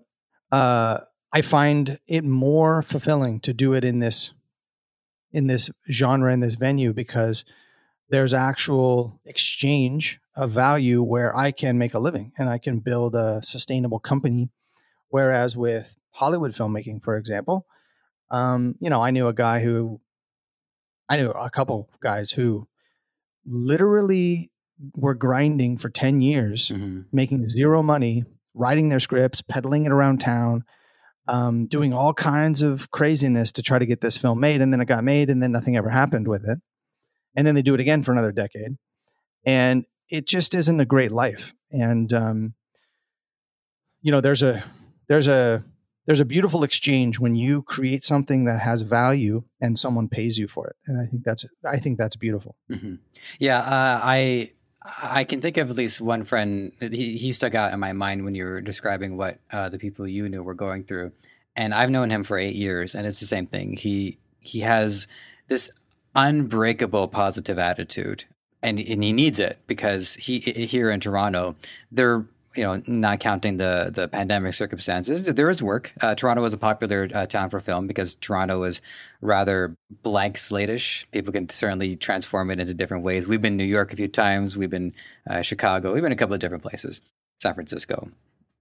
uh, 0.52 1.00
I 1.32 1.42
find 1.42 2.00
it 2.08 2.24
more 2.24 2.82
fulfilling 2.82 3.40
to 3.42 3.54
do 3.54 3.74
it 3.74 3.84
in 3.84 4.00
this 4.00 4.34
in 5.34 5.48
this 5.48 5.70
genre 5.92 6.32
in 6.32 6.40
this 6.40 6.56
venue 6.56 6.94
because 6.94 7.44
there's 8.10 8.34
actual 8.34 9.20
exchange 9.26 10.20
of 10.36 10.52
value 10.52 11.02
where 11.02 11.36
I 11.36 11.52
can 11.52 11.78
make 11.78 11.94
a 11.94 12.00
living 12.00 12.32
and 12.38 12.48
I 12.48 12.60
can 12.60 12.80
build 12.80 13.16
a 13.16 13.42
sustainable 13.44 14.00
company. 14.00 14.50
Whereas 15.10 15.58
with 15.58 15.96
Hollywood 16.12 16.52
filmmaking, 16.52 17.04
for 17.04 17.18
example, 17.18 17.66
um, 18.30 18.76
you 18.80 18.90
know, 18.90 19.02
I 19.02 19.12
knew 19.12 19.28
a 19.28 19.34
guy 19.34 19.62
who, 19.62 20.00
I 21.10 21.18
knew 21.18 21.32
a 21.32 21.50
couple 21.50 21.90
guys 22.02 22.32
who 22.32 22.68
literally 23.46 24.52
were 24.96 25.14
grinding 25.14 25.78
for 25.78 25.90
10 25.90 26.22
years, 26.22 26.70
mm-hmm. 26.70 27.02
making 27.12 27.50
zero 27.50 27.84
money, 27.84 28.24
writing 28.54 28.90
their 28.90 29.00
scripts, 29.00 29.42
peddling 29.42 29.86
it 29.86 29.92
around 29.92 30.20
town, 30.20 30.64
um, 31.28 31.68
doing 31.68 31.94
all 31.94 32.14
kinds 32.14 32.62
of 32.62 32.92
craziness 32.92 33.52
to 33.54 33.62
try 33.62 33.80
to 33.80 33.86
get 33.86 34.02
this 34.02 34.18
film 34.18 34.40
made. 34.40 34.62
And 34.62 34.74
then 34.74 34.82
it 34.82 34.86
got 34.86 35.04
made, 35.04 35.30
and 35.30 35.42
then 35.42 35.52
nothing 35.52 35.78
ever 35.78 35.90
happened 35.90 36.28
with 36.28 36.48
it. 36.48 36.60
And 37.36 37.48
then 37.48 37.56
they 37.56 37.62
do 37.62 37.74
it 37.74 37.80
again 37.80 38.04
for 38.04 38.12
another 38.12 38.32
decade. 38.32 38.78
And 39.46 39.86
it 40.10 40.28
just 40.28 40.54
isn't 40.54 40.80
a 40.80 40.86
great 40.86 41.12
life. 41.12 41.54
And, 41.72 42.14
um, 42.14 42.54
you 44.02 44.12
know, 44.12 44.22
there's 44.22 44.44
a, 44.44 44.64
there's 45.08 45.28
a, 45.28 45.64
there's 46.06 46.20
a 46.20 46.26
beautiful 46.26 46.64
exchange 46.64 47.18
when 47.20 47.36
you 47.36 47.64
create 47.64 48.04
something 48.04 48.46
that 48.46 48.60
has 48.60 48.82
value 48.82 49.44
and 49.62 49.80
someone 49.80 50.10
pays 50.10 50.38
you 50.38 50.48
for 50.48 50.68
it. 50.68 50.76
And 50.86 51.02
I 51.02 51.06
think 51.06 51.24
that's, 51.24 51.46
I 51.66 51.80
think 51.80 51.98
that's 51.98 52.18
beautiful. 52.18 52.56
Mm-hmm. 52.70 52.96
Yeah. 53.40 53.60
Uh, 53.60 54.02
I, 54.04 54.52
I 55.02 55.24
can 55.24 55.40
think 55.40 55.58
of 55.58 55.70
at 55.70 55.76
least 55.78 56.02
one 56.02 56.24
friend. 56.24 56.74
He, 56.80 57.18
he 57.18 57.32
stuck 57.32 57.56
out 57.56 57.74
in 57.74 57.80
my 57.80 57.94
mind 57.94 58.26
when 58.26 58.36
you 58.36 58.44
were 58.46 58.62
describing 58.62 59.16
what 59.16 59.40
uh, 59.52 59.70
the 59.70 59.80
people 59.80 60.08
you 60.08 60.28
knew 60.28 60.44
were 60.44 60.54
going 60.54 60.84
through, 60.84 61.14
and 61.56 61.74
I've 61.74 61.90
known 61.90 62.10
him 62.10 62.24
for 62.24 62.38
eight 62.38 62.56
years, 62.56 62.94
and 62.96 63.08
it's 63.08 63.20
the 63.20 63.26
same 63.26 63.48
thing. 63.48 63.78
He 63.78 64.18
he 64.40 64.60
has 64.62 65.08
this 65.48 65.72
unbreakable 66.16 67.08
positive 67.08 67.58
attitude, 67.58 68.26
and 68.62 68.78
and 68.78 69.04
he 69.04 69.14
needs 69.14 69.40
it 69.40 69.60
because 69.68 70.16
he 70.16 70.40
here 70.40 70.92
in 70.92 71.00
Toronto, 71.00 71.56
there 71.92 72.26
you 72.56 72.64
know, 72.64 72.82
not 72.88 73.20
counting 73.20 73.58
the 73.58 73.92
the 73.94 74.08
pandemic 74.08 74.54
circumstances, 74.54 75.26
there 75.26 75.50
is 75.50 75.64
work. 75.64 75.92
Uh, 76.02 76.16
Toronto 76.16 76.42
was 76.42 76.54
a 76.54 76.58
popular 76.58 77.10
uh, 77.14 77.26
town 77.26 77.50
for 77.50 77.60
film 77.60 77.88
because 77.88 78.16
Toronto 78.16 78.60
was 78.60 78.82
rather 79.22 79.76
blank 80.04 80.38
slatish. 80.38 81.10
People 81.12 81.34
can 81.34 81.50
certainly 81.50 81.96
transform 81.96 82.52
it 82.52 82.60
into 82.60 82.74
different 82.74 83.04
ways. 83.04 83.28
We've 83.28 83.42
been 83.42 83.58
New 83.58 83.64
York 83.64 83.94
a 83.94 83.96
few 83.96 84.08
times. 84.08 84.58
We've 84.58 84.70
been 84.70 84.94
uh, 85.30 85.42
Chicago. 85.42 85.94
We've 85.94 86.04
been 86.04 86.12
a 86.12 86.18
couple 86.18 86.34
of 86.36 86.40
different 86.40 86.64
places. 86.64 87.02
San 87.42 87.54
Francisco, 87.54 88.10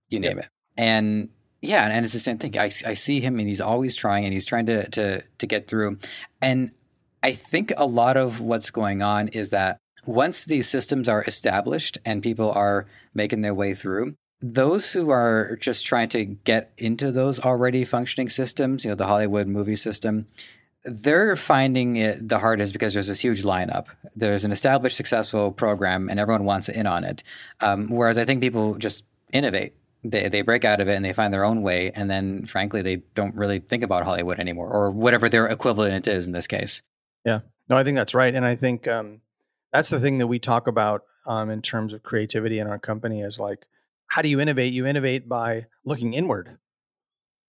you 0.09 0.21
name 0.21 0.39
yep. 0.39 0.47
it. 0.47 0.51
And 0.77 1.29
yeah, 1.61 1.87
and 1.89 2.05
it's 2.05 2.13
the 2.13 2.19
same 2.19 2.39
thing. 2.39 2.59
I, 2.59 2.65
I 2.65 2.95
see 2.95 3.21
him, 3.21 3.39
and 3.39 3.49
he's 3.49 3.61
always 3.61 3.95
trying, 3.95 4.25
and 4.25 4.33
he's 4.33 4.47
trying 4.47 4.67
to 4.67 4.89
to 4.91 5.23
to 5.23 5.47
get 5.47 5.69
through. 5.69 5.99
And 6.41 6.73
I 7.23 7.33
think 7.33 7.73
a 7.77 7.87
lot 7.87 8.17
of 8.17 8.41
what's 8.41 8.71
going 8.71 9.01
on 9.03 9.29
is 9.29 9.51
that 9.51 9.79
once 10.07 10.45
these 10.45 10.69
systems 10.69 11.09
are 11.09 11.23
established 11.25 11.99
and 12.05 12.23
people 12.23 12.51
are 12.53 12.87
making 13.15 13.43
their 13.43 13.55
way 13.55 13.75
through, 13.75 14.17
those 14.41 14.93
who 14.93 15.11
are 15.11 15.57
just 15.61 15.87
trying 15.87 16.09
to 16.09 16.25
get 16.25 16.73
into 16.77 17.13
those 17.13 17.39
already 17.39 17.85
functioning 17.85 18.29
systems, 18.29 18.85
you 18.85 18.91
know, 18.91 18.97
the 18.97 19.07
Hollywood 19.07 19.47
movie 19.47 19.77
system, 19.77 20.27
they're 20.85 21.37
finding 21.37 21.97
it 21.97 22.29
the 22.29 22.41
hardest 22.41 22.73
because 22.73 22.93
there's 22.93 23.07
this 23.07 23.21
huge 23.21 23.45
lineup. 23.45 23.87
There's 24.17 24.45
an 24.45 24.51
established 24.51 24.97
successful 24.97 25.53
program 25.53 26.09
and 26.09 26.19
everyone 26.19 26.45
wants 26.45 26.69
in 26.69 26.87
on 26.87 27.05
it. 27.05 27.23
Um, 27.61 27.89
whereas 27.89 28.19
I 28.19 28.25
think 28.25 28.41
people 28.41 28.75
just 28.75 29.05
innovate. 29.33 29.75
They, 30.03 30.29
they 30.29 30.43
break 30.43 30.65
out 30.65 30.81
of 30.81 30.89
it 30.89 30.97
and 30.97 31.05
they 31.05 31.13
find 31.13 31.33
their 31.33 31.45
own 31.45 31.63
way. 31.63 31.93
And 31.93 32.11
then, 32.11 32.45
frankly, 32.47 32.83
they 32.83 32.97
don't 33.15 33.37
really 33.37 33.61
think 33.61 33.85
about 33.85 34.03
Hollywood 34.03 34.41
anymore 34.41 34.69
or 34.69 34.91
whatever 34.91 35.29
their 35.29 35.47
equivalent 35.47 36.09
is 36.09 36.27
in 36.27 36.33
this 36.33 36.49
case. 36.49 36.83
Yeah. 37.25 37.41
No, 37.69 37.77
I 37.77 37.85
think 37.85 37.97
that's 37.97 38.15
right. 38.15 38.35
And 38.35 38.45
I 38.45 38.57
think 38.57 38.89
um, 38.89 39.21
that's 39.73 39.91
the 39.91 40.01
thing 40.01 40.19
that 40.19 40.27
we 40.27 40.39
talk 40.39 40.67
about 40.67 41.03
um, 41.27 41.51
in 41.51 41.63
terms 41.63 41.93
of 41.93 42.03
creativity 42.03 42.59
in 42.59 42.67
our 42.67 42.79
company 42.79 43.21
is 43.21 43.39
like, 43.39 43.67
how 44.07 44.23
do 44.23 44.29
you 44.29 44.41
innovate? 44.41 44.73
You 44.73 44.87
innovate 44.87 45.29
by 45.29 45.67
looking 45.85 46.13
inward, 46.13 46.59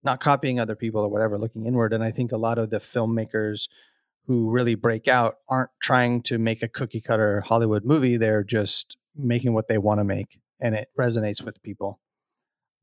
not 0.04 0.20
copying 0.20 0.60
other 0.60 0.76
people 0.76 1.02
or 1.02 1.10
whatever, 1.10 1.38
looking 1.38 1.66
inward. 1.66 1.94
And 1.94 2.04
I 2.04 2.12
think 2.12 2.32
a 2.32 2.38
lot 2.38 2.58
of 2.58 2.70
the 2.70 2.80
filmmakers 2.80 3.68
who 4.28 4.50
really 4.50 4.76
break 4.76 5.08
out 5.08 5.38
aren't 5.50 5.72
trying 5.82 6.22
to 6.24 6.38
make 6.38 6.64
a 6.64 6.70
cookie 6.70 7.02
cutter 7.02 7.42
Hollywood 7.42 7.84
movie. 7.84 8.16
They're 8.16 8.44
just 8.44 8.96
making 9.16 9.54
what 9.54 9.68
they 9.68 9.78
want 9.78 10.00
to 10.00 10.06
make 10.06 10.40
and 10.60 10.76
it 10.76 10.90
resonates 10.98 11.44
with 11.44 11.62
people. 11.62 12.00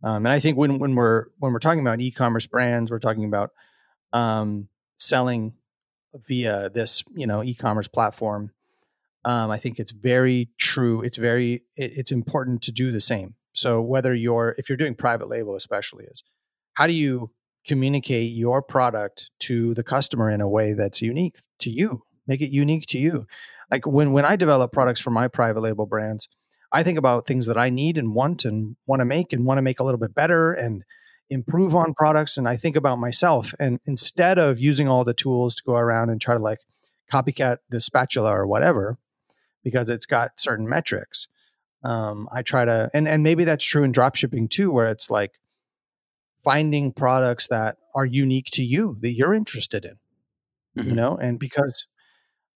Um, 0.03 0.27
and 0.27 0.29
I 0.29 0.39
think 0.39 0.57
when, 0.57 0.79
when 0.79 0.95
we're 0.95 1.27
when 1.39 1.53
we're 1.53 1.59
talking 1.59 1.81
about 1.81 2.01
e-commerce 2.01 2.47
brands, 2.47 2.91
we're 2.91 3.01
talking 3.01 3.25
about 3.25 3.51
um, 4.13 4.69
selling 4.99 5.55
via 6.15 6.71
this 6.71 7.03
you 7.15 7.27
know 7.27 7.43
e-commerce 7.43 7.89
platform. 7.89 8.53
Um, 9.25 9.51
I 9.51 9.59
think 9.59 9.79
it's 9.79 9.93
very 9.93 10.51
true. 10.59 11.03
It's 11.03 11.17
very 11.17 11.65
it, 11.77 11.93
it's 11.97 12.13
important 12.13 12.63
to 12.63 12.73
do 12.73 12.91
the 12.91 13.01
same. 13.01 13.35
So 13.53 13.83
whether 13.83 14.15
you're 14.15 14.55
if 14.59 14.69
you're 14.69 14.79
doing 14.79 14.95
private 14.95 15.29
label, 15.29 15.57
especially 15.57 16.05
is 16.05 16.23
how 16.75 16.87
do 16.87 16.93
you 16.93 17.31
communicate 17.67 18.33
your 18.33 18.63
product 18.63 19.31
to 19.41 19.75
the 19.75 19.83
customer 19.83 20.31
in 20.31 20.41
a 20.41 20.49
way 20.49 20.73
that's 20.73 21.03
unique 21.03 21.41
to 21.59 21.71
you? 21.71 22.03
Make 22.27 22.41
it 22.41 22.51
unique 22.51 22.87
to 22.89 22.99
you. 22.99 23.27
Like 23.71 23.87
when 23.87 24.13
when 24.13 24.25
I 24.25 24.37
develop 24.37 24.73
products 24.73 25.01
for 25.01 25.11
my 25.11 25.29
private 25.29 25.61
label 25.61 25.87
brands, 25.87 26.29
I 26.73 26.83
think 26.83 26.99
about 26.99 27.27
things 27.27 27.47
that 27.47 27.59
I 27.59 27.69
need 27.71 27.99
and 27.99 28.15
want 28.15 28.45
and 28.45 28.77
want 28.87 29.01
to 29.01 29.05
make 29.05 29.33
and 29.33 29.45
want 29.45 29.59
to 29.59 29.63
make 29.63 29.81
a 29.81 29.85
little 29.85 30.01
bit 30.01 30.15
better 30.15 30.53
and 30.53 30.83
improve 31.29 31.77
on 31.77 31.95
products. 31.95 32.37
And 32.37 32.49
I 32.49 32.57
think 32.57 32.77
about 32.77 32.99
myself. 32.99 33.53
And 33.59 33.81
instead 33.85 34.39
of 34.39 34.59
using 34.59 34.89
all 34.89 35.05
the 35.05 35.15
tools 35.15 35.55
to 35.57 35.63
go 35.65 35.75
around 35.75 36.11
and 36.11 36.21
try 36.21 36.35
to 36.35 36.41
like 36.41 36.61
copycat 37.13 37.59
the 37.69 37.81
spatula 37.81 38.31
or 38.31 38.47
whatever, 38.47 38.99
because 39.63 39.91
it's 39.91 40.07
got 40.07 40.39
certain 40.39 40.69
metrics, 40.69 41.29
um, 41.83 42.29
I 42.33 42.43
try 42.43 42.65
to, 42.65 42.91
and, 42.93 43.09
and 43.09 43.23
maybe 43.23 43.45
that's 43.45 43.65
true 43.65 43.85
in 43.85 43.93
drop 43.93 44.17
shipping 44.17 44.49
too, 44.49 44.71
where 44.71 44.87
it's 44.87 45.11
like 45.11 45.33
finding 46.45 46.93
products 46.93 47.49
that 47.49 47.77
are 47.95 48.05
unique 48.05 48.49
to 48.53 48.63
you 48.63 48.99
that 49.01 49.13
you're 49.13 49.35
interested 49.35 49.85
in, 49.85 49.99
mm-hmm. 50.79 50.91
you 50.91 50.95
know, 50.95 51.17
and 51.17 51.39
because 51.39 51.87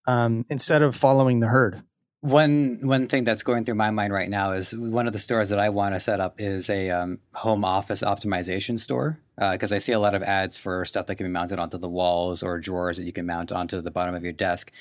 um, 0.06 0.44
instead 0.48 0.82
of 0.82 0.94
following 0.94 1.40
the 1.40 1.48
herd. 1.48 1.82
One 2.20 2.78
one 2.80 3.06
thing 3.06 3.24
that's 3.24 3.42
going 3.42 3.66
through 3.66 3.74
my 3.74 3.90
mind 3.90 4.10
right 4.10 4.30
now 4.30 4.52
is 4.52 4.74
one 4.74 5.06
of 5.06 5.12
the 5.12 5.18
stores 5.18 5.50
that 5.50 5.58
I 5.58 5.68
want 5.68 5.94
to 5.94 6.00
set 6.00 6.20
up 6.20 6.40
is 6.40 6.70
a 6.70 6.88
um, 6.88 7.18
home 7.34 7.66
office 7.66 8.00
optimization 8.00 8.78
store 8.78 9.20
because 9.36 9.72
uh, 9.72 9.74
I 9.74 9.78
see 9.78 9.92
a 9.92 9.98
lot 9.98 10.14
of 10.14 10.22
ads 10.22 10.56
for 10.56 10.86
stuff 10.86 11.04
that 11.06 11.16
can 11.16 11.26
be 11.26 11.30
mounted 11.30 11.58
onto 11.58 11.76
the 11.76 11.88
walls 11.88 12.42
or 12.42 12.58
drawers 12.58 12.96
that 12.96 13.04
you 13.04 13.12
can 13.12 13.26
mount 13.26 13.52
onto 13.52 13.82
the 13.82 13.90
bottom 13.90 14.14
of 14.14 14.22
your 14.22 14.32
desk. 14.32 14.72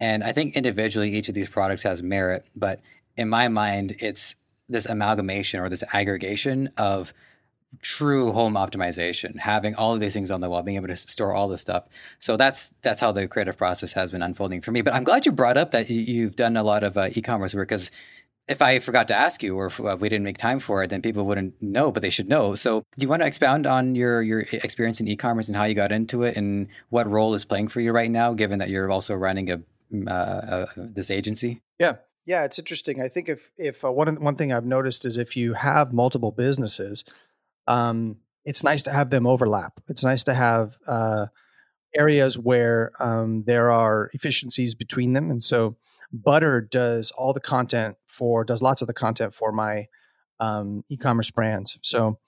And 0.00 0.24
I 0.24 0.32
think 0.32 0.56
individually 0.56 1.10
each 1.10 1.28
of 1.28 1.34
these 1.34 1.48
products 1.48 1.82
has 1.82 2.02
merit, 2.02 2.46
but 2.56 2.80
in 3.16 3.28
my 3.28 3.48
mind, 3.48 3.96
it's 3.98 4.36
this 4.68 4.86
amalgamation 4.86 5.60
or 5.60 5.68
this 5.68 5.84
aggregation 5.92 6.70
of 6.76 7.12
true 7.82 8.32
home 8.32 8.54
optimization, 8.54 9.38
having 9.38 9.74
all 9.74 9.94
of 9.94 10.00
these 10.00 10.14
things 10.14 10.30
on 10.30 10.40
the 10.40 10.48
wall, 10.48 10.62
being 10.62 10.76
able 10.76 10.88
to 10.88 10.96
store 10.96 11.34
all 11.34 11.48
this 11.48 11.60
stuff. 11.60 11.84
So 12.18 12.36
that's 12.36 12.72
that's 12.82 13.00
how 13.00 13.12
the 13.12 13.28
creative 13.28 13.56
process 13.56 13.92
has 13.92 14.10
been 14.10 14.22
unfolding 14.22 14.60
for 14.60 14.72
me. 14.72 14.82
But 14.82 14.94
I'm 14.94 15.04
glad 15.04 15.26
you 15.26 15.32
brought 15.32 15.56
up 15.56 15.70
that 15.72 15.90
you've 15.90 16.36
done 16.36 16.56
a 16.56 16.64
lot 16.64 16.82
of 16.82 16.96
uh, 16.96 17.08
e-commerce 17.12 17.54
work 17.54 17.68
because 17.68 17.90
if 18.48 18.60
I 18.60 18.80
forgot 18.80 19.06
to 19.08 19.14
ask 19.14 19.44
you 19.44 19.56
or 19.56 19.66
if 19.66 19.80
uh, 19.80 19.96
we 19.98 20.08
didn't 20.08 20.24
make 20.24 20.36
time 20.36 20.58
for 20.58 20.82
it, 20.82 20.90
then 20.90 21.02
people 21.02 21.24
wouldn't 21.24 21.62
know, 21.62 21.92
but 21.92 22.02
they 22.02 22.10
should 22.10 22.28
know. 22.28 22.56
So, 22.56 22.80
do 22.96 23.04
you 23.04 23.08
want 23.08 23.22
to 23.22 23.26
expound 23.26 23.64
on 23.64 23.94
your 23.94 24.22
your 24.22 24.40
experience 24.40 25.00
in 25.00 25.06
e-commerce 25.06 25.46
and 25.46 25.56
how 25.56 25.64
you 25.64 25.74
got 25.74 25.92
into 25.92 26.24
it 26.24 26.36
and 26.36 26.68
what 26.88 27.08
role 27.08 27.34
is 27.34 27.44
playing 27.44 27.68
for 27.68 27.80
you 27.80 27.92
right 27.92 28.10
now, 28.10 28.34
given 28.34 28.58
that 28.58 28.68
you're 28.68 28.90
also 28.90 29.14
running 29.14 29.50
a, 29.50 29.60
uh, 30.06 30.10
uh 30.10 30.66
this 30.76 31.10
agency? 31.10 31.62
Yeah, 31.78 31.96
yeah, 32.26 32.44
it's 32.44 32.58
interesting. 32.58 33.00
I 33.00 33.08
think 33.08 33.28
if 33.28 33.50
if 33.56 33.84
uh, 33.84 33.92
one 33.92 34.20
one 34.20 34.36
thing 34.36 34.52
I've 34.52 34.64
noticed 34.64 35.04
is 35.04 35.16
if 35.16 35.36
you 35.36 35.54
have 35.54 35.92
multiple 35.92 36.30
businesses, 36.30 37.04
um, 37.66 38.16
it's 38.44 38.62
nice 38.62 38.82
to 38.84 38.92
have 38.92 39.10
them 39.10 39.26
overlap. 39.26 39.80
It's 39.88 40.04
nice 40.04 40.24
to 40.24 40.34
have 40.34 40.78
uh, 40.86 41.26
areas 41.94 42.38
where 42.38 42.92
um, 43.00 43.44
there 43.46 43.70
are 43.70 44.10
efficiencies 44.12 44.74
between 44.74 45.12
them, 45.12 45.30
and 45.30 45.42
so 45.42 45.76
Butter 46.12 46.60
does 46.60 47.10
all 47.12 47.32
the 47.32 47.40
content 47.40 47.96
for 48.06 48.44
does 48.44 48.62
lots 48.62 48.82
of 48.82 48.88
the 48.88 48.94
content 48.94 49.34
for 49.34 49.52
my 49.52 49.86
um, 50.40 50.84
e-commerce 50.88 51.30
brands. 51.30 51.78
So 51.82 52.18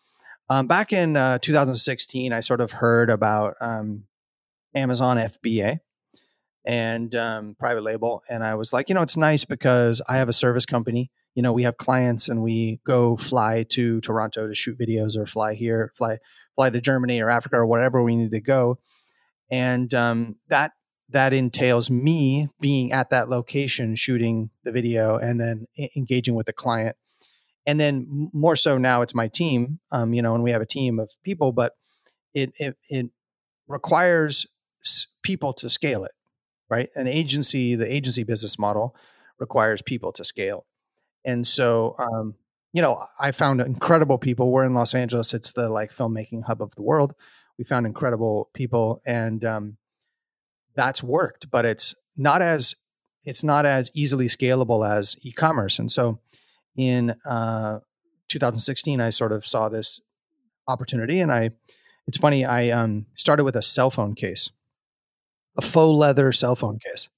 um, 0.48 0.66
back 0.66 0.92
in 0.92 1.16
uh, 1.16 1.38
2016, 1.38 2.32
I 2.32 2.40
sort 2.40 2.60
of 2.60 2.72
heard 2.72 3.10
about 3.10 3.56
um, 3.60 4.04
Amazon 4.74 5.16
FBA, 5.16 5.80
and 6.64 7.14
um, 7.14 7.56
private 7.58 7.82
label. 7.82 8.22
And 8.28 8.44
I 8.44 8.54
was 8.54 8.72
like, 8.72 8.88
you 8.88 8.94
know, 8.94 9.02
it's 9.02 9.16
nice 9.16 9.44
because 9.44 10.00
I 10.08 10.18
have 10.18 10.28
a 10.28 10.32
service 10.32 10.66
company. 10.66 11.10
You 11.34 11.42
know, 11.42 11.52
we 11.52 11.62
have 11.64 11.76
clients 11.76 12.28
and 12.28 12.42
we 12.42 12.80
go 12.86 13.16
fly 13.16 13.64
to 13.70 14.00
Toronto 14.00 14.48
to 14.48 14.54
shoot 14.54 14.78
videos 14.78 15.16
or 15.16 15.26
fly 15.26 15.54
here, 15.54 15.90
fly 15.96 16.18
fly 16.54 16.70
to 16.70 16.80
Germany 16.80 17.20
or 17.20 17.30
Africa 17.30 17.56
or 17.56 17.66
wherever 17.66 18.02
we 18.02 18.16
need 18.16 18.32
to 18.32 18.40
go. 18.40 18.78
And 19.50 19.92
um, 19.94 20.36
that 20.48 20.72
that 21.08 21.32
entails 21.32 21.90
me 21.90 22.48
being 22.60 22.92
at 22.92 23.10
that 23.10 23.28
location 23.28 23.96
shooting 23.96 24.50
the 24.64 24.72
video 24.72 25.16
and 25.16 25.40
then 25.40 25.66
engaging 25.96 26.34
with 26.34 26.46
the 26.46 26.52
client. 26.52 26.96
And 27.66 27.78
then 27.78 28.30
more 28.32 28.56
so 28.56 28.76
now 28.76 29.02
it's 29.02 29.14
my 29.14 29.28
team, 29.28 29.78
um, 29.92 30.14
you 30.14 30.22
know, 30.22 30.34
and 30.34 30.42
we 30.42 30.50
have 30.50 30.62
a 30.62 30.66
team 30.66 30.98
of 30.98 31.12
people, 31.22 31.52
but 31.52 31.74
it, 32.34 32.52
it, 32.56 32.76
it 32.88 33.10
requires 33.68 34.46
people 35.22 35.52
to 35.52 35.68
scale 35.68 36.04
it 36.04 36.12
right? 36.72 36.88
An 36.94 37.06
agency, 37.06 37.74
the 37.74 37.94
agency 37.94 38.24
business 38.24 38.58
model 38.58 38.96
requires 39.38 39.82
people 39.82 40.10
to 40.12 40.24
scale. 40.24 40.64
And 41.22 41.46
so, 41.46 41.94
um, 41.98 42.34
you 42.72 42.80
know, 42.80 43.04
I 43.20 43.32
found 43.32 43.60
incredible 43.60 44.16
people. 44.16 44.50
We're 44.50 44.64
in 44.64 44.72
Los 44.72 44.94
Angeles. 44.94 45.34
It's 45.34 45.52
the 45.52 45.68
like 45.68 45.90
filmmaking 45.90 46.44
hub 46.44 46.62
of 46.62 46.74
the 46.74 46.80
world. 46.80 47.14
We 47.58 47.64
found 47.64 47.84
incredible 47.84 48.48
people 48.54 49.02
and, 49.04 49.44
um, 49.44 49.76
that's 50.74 51.02
worked, 51.02 51.50
but 51.50 51.66
it's 51.66 51.94
not 52.16 52.40
as, 52.40 52.74
it's 53.22 53.44
not 53.44 53.66
as 53.66 53.90
easily 53.92 54.28
scalable 54.28 54.88
as 54.90 55.14
e-commerce. 55.20 55.78
And 55.78 55.92
so 55.92 56.20
in, 56.74 57.14
uh, 57.26 57.80
2016, 58.28 58.98
I 58.98 59.10
sort 59.10 59.32
of 59.32 59.44
saw 59.44 59.68
this 59.68 60.00
opportunity 60.66 61.20
and 61.20 61.30
I, 61.30 61.50
it's 62.06 62.16
funny. 62.16 62.46
I, 62.46 62.70
um, 62.70 63.04
started 63.12 63.44
with 63.44 63.56
a 63.56 63.62
cell 63.62 63.90
phone 63.90 64.14
case 64.14 64.50
a 65.56 65.62
faux 65.62 65.96
leather 65.96 66.32
cell 66.32 66.56
phone 66.56 66.78
case. 66.78 67.08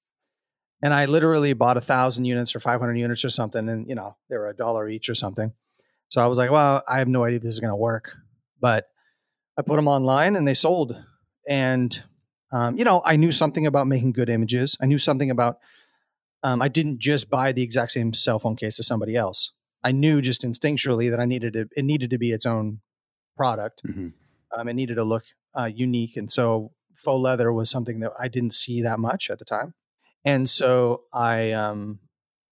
And 0.82 0.93
I 0.93 1.07
literally 1.07 1.55
bought 1.55 1.76
a 1.76 1.80
thousand 1.80 2.26
units 2.26 2.55
or 2.55 2.61
500 2.61 2.95
units 2.95 3.24
or 3.24 3.30
something. 3.30 3.68
And, 3.68 3.89
you 3.89 3.95
know, 3.95 4.16
they 4.28 4.37
were 4.37 4.49
a 4.49 4.57
dollar 4.57 4.89
each 4.89 5.09
or 5.09 5.14
something. 5.14 5.53
So 6.09 6.20
I 6.20 6.26
was 6.26 6.37
like, 6.37 6.51
well, 6.51 6.82
I 6.87 6.99
have 6.99 7.09
no 7.09 7.24
idea 7.24 7.39
if 7.39 7.43
this 7.43 7.55
is 7.55 7.61
going 7.61 7.70
to 7.70 7.76
work. 7.76 8.12
But 8.61 8.87
I 9.59 9.62
put 9.62 9.76
them 9.76 9.89
online 9.89 10.37
and 10.37 10.47
they 10.47 10.55
sold. 10.55 11.03
And, 11.49 12.03
um, 12.53 12.76
you 12.76 12.85
know, 12.85 13.03
I 13.05 13.16
knew 13.16 13.32
something 13.32 13.66
about 13.66 13.87
making 13.87 14.12
good 14.12 14.28
images. 14.28 14.76
I 14.80 14.87
knew 14.87 14.99
something 14.99 15.30
about, 15.30 15.59
um, 16.43 16.61
I 16.61 16.68
didn't 16.68 16.99
just 16.99 17.30
buy 17.30 17.53
the 17.53 17.62
exact 17.62 17.93
same 17.93 18.12
cell 18.12 18.39
phone 18.39 18.57
case 18.57 18.78
as 18.78 18.87
somebody 18.87 19.16
else. 19.16 19.53
I 19.82 19.93
knew 19.93 20.20
just 20.20 20.43
instinctually 20.43 21.11
that 21.11 21.20
I 21.20 21.24
needed 21.24 21.55
to, 21.55 21.68
it 21.76 21.85
needed 21.85 22.11
to 22.11 22.18
be 22.18 22.32
its 22.32 22.47
own 22.47 22.80
product. 23.37 23.82
Mm-hmm. 23.87 24.09
Um, 24.57 24.68
it 24.68 24.74
needed 24.74 24.97
to 24.97 25.05
look 25.05 25.24
uh, 25.59 25.70
unique. 25.74 26.16
And 26.16 26.30
so 26.30 26.72
faux 27.05 27.20
leather 27.20 27.52
was 27.52 27.70
something 27.70 28.00
that 28.00 28.12
I 28.18 28.28
didn't 28.28 28.55
see 28.55 28.82
that 28.82 28.98
much 28.98 29.30
at 29.30 29.38
the 29.38 29.44
time. 29.44 29.74
And 30.24 30.48
so 30.48 31.02
I 31.12 31.52
um 31.52 32.00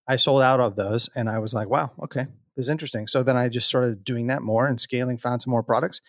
I 0.06 0.16
sold 0.16 0.42
out 0.42 0.60
of 0.60 0.76
those 0.76 1.08
and 1.14 1.28
I 1.28 1.38
was 1.38 1.54
like, 1.54 1.68
wow, 1.68 1.92
okay, 2.04 2.26
this 2.56 2.66
is 2.66 2.70
interesting. 2.70 3.06
So 3.06 3.22
then 3.22 3.36
I 3.36 3.48
just 3.48 3.68
started 3.68 4.04
doing 4.04 4.26
that 4.26 4.42
more 4.42 4.66
and 4.66 4.80
scaling, 4.80 5.18
found 5.18 5.42
some 5.42 5.50
more 5.50 5.62
products. 5.62 6.00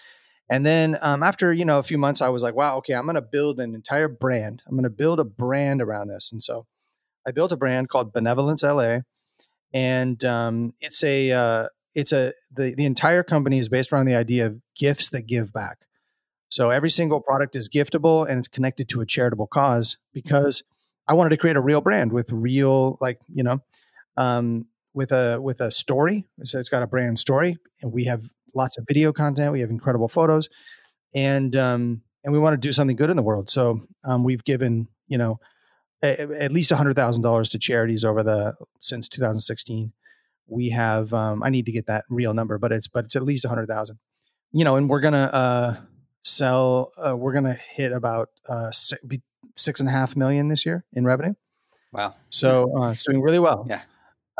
And 0.50 0.66
then 0.66 0.98
um, 1.02 1.24
after, 1.24 1.54
you 1.54 1.64
know, 1.64 1.80
a 1.80 1.84
few 1.84 1.98
months, 1.98 2.22
I 2.22 2.30
was 2.30 2.44
like, 2.44 2.56
wow, 2.56 2.78
okay, 2.78 2.94
I'm 2.94 3.04
going 3.04 3.16
to 3.16 3.22
build 3.22 3.60
an 3.60 3.74
entire 3.74 4.08
brand. 4.08 4.62
I'm 4.68 4.74
going 4.74 4.84
to 4.84 4.90
build 4.90 5.20
a 5.20 5.26
brand 5.26 5.82
around 5.82 6.10
this. 6.10 6.32
And 6.32 6.44
so 6.44 6.66
I 7.26 7.32
built 7.32 7.52
a 7.52 7.58
brand 7.58 7.90
called 7.90 8.12
Benevolence 8.12 8.64
LA. 8.64 9.00
And 9.74 10.24
um, 10.26 10.74
it's 10.82 11.04
a, 11.04 11.32
uh, 11.32 11.68
it's 11.96 12.12
a, 12.12 12.34
the, 12.52 12.76
the 12.76 12.86
entire 12.86 13.24
company 13.24 13.58
is 13.58 13.70
based 13.70 13.94
around 13.94 14.06
the 14.06 14.16
idea 14.16 14.48
of 14.48 14.60
gifts 14.76 15.10
that 15.10 15.28
give 15.28 15.54
back. 15.54 15.80
So 16.50 16.70
every 16.70 16.90
single 16.90 17.20
product 17.20 17.56
is 17.56 17.68
giftable 17.68 18.28
and 18.30 18.40
it's 18.40 18.48
connected 18.48 18.88
to 18.90 19.02
a 19.02 19.06
charitable 19.06 19.48
cause 19.48 19.98
because 20.14 20.64
I 21.08 21.14
wanted 21.14 21.32
to 21.32 21.38
create 21.38 21.58
a 21.58 21.62
real 21.62 21.82
brand 21.82 22.14
with 22.14 22.32
real, 22.32 22.98
like, 23.02 23.20
you 23.34 23.44
know, 23.44 23.60
um, 24.18 24.68
with 24.94 25.12
a 25.12 25.40
with 25.42 25.60
a 25.60 25.72
story. 25.72 26.26
So 26.44 26.60
it's 26.60 26.70
got 26.70 26.84
a 26.84 26.88
brand 26.88 27.20
story, 27.20 27.58
and 27.82 27.92
we 27.92 28.06
have 28.06 28.24
lots 28.54 28.78
of 28.78 28.86
video 28.88 29.12
content. 29.12 29.52
We 29.52 29.62
have 29.62 29.70
incredible 29.70 30.08
photos, 30.08 30.50
and 31.14 31.56
um, 31.56 32.02
and 32.24 32.34
we 32.34 32.40
want 32.40 32.54
to 32.54 32.68
do 32.68 32.72
something 32.72 32.96
good 32.96 33.10
in 33.10 33.18
the 33.18 33.24
world. 33.24 33.50
So 33.50 33.82
um, 34.04 34.24
we've 34.24 34.44
given 34.44 34.88
you 35.08 35.18
know 35.18 35.40
a, 36.04 36.22
at 36.44 36.52
least 36.52 36.72
hundred 36.72 36.96
thousand 36.96 37.24
dollars 37.24 37.50
to 37.50 37.60
charities 37.60 38.04
over 38.04 38.24
the 38.24 38.56
since 38.80 39.10
2016. 39.10 39.94
We 40.48 40.70
have 40.70 41.14
um, 41.14 41.42
I 41.44 41.50
need 41.50 41.66
to 41.66 41.72
get 41.72 41.88
that 41.88 42.06
real 42.10 42.34
number, 42.34 42.58
but 42.58 42.72
it's 42.72 42.88
but 42.88 43.06
it's 43.06 43.16
at 43.16 43.24
least 43.24 43.46
a 43.46 43.50
hundred 43.50 43.68
thousand. 43.68 44.00
You 44.52 44.64
know, 44.64 44.76
and 44.76 44.90
we're 44.90 45.02
gonna 45.02 45.30
uh, 45.34 45.76
sell. 46.24 46.92
Uh, 46.98 47.16
we're 47.16 47.34
gonna 47.34 47.58
hit 47.76 47.92
about 47.92 48.30
uh, 48.48 48.72
six, 48.72 49.02
six 49.56 49.80
and 49.80 49.90
a 49.90 49.92
half 49.92 50.16
million 50.16 50.48
this 50.48 50.66
year 50.66 50.86
in 50.94 51.06
revenue. 51.06 51.34
Wow! 51.92 52.16
So 52.30 52.72
uh, 52.78 52.90
it's 52.90 53.04
doing 53.04 53.22
really 53.22 53.40
well. 53.40 53.66
Yeah. 53.70 53.82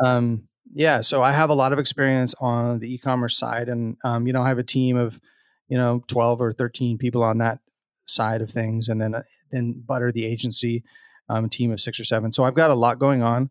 Um, 0.02 0.48
yeah. 0.72 1.02
So 1.02 1.22
I 1.22 1.32
have 1.32 1.50
a 1.50 1.54
lot 1.54 1.72
of 1.72 1.78
experience 1.78 2.34
on 2.40 2.80
the 2.80 2.92
e-commerce 2.92 3.36
side, 3.36 3.68
and 3.68 3.96
um, 4.04 4.26
you 4.26 4.32
know, 4.32 4.42
I 4.42 4.48
have 4.48 4.58
a 4.58 4.64
team 4.64 4.96
of 4.96 5.20
you 5.68 5.78
know 5.78 6.02
twelve 6.06 6.40
or 6.40 6.52
thirteen 6.52 6.98
people 6.98 7.22
on 7.22 7.38
that 7.38 7.60
side 8.06 8.42
of 8.42 8.50
things, 8.50 8.88
and 8.88 9.00
then 9.00 9.14
uh, 9.14 9.22
then 9.50 9.82
Butter 9.86 10.10
the 10.10 10.26
agency, 10.26 10.82
um, 11.28 11.48
team 11.48 11.72
of 11.72 11.80
six 11.80 12.00
or 12.00 12.04
seven. 12.04 12.32
So 12.32 12.44
I've 12.44 12.54
got 12.54 12.70
a 12.70 12.74
lot 12.74 12.98
going 12.98 13.22
on. 13.22 13.50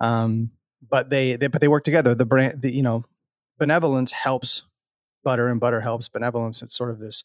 Um, 0.00 0.50
but 0.90 1.10
they, 1.10 1.36
they 1.36 1.46
but 1.46 1.60
they 1.60 1.68
work 1.68 1.84
together. 1.84 2.14
The 2.14 2.26
brand, 2.26 2.62
the, 2.62 2.72
you 2.72 2.82
know, 2.82 3.04
benevolence 3.58 4.12
helps 4.12 4.62
Butter, 5.24 5.48
and 5.48 5.60
Butter 5.60 5.80
helps 5.80 6.08
benevolence. 6.08 6.62
It's 6.62 6.76
sort 6.76 6.90
of 6.90 6.98
this. 6.98 7.22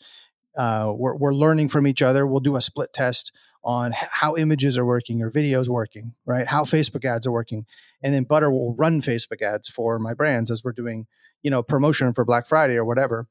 Uh, 0.58 0.94
we're 0.96 1.16
we're 1.16 1.34
learning 1.34 1.70
from 1.70 1.88
each 1.88 2.02
other. 2.02 2.26
We'll 2.26 2.40
do 2.40 2.56
a 2.56 2.62
split 2.62 2.92
test 2.94 3.32
on 3.64 3.94
how 3.94 4.36
images 4.36 4.78
are 4.78 4.86
working 4.86 5.22
or 5.22 5.30
videos 5.30 5.68
working, 5.68 6.14
right? 6.26 6.48
How 6.48 6.64
Facebook 6.64 7.06
ads 7.06 7.28
are 7.28 7.32
working, 7.32 7.66
and 8.02 8.14
then 8.14 8.24
Butter 8.24 8.50
will 8.50 8.74
run 8.76 9.02
Facebook 9.02 9.42
ads 9.42 9.70
for 9.70 10.00
my 10.00 10.14
brands 10.14 10.50
as 10.50 10.64
we're 10.64 10.72
doing, 10.72 11.06
you 11.44 11.52
know, 11.52 11.62
promotion 11.62 12.14
for 12.14 12.26
Black 12.26 12.48
Friday 12.48 12.76
or 12.76 12.86
whatever, 12.86 13.28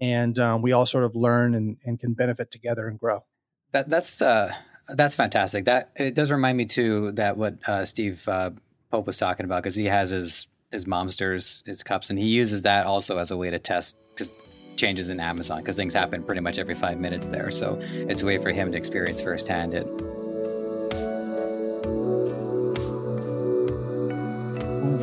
and 0.00 0.38
um, 0.38 0.62
we 0.62 0.72
all 0.72 0.86
sort 0.86 1.04
of 1.04 1.14
learn 1.14 1.54
and, 1.54 1.76
and 1.84 2.00
can 2.00 2.14
benefit 2.14 2.50
together 2.50 2.88
and 2.88 2.98
grow. 2.98 3.24
That 3.72 3.88
that's 3.88 4.22
uh, 4.22 4.52
that's 4.88 5.14
fantastic. 5.14 5.64
That 5.66 5.90
it 5.96 6.14
does 6.14 6.30
remind 6.30 6.58
me 6.58 6.64
too 6.64 7.12
that 7.12 7.36
what 7.36 7.56
uh, 7.68 7.84
Steve 7.84 8.26
uh, 8.28 8.50
Pope 8.90 9.06
was 9.06 9.16
talking 9.16 9.44
about 9.44 9.62
because 9.62 9.76
he 9.76 9.86
has 9.86 10.10
his 10.10 10.46
his 10.70 10.86
momsters, 10.86 11.64
his 11.66 11.82
cups, 11.82 12.10
and 12.10 12.18
he 12.18 12.26
uses 12.26 12.62
that 12.62 12.86
also 12.86 13.18
as 13.18 13.30
a 13.30 13.36
way 13.36 13.50
to 13.50 13.58
test 13.58 13.96
because 14.14 14.36
changes 14.76 15.10
in 15.10 15.20
Amazon 15.20 15.58
because 15.58 15.76
things 15.76 15.94
happen 15.94 16.22
pretty 16.22 16.40
much 16.40 16.58
every 16.58 16.74
five 16.74 16.98
minutes 16.98 17.28
there. 17.28 17.50
So 17.50 17.78
it's 17.82 18.22
a 18.22 18.26
way 18.26 18.38
for 18.38 18.50
him 18.50 18.72
to 18.72 18.78
experience 18.78 19.20
firsthand 19.20 19.74
it. 19.74 19.86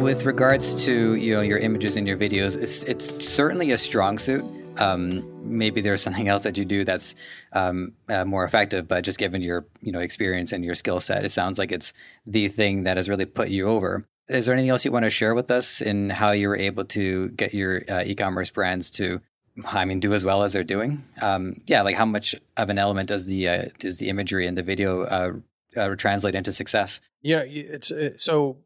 With 0.02 0.26
regards 0.26 0.76
to 0.86 1.16
you 1.16 1.36
know 1.36 1.42
your 1.42 1.58
images 1.58 1.98
and 1.98 2.08
your 2.08 2.18
videos, 2.18 2.58
it's 2.62 2.84
it's 2.84 3.26
certainly 3.26 3.72
a 3.72 3.78
strong 3.78 4.18
suit. 4.18 4.46
Um, 4.78 5.26
maybe 5.44 5.82
there's 5.82 6.02
something 6.02 6.30
else 6.30 6.44
that 6.44 6.58
you 6.58 6.64
do 6.64 6.86
that's 6.86 7.16
um, 7.52 7.94
uh, 8.08 8.24
more 8.24 8.46
effective, 8.46 8.88
but 8.88 9.04
just 9.04 9.20
given 9.20 9.42
your 9.42 9.66
you 9.82 9.92
know 9.92 10.00
experience 10.00 10.54
and 10.54 10.64
your 10.64 10.76
skill 10.76 11.00
set, 11.00 11.26
it 11.26 11.32
sounds 11.32 11.60
like 11.60 11.72
it's 11.72 11.94
the 12.26 12.48
thing 12.48 12.84
that 12.84 12.96
has 12.98 13.10
really 13.10 13.26
put 13.26 13.50
you 13.50 13.68
over. 13.68 14.06
Is 14.30 14.46
there 14.46 14.54
anything 14.54 14.70
else 14.70 14.86
you 14.86 14.92
want 14.92 15.06
to 15.06 15.10
share 15.10 15.34
with 15.34 15.50
us 15.50 15.82
in 15.82 16.12
how 16.12 16.32
you 16.32 16.48
were 16.48 16.56
able 16.56 16.86
to 16.86 17.30
get 17.30 17.54
your 17.54 17.82
uh, 17.90 18.04
e-commerce 18.06 18.52
brands 18.52 18.92
to 18.92 19.22
I 19.66 19.86
mean, 19.86 20.00
do 20.00 20.14
as 20.14 20.24
well 20.24 20.44
as 20.44 20.54
they're 20.54 20.64
doing. 20.64 21.04
Um, 21.22 21.62
yeah, 21.66 21.82
like 21.82 21.96
how 21.96 22.06
much 22.06 22.36
of 22.58 22.70
an 22.70 22.78
element 22.78 23.10
does 23.10 23.26
the 23.26 23.50
uh, 23.50 23.66
does 23.80 23.98
the 23.98 24.10
imagery 24.10 24.48
and 24.48 24.58
the 24.58 24.64
video 24.64 25.04
uh, 25.04 25.32
uh, 25.78 25.96
translate 25.96 26.36
into 26.36 26.52
success? 26.52 27.02
Yeah, 27.22 27.44
it's 27.46 27.92
it, 27.92 28.14
uh, 28.14 28.18
so. 28.18 28.58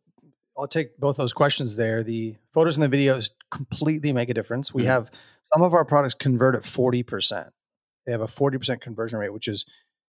I'll 0.56 0.68
take 0.68 1.00
both 1.00 1.18
those 1.18 1.34
questions 1.34 1.78
there. 1.78 2.04
The 2.04 2.36
photos 2.54 2.78
and 2.78 2.84
the 2.84 2.96
videos 2.96 3.32
completely 3.50 4.14
make 4.14 4.30
a 4.30 4.36
difference. 4.36 4.72
We 4.72 4.84
mm-hmm. 4.84 4.92
have 4.92 5.10
some 5.52 5.64
of 5.64 5.74
our 5.74 5.84
products 5.84 6.14
convert 6.14 6.54
at 6.54 6.64
forty 6.64 7.02
percent. 7.02 7.48
They 8.06 8.12
have 8.12 8.22
a 8.22 8.28
forty 8.28 8.60
percent 8.60 8.80
conversion 8.80 9.18
rate, 9.18 9.34
which 9.34 9.48
is 9.48 9.66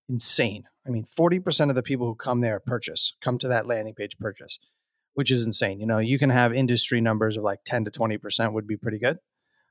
insane. 0.06 0.64
I 0.86 0.90
mean, 0.90 1.06
forty 1.06 1.40
percent 1.40 1.70
of 1.70 1.76
the 1.76 1.82
people 1.82 2.06
who 2.06 2.14
come 2.14 2.42
there 2.42 2.60
purchase, 2.60 3.14
come 3.22 3.38
to 3.38 3.48
that 3.48 3.66
landing 3.66 3.94
page 3.94 4.18
purchase, 4.18 4.58
which 5.14 5.30
is 5.30 5.46
insane. 5.46 5.80
You 5.80 5.86
know, 5.86 5.96
you 5.96 6.18
can 6.18 6.28
have 6.28 6.52
industry 6.52 7.00
numbers 7.00 7.38
of 7.38 7.42
like 7.42 7.60
ten 7.64 7.86
to 7.86 7.90
twenty 7.90 8.18
percent 8.18 8.52
would 8.52 8.66
be 8.66 8.76
pretty 8.76 8.98
good 8.98 9.20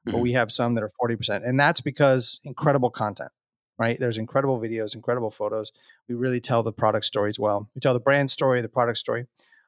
but 0.06 0.16
mm-hmm. 0.16 0.22
we 0.22 0.34
have 0.34 0.51
some 0.51 0.76
that 0.76 0.84
are 0.84 0.91
40%. 1.01 1.47
And 1.47 1.60
that's 1.60 1.82
because 1.82 2.39
incredible 2.43 2.89
content, 2.89 3.32
right? 3.78 3.97
There's 3.99 4.18
incredible 4.18 4.60
videos, 4.60 4.95
incredible 4.95 5.32
photos. 5.32 5.72
We 6.08 6.16
really 6.16 6.41
tell 6.41 6.64
the 6.64 6.74
product 6.74 7.06
stories 7.06 7.39
well. 7.39 7.70
We 7.76 7.82
tell 7.82 7.93
the 7.93 7.99
brand 7.99 8.32
story, 8.32 8.62
the 8.62 8.70
product 8.70 8.97
story. 8.97 9.26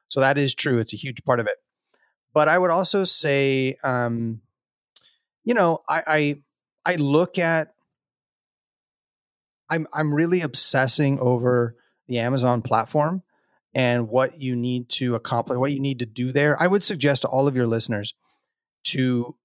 So 0.08 0.20
that 0.20 0.38
is 0.38 0.54
true. 0.54 0.78
It's 0.78 0.92
a 0.92 0.96
huge 0.96 1.24
part 1.24 1.40
of 1.40 1.46
it. 1.46 1.56
But 2.32 2.48
I 2.48 2.58
would 2.58 2.70
also 2.70 3.04
say, 3.04 3.78
um, 3.82 4.42
you 5.44 5.54
know, 5.54 5.82
I, 5.88 6.02
I 6.06 6.92
I 6.92 6.96
look 6.96 7.38
at 7.38 7.72
I'm 9.70 9.86
I'm 9.92 10.12
really 10.12 10.42
obsessing 10.42 11.18
over 11.18 11.76
the 12.08 12.18
Amazon 12.18 12.62
platform 12.62 13.22
and 13.74 14.08
what 14.08 14.40
you 14.40 14.54
need 14.54 14.88
to 14.88 15.14
accomplish, 15.14 15.58
what 15.58 15.72
you 15.72 15.80
need 15.80 15.98
to 16.00 16.06
do 16.06 16.32
there. 16.32 16.60
I 16.60 16.66
would 16.66 16.82
suggest 16.82 17.22
to 17.22 17.28
all 17.28 17.48
of 17.48 17.56
your 17.56 17.66
listeners 17.66 18.14
to 18.84 19.36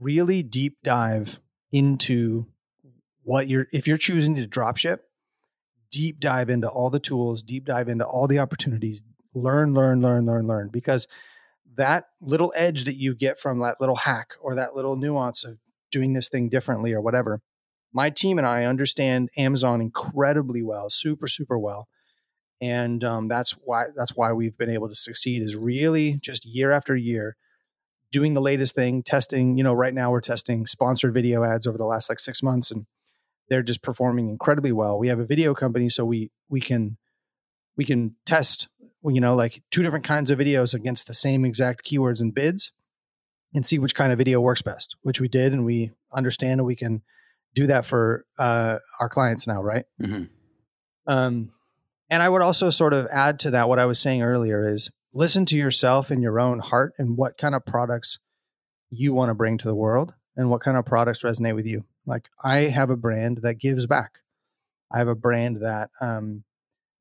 really 0.00 0.42
deep 0.42 0.78
dive 0.82 1.38
into 1.72 2.46
what 3.22 3.48
you're 3.48 3.66
if 3.72 3.86
you're 3.86 3.96
choosing 3.96 4.36
to 4.36 4.46
drop 4.46 4.76
ship 4.76 5.08
deep 5.90 6.20
dive 6.20 6.50
into 6.50 6.68
all 6.68 6.90
the 6.90 7.00
tools 7.00 7.42
deep 7.42 7.64
dive 7.64 7.88
into 7.88 8.04
all 8.04 8.26
the 8.26 8.38
opportunities 8.38 9.02
learn 9.34 9.74
learn 9.74 10.00
learn 10.00 10.26
learn 10.26 10.46
learn. 10.46 10.68
Because 10.68 11.06
that 11.76 12.04
little 12.20 12.52
edge 12.56 12.84
that 12.84 12.96
you 12.96 13.14
get 13.14 13.38
from 13.38 13.58
that 13.60 13.80
little 13.80 13.96
hack 13.96 14.34
or 14.40 14.54
that 14.54 14.76
little 14.76 14.96
nuance 14.96 15.44
of 15.44 15.58
doing 15.90 16.12
this 16.12 16.28
thing 16.28 16.48
differently 16.48 16.92
or 16.92 17.00
whatever 17.00 17.40
my 17.92 18.10
team 18.10 18.38
and 18.38 18.46
i 18.46 18.64
understand 18.64 19.28
amazon 19.36 19.80
incredibly 19.80 20.62
well 20.62 20.90
super 20.90 21.26
super 21.26 21.58
well. 21.58 21.88
And 22.60 23.04
um, 23.04 23.28
that's 23.28 23.52
why 23.52 23.86
that's 23.96 24.16
why 24.16 24.32
we've 24.32 24.56
been 24.56 24.70
able 24.70 24.88
to 24.88 24.94
succeed 24.94 25.42
is 25.42 25.56
really 25.56 26.18
just 26.22 26.46
year 26.46 26.70
after 26.70 26.96
year 26.96 27.36
doing 28.14 28.32
the 28.34 28.40
latest 28.40 28.76
thing, 28.76 29.02
testing. 29.02 29.58
You 29.58 29.64
know, 29.64 29.74
right 29.74 29.92
now 29.92 30.12
we're 30.12 30.20
testing 30.20 30.66
sponsored 30.66 31.12
video 31.12 31.42
ads 31.42 31.66
over 31.66 31.76
the 31.76 31.84
last 31.84 32.08
like 32.08 32.20
six 32.20 32.44
months, 32.44 32.70
and 32.70 32.86
they're 33.48 33.64
just 33.64 33.82
performing 33.82 34.28
incredibly 34.28 34.70
well. 34.70 34.96
We 34.96 35.08
have 35.08 35.18
a 35.18 35.26
video 35.26 35.52
company, 35.52 35.88
so 35.88 36.04
we 36.04 36.30
we 36.48 36.60
can 36.60 36.96
we 37.76 37.84
can 37.84 38.14
test 38.24 38.68
you 39.12 39.20
know 39.20 39.34
like 39.34 39.62
two 39.72 39.82
different 39.82 40.04
kinds 40.04 40.30
of 40.30 40.38
videos 40.38 40.74
against 40.74 41.08
the 41.08 41.14
same 41.14 41.44
exact 41.44 41.84
keywords 41.84 42.20
and 42.20 42.32
bids 42.32 42.70
and 43.52 43.66
see 43.66 43.78
which 43.78 43.94
kind 43.94 44.12
of 44.12 44.18
video 44.18 44.40
works 44.40 44.62
best 44.62 44.96
which 45.02 45.20
we 45.20 45.28
did 45.28 45.52
and 45.52 45.64
we 45.64 45.92
understand 46.12 46.60
and 46.60 46.66
we 46.66 46.76
can 46.76 47.02
do 47.54 47.66
that 47.66 47.84
for 47.84 48.24
uh, 48.38 48.78
our 49.00 49.08
clients 49.08 49.46
now 49.46 49.62
right 49.62 49.84
mm-hmm. 50.00 50.24
um, 51.06 51.52
and 52.08 52.22
i 52.22 52.28
would 52.28 52.40
also 52.40 52.70
sort 52.70 52.94
of 52.94 53.06
add 53.12 53.38
to 53.38 53.50
that 53.50 53.68
what 53.68 53.78
i 53.78 53.84
was 53.84 53.98
saying 53.98 54.22
earlier 54.22 54.66
is 54.66 54.90
listen 55.14 55.46
to 55.46 55.56
yourself 55.56 56.10
and 56.10 56.22
your 56.22 56.40
own 56.40 56.58
heart 56.58 56.92
and 56.98 57.16
what 57.16 57.38
kind 57.38 57.54
of 57.54 57.64
products 57.64 58.18
you 58.90 59.14
want 59.14 59.30
to 59.30 59.34
bring 59.34 59.56
to 59.58 59.68
the 59.68 59.74
world 59.74 60.12
and 60.36 60.50
what 60.50 60.60
kind 60.60 60.76
of 60.76 60.84
products 60.84 61.22
resonate 61.22 61.54
with 61.54 61.66
you. 61.66 61.84
Like 62.04 62.28
I 62.42 62.62
have 62.62 62.90
a 62.90 62.96
brand 62.96 63.38
that 63.42 63.54
gives 63.54 63.86
back. 63.86 64.18
I 64.92 64.98
have 64.98 65.08
a 65.08 65.14
brand 65.14 65.62
that 65.62 65.90
um, 66.00 66.44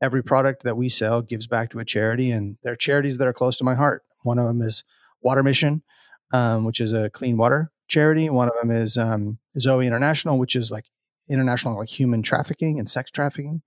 every 0.02 0.24
product 0.24 0.64
that 0.64 0.78
we 0.78 0.90
sell 0.90 1.22
gives 1.22 1.48
back 1.48 1.72
to 1.72 1.80
a 1.80 1.86
charity, 1.86 2.32
and 2.32 2.58
there 2.64 2.74
are 2.74 2.78
charities 2.78 3.18
that 3.18 3.28
are 3.28 3.34
close 3.34 3.58
to 3.58 3.64
my 3.64 3.76
heart. 3.76 4.04
One 4.24 4.40
of 4.40 4.48
them 4.48 4.62
is 4.62 4.84
Water 5.22 5.44
Mission, 5.44 5.84
um, 6.32 6.66
which 6.66 6.80
is 6.80 6.94
a 6.94 7.10
clean 7.10 7.38
water 7.38 7.72
charity. 7.88 8.30
One 8.30 8.48
of 8.48 8.54
them 8.62 8.72
is 8.72 8.98
um, 8.98 9.40
Zoe 9.60 9.86
International, 9.86 10.40
which 10.40 10.56
is 10.56 10.72
like 10.72 10.86
international 11.30 11.78
like 11.78 11.90
human 11.90 12.22
trafficking 12.22 12.80
and 12.80 12.90
sex 12.90 13.12
trafficking. 13.12 13.62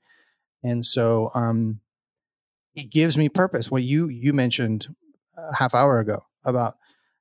And 0.62 0.84
so 0.84 1.30
um, 1.34 1.80
it 2.76 2.90
gives 2.90 3.18
me 3.18 3.28
purpose. 3.28 3.70
What 3.70 3.82
you 3.82 4.08
you 4.08 4.32
mentioned 4.32 4.94
a 5.36 5.56
half 5.56 5.74
hour 5.74 5.98
ago 5.98 6.24
about 6.44 6.76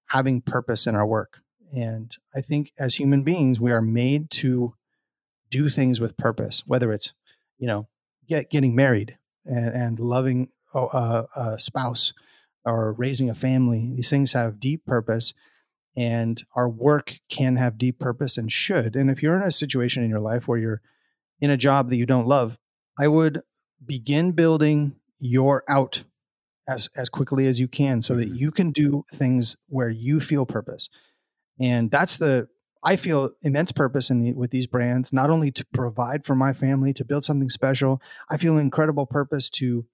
having 0.08 0.42
purpose 0.42 0.86
in 0.86 0.96
our 0.96 1.08
work. 1.08 1.40
And 1.74 2.16
I 2.36 2.42
think 2.42 2.72
as 2.78 2.96
human 2.96 3.24
beings, 3.24 3.60
we 3.60 3.72
are 3.72 3.82
made 3.82 4.30
to 4.32 4.76
do 5.50 5.70
things 5.70 6.00
with 6.00 6.18
purpose, 6.18 6.64
whether 6.68 6.92
it's, 6.92 7.14
you 7.58 7.68
know, 7.68 7.88
get, 8.28 8.52
getting 8.52 8.76
married 8.76 9.18
and, 9.46 9.74
and 9.74 10.00
loving 10.00 10.50
a, 10.74 11.26
a 11.36 11.60
spouse 11.60 12.14
or 12.66 12.94
raising 12.94 13.30
a 13.30 13.36
family. 13.36 13.92
These 13.96 14.10
things 14.10 14.34
have 14.34 14.60
deep 14.60 14.86
purpose 14.86 15.34
and 15.96 16.44
our 16.56 16.70
work 16.70 17.20
can 17.30 17.56
have 17.56 17.78
deep 17.78 18.00
purpose 18.00 18.38
and 18.38 18.52
should. 18.52 18.96
And 18.96 19.10
if 19.10 19.24
you're 19.24 19.36
in 19.36 19.48
a 19.48 19.52
situation 19.52 20.04
in 20.04 20.10
your 20.10 20.20
life 20.20 20.48
where 20.48 20.58
you're 20.60 20.82
in 21.40 21.50
a 21.50 21.58
job 21.58 21.90
that 21.90 21.98
you 21.98 22.06
don't 22.06 22.28
love, 22.28 22.58
I 23.00 23.08
would 23.08 23.42
begin 23.86 24.34
building 24.34 24.96
your 25.20 25.64
out 25.70 26.04
as 26.68 26.90
as 26.96 27.10
quickly 27.10 27.48
as 27.48 27.60
you 27.60 27.68
can 27.68 28.02
so 28.02 28.16
that 28.16 28.28
mm-hmm. 28.28 28.38
you 28.38 28.52
can 28.52 28.72
do 28.72 29.06
things 29.14 29.56
where 29.68 29.90
you 29.90 30.20
feel 30.20 30.46
purpose 30.46 30.90
and 31.60 31.92
that's 31.92 32.18
the 32.18 32.48
i 32.84 32.96
feel 32.96 33.32
immense 33.42 33.72
purpose 33.72 34.10
in 34.10 34.24
the, 34.24 34.34
with 34.34 34.52
these 34.52 34.68
brands 34.68 35.14
not 35.14 35.30
only 35.30 35.52
to 35.52 35.66
provide 35.74 36.26
for 36.26 36.36
my 36.36 36.54
family 36.54 36.92
to 36.92 37.06
build 37.06 37.24
something 37.24 37.50
special 37.50 38.02
i 38.30 38.38
feel 38.38 38.58
incredible 38.58 39.06
purpose 39.06 39.50
to 39.50 39.86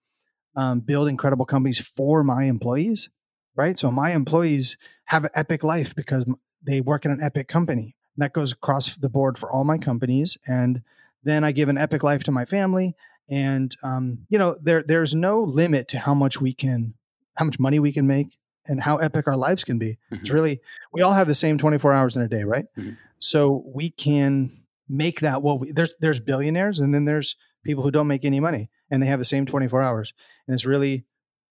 um, 0.55 0.81
build 0.81 1.07
incredible 1.07 1.45
companies 1.45 1.79
for 1.79 2.23
my 2.23 2.43
employees 2.43 3.09
right? 3.55 3.77
So 3.77 3.91
my 3.91 4.13
employees 4.13 4.77
have 5.05 5.23
an 5.23 5.31
epic 5.35 5.63
life 5.63 5.95
because 5.95 6.25
they 6.63 6.81
work 6.81 7.05
in 7.05 7.11
an 7.11 7.21
epic 7.21 7.47
company. 7.47 7.95
And 8.15 8.23
that 8.23 8.33
goes 8.33 8.51
across 8.51 8.95
the 8.95 9.09
board 9.09 9.37
for 9.37 9.51
all 9.51 9.63
my 9.63 9.77
companies. 9.77 10.37
And 10.47 10.81
then 11.23 11.43
I 11.43 11.51
give 11.51 11.69
an 11.69 11.77
epic 11.77 12.03
life 12.03 12.23
to 12.25 12.31
my 12.31 12.45
family. 12.45 12.95
And 13.31 13.75
um, 13.81 14.25
you 14.29 14.37
know, 14.37 14.57
there 14.61 14.83
there's 14.83 15.15
no 15.15 15.41
limit 15.41 15.87
to 15.89 15.99
how 15.99 16.13
much 16.13 16.39
we 16.39 16.53
can, 16.53 16.93
how 17.35 17.45
much 17.45 17.57
money 17.59 17.79
we 17.79 17.93
can 17.93 18.05
make, 18.05 18.37
and 18.65 18.81
how 18.81 18.97
epic 18.97 19.25
our 19.25 19.37
lives 19.37 19.63
can 19.63 19.79
be. 19.79 19.97
Mm-hmm. 20.11 20.15
It's 20.15 20.29
really 20.31 20.59
we 20.91 21.01
all 21.01 21.13
have 21.13 21.27
the 21.27 21.33
same 21.33 21.57
24 21.57 21.93
hours 21.93 22.17
in 22.17 22.21
a 22.21 22.27
day, 22.27 22.43
right? 22.43 22.65
Mm-hmm. 22.77 22.91
So 23.19 23.63
we 23.73 23.89
can 23.89 24.63
make 24.89 25.21
that 25.21 25.41
what 25.41 25.61
we 25.61 25.71
there's 25.71 25.95
there's 25.99 26.19
billionaires 26.19 26.79
and 26.81 26.93
then 26.93 27.05
there's 27.05 27.37
people 27.63 27.83
who 27.83 27.91
don't 27.91 28.07
make 28.07 28.25
any 28.25 28.39
money 28.39 28.69
and 28.89 29.01
they 29.01 29.07
have 29.07 29.19
the 29.19 29.25
same 29.25 29.45
24 29.45 29.81
hours. 29.81 30.13
And 30.45 30.53
it's 30.53 30.65
really 30.65 31.05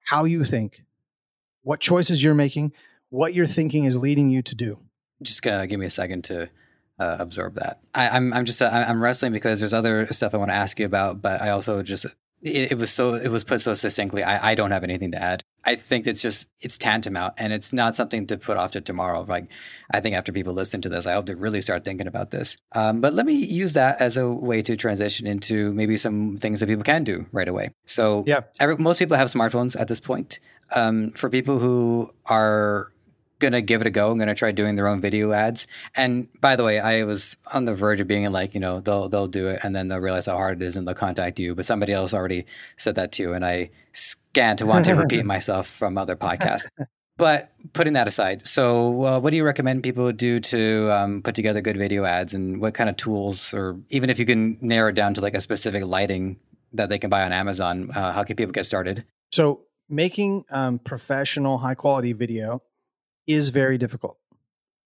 how 0.05 0.25
you 0.25 0.45
think, 0.45 0.83
what 1.63 1.81
choices 1.81 2.23
you're 2.23 2.35
making, 2.35 2.73
what 3.09 3.33
you're 3.35 3.47
thinking 3.47 3.85
is 3.85 3.97
leading 3.97 4.31
you 4.31 4.43
to 4.43 4.55
do. 4.55 4.79
Just 5.23 5.47
uh, 5.47 5.67
give 5.67 5.81
me 5.81 5.87
a 5.87 5.91
second 5.91 6.25
to 6.25 6.49
uh, 7.01 7.17
absorb 7.19 7.55
that. 7.55 7.81
I, 7.95 8.09
am 8.09 8.33
I'm, 8.33 8.35
I'm 8.35 8.45
just 8.45 8.61
I'm 8.61 9.03
wrestling 9.03 9.33
because 9.33 9.59
there's 9.61 9.73
other 9.73 10.07
stuff 10.13 10.35
I 10.35 10.37
want 10.37 10.51
to 10.51 10.55
ask 10.55 10.79
you 10.79 10.87
about, 10.87 11.23
but 11.23 11.41
I 11.41 11.51
also 11.51 11.83
just 11.83 12.07
it, 12.43 12.73
it, 12.73 12.79
was 12.79 12.91
so 12.91 13.15
it 13.15 13.29
was 13.29 13.43
put 13.43 13.61
so 13.61 13.75
succinctly. 13.75 14.23
I, 14.23 14.53
I 14.53 14.55
don't 14.55 14.71
have 14.71 14.85
anything 14.85 15.13
to 15.13 15.23
add. 15.23 15.43
I 15.65 15.75
think 15.75 16.07
it's 16.07 16.23
just 16.23 16.49
it's 16.61 16.77
tantamount, 16.79 17.35
and 17.39 17.53
it's 17.53 17.73
not 17.73 17.95
something 17.95 18.27
to 18.29 18.37
put 18.37 18.59
off 18.59 18.73
to 18.73 18.83
tomorrow. 18.83 19.23
Like 19.23 19.49
I 19.91 20.01
think 20.01 20.15
after 20.15 20.31
people 20.31 20.53
listen 20.53 20.83
to 20.83 20.89
this, 20.91 21.07
I 21.07 21.15
hope 21.15 21.27
to 21.27 21.37
really 21.37 21.63
start 21.63 21.85
thinking 21.85 22.07
about 22.07 22.31
this. 22.31 22.57
Um, 22.73 23.01
but 23.01 23.15
let 23.15 23.25
me 23.25 23.35
use 23.35 23.73
that 23.75 24.01
as 24.01 24.19
a 24.19 24.29
way 24.29 24.61
to 24.63 24.77
transition 24.77 25.27
into 25.27 25.73
maybe 25.73 25.97
some 25.97 26.37
things 26.37 26.61
that 26.61 26.67
people 26.67 26.85
can 26.85 27.05
do 27.05 27.27
right 27.33 27.49
away. 27.49 27.71
So 27.87 28.25
yeah, 28.27 28.41
every, 28.59 28.77
most 28.77 28.99
people 28.99 29.17
have 29.17 29.29
smartphones 29.29 29.79
at 29.79 29.89
this 29.89 30.01
point. 30.01 30.39
Um, 30.73 31.11
for 31.13 31.29
people 31.29 31.59
who 31.59 32.15
are 32.27 32.93
gonna 33.41 33.61
give 33.61 33.81
it 33.81 33.87
a 33.87 33.91
go. 33.91 34.11
I'm 34.11 34.19
gonna 34.19 34.35
try 34.35 34.53
doing 34.53 34.77
their 34.77 34.87
own 34.87 35.01
video 35.01 35.33
ads. 35.33 35.67
And 35.97 36.29
by 36.41 36.57
the 36.57 36.65
way, 36.65 36.79
I 36.79 37.05
was 37.05 37.37
on 37.53 37.65
the 37.65 37.75
verge 37.75 38.01
of 38.01 38.07
being 38.07 38.31
like, 38.31 38.55
you 38.55 38.61
know, 38.61 38.81
they'll 38.81 39.09
they'll 39.09 39.27
do 39.27 39.49
it 39.49 39.61
and 39.63 39.75
then 39.75 39.89
they'll 39.89 39.99
realize 39.99 40.27
how 40.27 40.37
hard 40.37 40.63
it 40.63 40.65
is 40.65 40.77
and 40.77 40.87
they'll 40.87 40.95
contact 40.95 41.41
you. 41.41 41.55
But 41.55 41.65
somebody 41.65 41.93
else 41.93 42.15
already 42.15 42.47
said 42.77 42.95
that 42.95 43.13
too, 43.13 43.33
and 43.33 43.45
I 43.45 43.71
scanned 43.93 44.61
to 44.61 44.67
want 44.67 44.85
to 44.87 44.95
repeat 44.97 45.25
myself 45.25 45.67
from 45.67 45.99
other 45.99 46.15
podcasts. 46.17 46.69
But 47.17 47.53
putting 47.75 47.93
that 47.95 48.09
aside, 48.09 48.47
so 48.47 49.05
uh, 49.05 49.21
what 49.21 49.31
do 49.31 49.37
you 49.37 49.45
recommend 49.45 49.83
people 49.83 50.11
do 50.11 50.41
to 50.41 50.91
um, 50.91 51.23
put 51.23 51.35
together 51.35 51.61
good 51.61 51.77
video 51.77 52.05
ads, 52.05 52.33
and 52.33 52.63
what 52.63 52.73
kind 52.73 52.89
of 52.89 52.97
tools, 52.97 53.53
or 53.53 53.79
even 53.91 54.09
if 54.09 54.19
you 54.19 54.25
can 54.25 54.57
narrow 54.63 54.89
it 54.89 54.95
down 54.95 55.13
to 55.15 55.21
like 55.21 55.35
a 55.35 55.41
specific 55.41 55.85
lighting 55.85 56.39
that 56.73 56.89
they 56.89 56.99
can 56.99 57.11
buy 57.11 57.23
on 57.23 57.33
Amazon, 57.33 57.91
uh, 57.95 58.13
how 58.13 58.25
can 58.25 58.37
people 58.37 58.53
get 58.53 58.65
started? 58.65 59.05
So 59.33 59.65
making 59.91 60.45
um, 60.51 60.79
professional, 60.79 61.59
high 61.59 61.75
quality 61.75 62.15
video 62.15 62.63
is 63.31 63.51
very 63.51 63.79
difficult. 63.79 64.19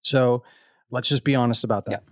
So 0.03 0.43
let's 0.91 1.09
just 1.09 1.25
be 1.25 1.35
honest 1.35 1.65
about 1.65 1.85
that. 1.87 2.03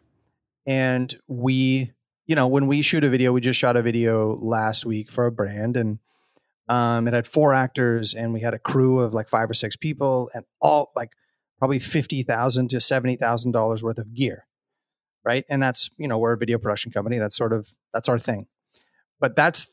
Yeah. 0.66 0.74
And 0.74 1.16
we, 1.28 1.92
you 2.26 2.34
know, 2.34 2.48
when 2.48 2.66
we 2.66 2.82
shoot 2.82 3.04
a 3.04 3.08
video, 3.08 3.32
we 3.32 3.40
just 3.40 3.58
shot 3.58 3.76
a 3.76 3.82
video 3.82 4.36
last 4.36 4.86
week 4.86 5.10
for 5.10 5.26
a 5.26 5.32
brand 5.32 5.76
and 5.76 5.98
um, 6.68 7.08
it 7.08 7.14
had 7.14 7.26
four 7.26 7.52
actors 7.52 8.14
and 8.14 8.32
we 8.32 8.40
had 8.40 8.54
a 8.54 8.58
crew 8.58 9.00
of 9.00 9.12
like 9.12 9.28
five 9.28 9.50
or 9.50 9.54
six 9.54 9.76
people 9.76 10.30
and 10.32 10.44
all 10.60 10.92
like 10.94 11.10
probably 11.58 11.78
fifty 11.78 12.22
thousand 12.22 12.70
to 12.70 12.80
seventy 12.80 13.16
thousand 13.16 13.52
dollars 13.52 13.82
worth 13.82 13.98
of 13.98 14.14
gear, 14.14 14.46
right? 15.24 15.44
And 15.48 15.62
that's 15.62 15.90
you 15.98 16.08
know 16.08 16.18
we're 16.18 16.32
a 16.32 16.38
video 16.38 16.58
production 16.58 16.92
company. 16.92 17.18
That's 17.18 17.36
sort 17.36 17.52
of 17.52 17.68
that's 17.92 18.08
our 18.08 18.18
thing. 18.18 18.46
But 19.20 19.36
that's 19.36 19.68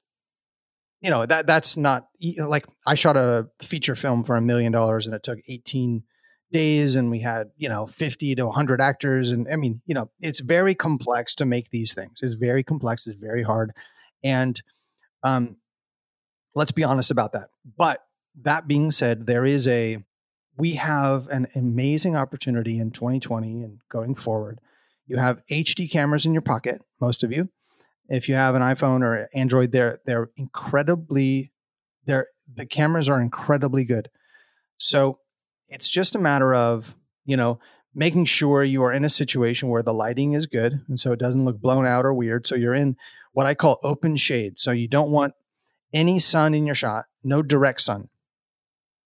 you 1.02 1.10
know 1.10 1.26
that 1.26 1.48
that's 1.48 1.78
not 1.78 2.10
you 2.18 2.38
know, 2.38 2.50
like 2.50 2.66
I 2.86 2.96
shot 2.96 3.16
a 3.16 3.50
feature 3.62 3.96
film 3.96 4.24
for 4.24 4.36
a 4.36 4.42
million 4.42 4.72
dollars 4.72 5.06
and 5.06 5.16
it 5.16 5.24
took 5.24 5.40
eighteen 5.48 6.04
days 6.52 6.96
and 6.96 7.12
we 7.12 7.20
had 7.20 7.52
you 7.58 7.70
know 7.70 7.88
50 7.88 8.36
to 8.36 8.46
100 8.46 8.82
actors. 8.82 9.30
And 9.30 9.48
i 9.52 9.56
mean 9.56 9.82
you 9.86 9.94
know 9.94 10.10
it's 10.20 10.40
very 10.40 10.76
complex 10.76 11.36
to 11.36 11.46
make 11.46 11.70
these 11.72 11.94
things. 11.94 12.20
It's 12.22 12.36
very 12.36 12.64
complex. 12.64 13.08
It's 13.08 13.20
very 13.20 13.44
hard. 13.44 13.72
And 14.24 14.62
um 15.24 15.58
let's 16.56 16.72
be 16.72 16.84
honest 16.84 17.12
about 17.12 17.34
that. 17.34 17.50
But 17.78 18.04
that 18.42 18.68
being 18.68 18.92
said 18.92 19.26
there 19.26 19.46
is 19.46 19.68
a 19.68 20.00
we 20.58 20.74
have 20.74 21.28
an 21.28 21.48
amazing 21.56 22.16
opportunity 22.16 22.80
in 22.80 22.92
2020 22.92 23.64
and 23.64 23.80
going 23.90 24.16
forward. 24.16 24.60
You 25.08 25.18
have 25.18 25.42
hd 25.50 25.90
cameras 25.92 26.26
in 26.26 26.34
your 26.34 26.42
pocket 26.42 26.82
most 27.00 27.24
of 27.24 27.32
you. 27.32 27.50
If 28.10 28.28
you 28.28 28.36
have 28.36 28.56
an 28.56 28.62
iphone 28.62 29.04
or 29.04 29.30
android 29.34 29.72
they're 29.72 30.00
they're 30.06 30.30
incredibly 30.36 31.52
they're 32.06 32.28
the 32.54 32.66
cameras 32.66 33.10
are 33.10 33.22
incredibly 33.22 33.84
good. 33.84 34.10
So 34.78 35.20
it's 35.70 35.90
just 35.90 36.16
a 36.16 36.20
matter 36.20 36.54
of, 36.54 36.96
you 37.26 37.38
know, 37.38 37.60
making 37.94 38.26
sure 38.26 38.64
you 38.64 38.84
are 38.84 38.94
in 38.94 39.06
a 39.06 39.10
situation 39.10 39.70
where 39.70 39.84
the 39.84 39.94
lighting 39.94 40.34
is 40.34 40.46
good 40.46 40.82
and 40.88 41.00
so 41.00 41.12
it 41.12 41.20
doesn't 41.20 41.46
look 41.46 41.60
blown 41.60 41.86
out 41.86 42.06
or 42.06 42.14
weird. 42.14 42.46
So 42.46 42.56
you're 42.56 42.74
in 42.74 42.96
what 43.34 43.46
I 43.46 43.54
call 43.54 43.80
open 43.84 44.16
shade. 44.16 44.60
So 44.60 44.72
you 44.72 44.88
don't 44.88 45.12
want 45.12 45.34
any 45.94 46.20
sun 46.20 46.54
in 46.54 46.66
your 46.66 46.76
shot, 46.76 47.06
no 47.24 47.42
direct 47.42 47.82
sun. 47.82 48.10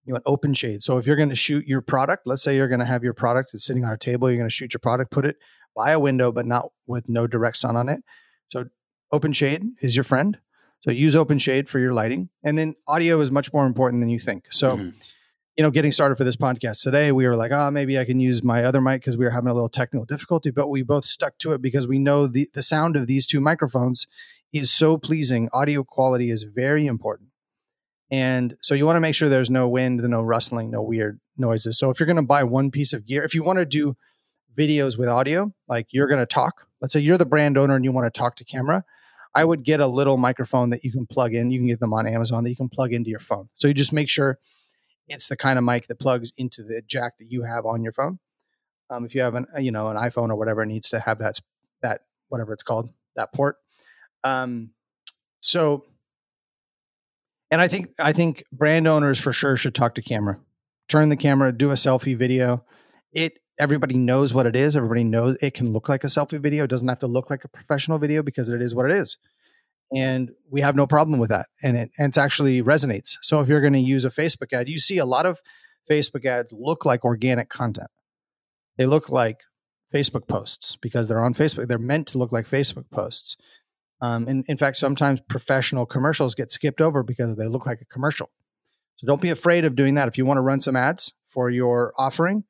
You 0.06 0.14
want 0.14 0.24
open 0.26 0.54
shade. 0.54 0.84
So 0.84 0.98
if 0.98 1.08
you're 1.08 1.16
going 1.16 1.30
to 1.30 1.36
shoot 1.36 1.66
your 1.66 1.82
product, 1.82 2.24
let's 2.26 2.44
say 2.44 2.58
you're 2.58 2.68
going 2.68 2.82
to 2.82 2.86
have 2.86 3.04
your 3.04 3.14
product 3.14 3.52
that's 3.54 3.66
sitting 3.66 3.86
on 3.86 3.94
a 3.94 3.98
table, 3.98 4.30
you're 4.30 4.38
going 4.38 4.50
to 4.50 4.54
shoot 4.54 4.74
your 4.74 4.80
product, 4.80 5.12
put 5.12 5.26
it 5.26 5.38
by 5.76 5.92
a 5.92 6.00
window, 6.00 6.32
but 6.32 6.46
not 6.46 6.72
with 6.88 7.08
no 7.08 7.26
direct 7.26 7.58
sun 7.58 7.78
on 7.78 7.88
it. 7.88 8.02
So 8.50 8.66
open 9.14 9.32
shade 9.32 9.64
is 9.82 9.96
your 9.96 10.04
friend. 10.04 10.38
So 10.82 10.92
use 10.92 11.16
open 11.16 11.40
shade 11.40 11.70
for 11.70 11.80
your 11.80 11.94
lighting. 11.94 12.30
And 12.44 12.58
then 12.58 12.76
audio 12.86 13.22
is 13.22 13.32
much 13.32 13.54
more 13.54 13.66
important 13.66 14.02
than 14.02 14.10
you 14.10 14.20
think. 14.20 14.48
So 14.52 14.78
mm-hmm 14.78 14.90
you 15.58 15.64
know, 15.64 15.70
getting 15.70 15.92
started 15.92 16.18
for 16.18 16.24
this 16.24 16.36
podcast 16.36 16.82
today, 16.82 17.12
we 17.12 17.28
were 17.28 17.36
like, 17.36 17.52
oh, 17.52 17.70
maybe 17.70 18.00
I 18.00 18.06
can 18.06 18.20
use 18.20 18.44
my 18.44 18.64
other 18.64 18.82
mic 18.82 19.02
because 19.02 19.18
we 19.18 19.26
were 19.26 19.32
having 19.32 19.50
a 19.50 19.54
little 19.54 19.70
technical 19.70 20.06
difficulty, 20.06 20.50
but 20.50 20.68
we 20.68 20.82
both 20.82 21.06
stuck 21.06 21.38
to 21.40 21.54
it 21.54 21.62
because 21.62 21.88
we 21.88 22.00
know 22.00 22.26
the, 22.26 22.48
the 22.54 22.64
sound 22.64 22.96
of 22.96 23.06
these 23.06 23.28
two 23.28 23.40
microphones 23.40 24.08
is 24.52 24.72
so 24.72 24.98
pleasing. 24.98 25.50
Audio 25.54 25.84
quality 25.84 26.32
is 26.32 26.44
very 26.44 26.88
important. 26.88 27.30
And 28.10 28.58
so 28.62 28.74
you 28.74 28.86
want 28.86 28.96
to 28.96 29.00
make 29.00 29.16
sure 29.16 29.30
there's 29.30 29.50
no 29.50 29.68
wind, 29.68 30.02
no 30.02 30.22
rustling, 30.24 30.72
no 30.72 30.82
weird 30.82 31.20
noises. 31.38 31.78
So 31.78 31.90
if 31.92 32.00
you're 32.00 32.08
going 32.08 32.16
to 32.16 32.24
buy 32.24 32.44
one 32.44 32.72
piece 32.72 32.94
of 32.94 33.06
gear, 33.06 33.24
if 33.24 33.36
you 33.36 33.44
want 33.44 33.60
to 33.60 33.66
do 33.66 33.96
videos 34.58 34.98
with 34.98 35.10
audio, 35.10 35.52
like 35.68 35.88
you're 35.92 36.08
going 36.08 36.20
to 36.20 36.26
talk, 36.26 36.68
let's 36.82 36.94
say 36.94 37.00
you're 37.00 37.18
the 37.18 37.26
brand 37.26 37.58
owner 37.58 37.76
and 37.76 37.86
you 37.86 37.92
want 37.92 38.12
to 38.12 38.20
talk 38.20 38.36
to 38.38 38.46
camera, 38.46 38.84
I 39.36 39.46
would 39.46 39.64
get 39.64 39.80
a 39.80 39.88
little 39.88 40.18
microphone 40.18 40.72
that 40.72 40.84
you 40.84 40.92
can 40.92 41.08
plug 41.08 41.34
in. 41.34 41.50
You 41.50 41.60
can 41.60 41.68
get 41.68 41.80
them 41.80 41.94
on 41.94 42.06
Amazon 42.08 42.44
that 42.44 42.50
you 42.52 42.56
can 42.56 42.70
plug 42.70 42.94
into 42.94 43.10
your 43.10 43.20
phone. 43.20 43.50
So 43.54 43.68
you 43.68 43.74
just 43.74 43.94
make 43.94 44.10
sure 44.10 44.38
it's 45.08 45.28
the 45.28 45.38
kind 45.38 45.58
of 45.58 45.66
mic 45.66 45.88
that 45.88 46.00
plugs 46.00 46.32
into 46.38 46.64
the 46.64 46.82
jack 46.86 47.18
that 47.18 47.26
you 47.26 47.44
have 47.44 47.66
on 47.66 47.84
your 47.84 47.94
phone. 47.94 48.20
Um, 48.90 49.06
if 49.06 49.16
you 49.16 49.22
have 49.22 49.36
an 49.36 49.48
you 49.60 49.72
know 49.72 49.88
an 49.88 49.98
iPhone 49.98 50.30
or 50.30 50.36
whatever, 50.36 50.62
it 50.64 50.68
needs 50.68 50.90
to 50.90 51.00
have 51.00 51.20
that 51.20 51.40
that 51.82 52.02
whatever 52.30 52.54
it's 52.54 52.64
called 52.64 52.92
that 53.16 53.34
port. 53.34 53.58
Um, 54.24 54.72
so, 55.42 55.86
and 57.52 57.62
I 57.62 57.68
think 57.68 57.90
I 58.00 58.14
think 58.14 58.44
brand 58.52 58.88
owners 58.88 59.20
for 59.20 59.34
sure 59.34 59.58
should 59.58 59.76
talk 59.76 59.96
to 59.96 60.02
camera, 60.02 60.40
turn 60.88 61.10
the 61.10 61.18
camera, 61.18 61.52
do 61.52 61.72
a 61.72 61.76
selfie 61.76 62.18
video. 62.18 62.64
It 63.12 63.40
everybody 63.60 63.96
knows 63.96 64.34
what 64.34 64.46
it 64.46 64.56
is. 64.56 64.76
Everybody 64.76 65.04
knows 65.04 65.38
it 65.42 65.54
can 65.54 65.74
look 65.74 65.90
like 65.90 66.04
a 66.04 66.08
selfie 66.08 66.42
video. 66.42 66.66
It 66.66 66.70
doesn't 66.70 66.88
have 66.88 67.00
to 67.00 67.08
look 67.08 67.30
like 67.30 67.44
a 67.44 67.50
professional 67.50 68.00
video 68.00 68.24
because 68.24 68.50
it 68.50 68.62
is 68.62 68.76
what 68.76 68.90
it 68.90 68.96
is 68.96 69.18
and 69.94 70.32
we 70.50 70.62
have 70.62 70.76
no 70.76 70.88
problem 70.88 71.20
with 71.20 71.30
that 71.30 71.48
and 71.62 71.78
it 71.78 71.92
and 71.98 72.16
it 72.16 72.18
actually 72.18 72.62
resonates. 72.62 73.18
So 73.22 73.40
if 73.42 73.48
you're 73.48 73.62
going 73.62 73.74
to 73.74 73.80
use 73.80 74.06
a 74.06 74.10
facebook 74.10 74.54
ad 74.54 74.70
you 74.70 74.80
see 74.80 74.98
a 74.98 75.06
lot 75.06 75.26
of 75.26 75.42
facebook 75.90 76.26
ads 76.26 76.52
look 76.52 76.86
like 76.86 77.04
organic 77.06 77.50
content. 77.50 77.90
They 78.78 78.86
look 78.86 79.10
like 79.10 79.42
facebook 79.94 80.28
posts 80.28 80.76
because 80.76 81.08
they're 81.08 81.24
on 81.24 81.34
facebook 81.34 81.68
they're 81.68 81.78
meant 81.78 82.08
to 82.10 82.18
look 82.18 82.32
like 82.32 82.46
facebook 82.48 82.90
posts. 82.92 83.38
Um, 84.02 84.28
and 84.28 84.44
in 84.48 84.58
fact 84.58 84.78
sometimes 84.78 85.22
professional 85.22 85.86
commercials 85.86 86.36
get 86.36 86.52
skipped 86.52 86.82
over 86.82 87.04
because 87.04 87.36
they 87.38 87.48
look 87.48 87.66
like 87.66 87.82
a 87.82 87.86
commercial. 87.86 88.30
So 88.98 89.08
don't 89.08 89.22
be 89.22 89.30
afraid 89.30 89.66
of 89.66 89.76
doing 89.76 89.96
that. 89.96 90.08
If 90.08 90.18
you 90.18 90.26
want 90.26 90.38
to 90.38 90.42
run 90.42 90.62
some 90.62 90.76
ads 90.76 91.14
for 91.28 91.50
your 91.50 91.94
offering 91.98 92.44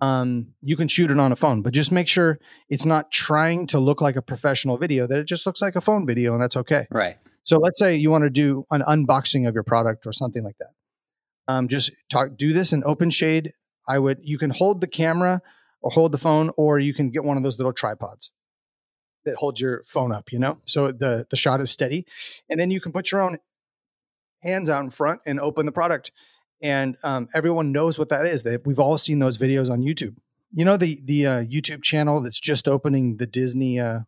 um, 0.00 0.54
you 0.62 0.76
can 0.76 0.88
shoot 0.88 1.10
it 1.10 1.18
on 1.18 1.32
a 1.32 1.36
phone, 1.36 1.62
but 1.62 1.72
just 1.72 1.90
make 1.90 2.08
sure 2.08 2.38
it's 2.68 2.86
not 2.86 3.10
trying 3.10 3.66
to 3.68 3.80
look 3.80 4.00
like 4.00 4.16
a 4.16 4.22
professional 4.22 4.76
video, 4.76 5.06
that 5.06 5.18
it 5.18 5.24
just 5.24 5.44
looks 5.44 5.60
like 5.60 5.76
a 5.76 5.80
phone 5.80 6.06
video, 6.06 6.32
and 6.32 6.42
that's 6.42 6.56
okay. 6.56 6.86
Right. 6.90 7.16
So 7.42 7.58
let's 7.58 7.78
say 7.78 7.96
you 7.96 8.10
want 8.10 8.24
to 8.24 8.30
do 8.30 8.66
an 8.70 8.82
unboxing 8.82 9.48
of 9.48 9.54
your 9.54 9.62
product 9.62 10.06
or 10.06 10.12
something 10.12 10.44
like 10.44 10.56
that. 10.58 10.72
Um, 11.52 11.68
just 11.68 11.90
talk, 12.10 12.36
do 12.36 12.52
this 12.52 12.72
in 12.72 12.82
open 12.84 13.10
shade. 13.10 13.54
I 13.88 13.98
would, 13.98 14.18
you 14.22 14.38
can 14.38 14.50
hold 14.50 14.80
the 14.80 14.86
camera 14.86 15.40
or 15.80 15.90
hold 15.90 16.12
the 16.12 16.18
phone, 16.18 16.50
or 16.56 16.78
you 16.78 16.92
can 16.92 17.10
get 17.10 17.24
one 17.24 17.36
of 17.36 17.42
those 17.42 17.58
little 17.58 17.72
tripods 17.72 18.30
that 19.24 19.36
holds 19.36 19.60
your 19.60 19.82
phone 19.84 20.12
up, 20.12 20.30
you 20.32 20.38
know? 20.38 20.58
So 20.66 20.92
the, 20.92 21.26
the 21.30 21.36
shot 21.36 21.60
is 21.60 21.70
steady. 21.70 22.06
And 22.50 22.60
then 22.60 22.70
you 22.70 22.80
can 22.80 22.92
put 22.92 23.10
your 23.10 23.22
own 23.22 23.38
hands 24.42 24.68
out 24.68 24.82
in 24.82 24.90
front 24.90 25.20
and 25.26 25.40
open 25.40 25.66
the 25.66 25.72
product 25.72 26.12
and 26.60 26.96
um, 27.02 27.28
everyone 27.34 27.72
knows 27.72 27.98
what 27.98 28.08
that 28.08 28.26
is. 28.26 28.42
They, 28.42 28.58
we've 28.64 28.78
all 28.78 28.98
seen 28.98 29.18
those 29.18 29.38
videos 29.38 29.70
on 29.70 29.80
YouTube. 29.80 30.16
You 30.52 30.64
know 30.64 30.76
the 30.76 31.00
the 31.04 31.26
uh, 31.26 31.42
YouTube 31.42 31.82
channel 31.82 32.20
that's 32.20 32.40
just 32.40 32.66
opening 32.66 33.18
the 33.18 33.26
Disney. 33.26 33.78
Uh, 33.78 34.00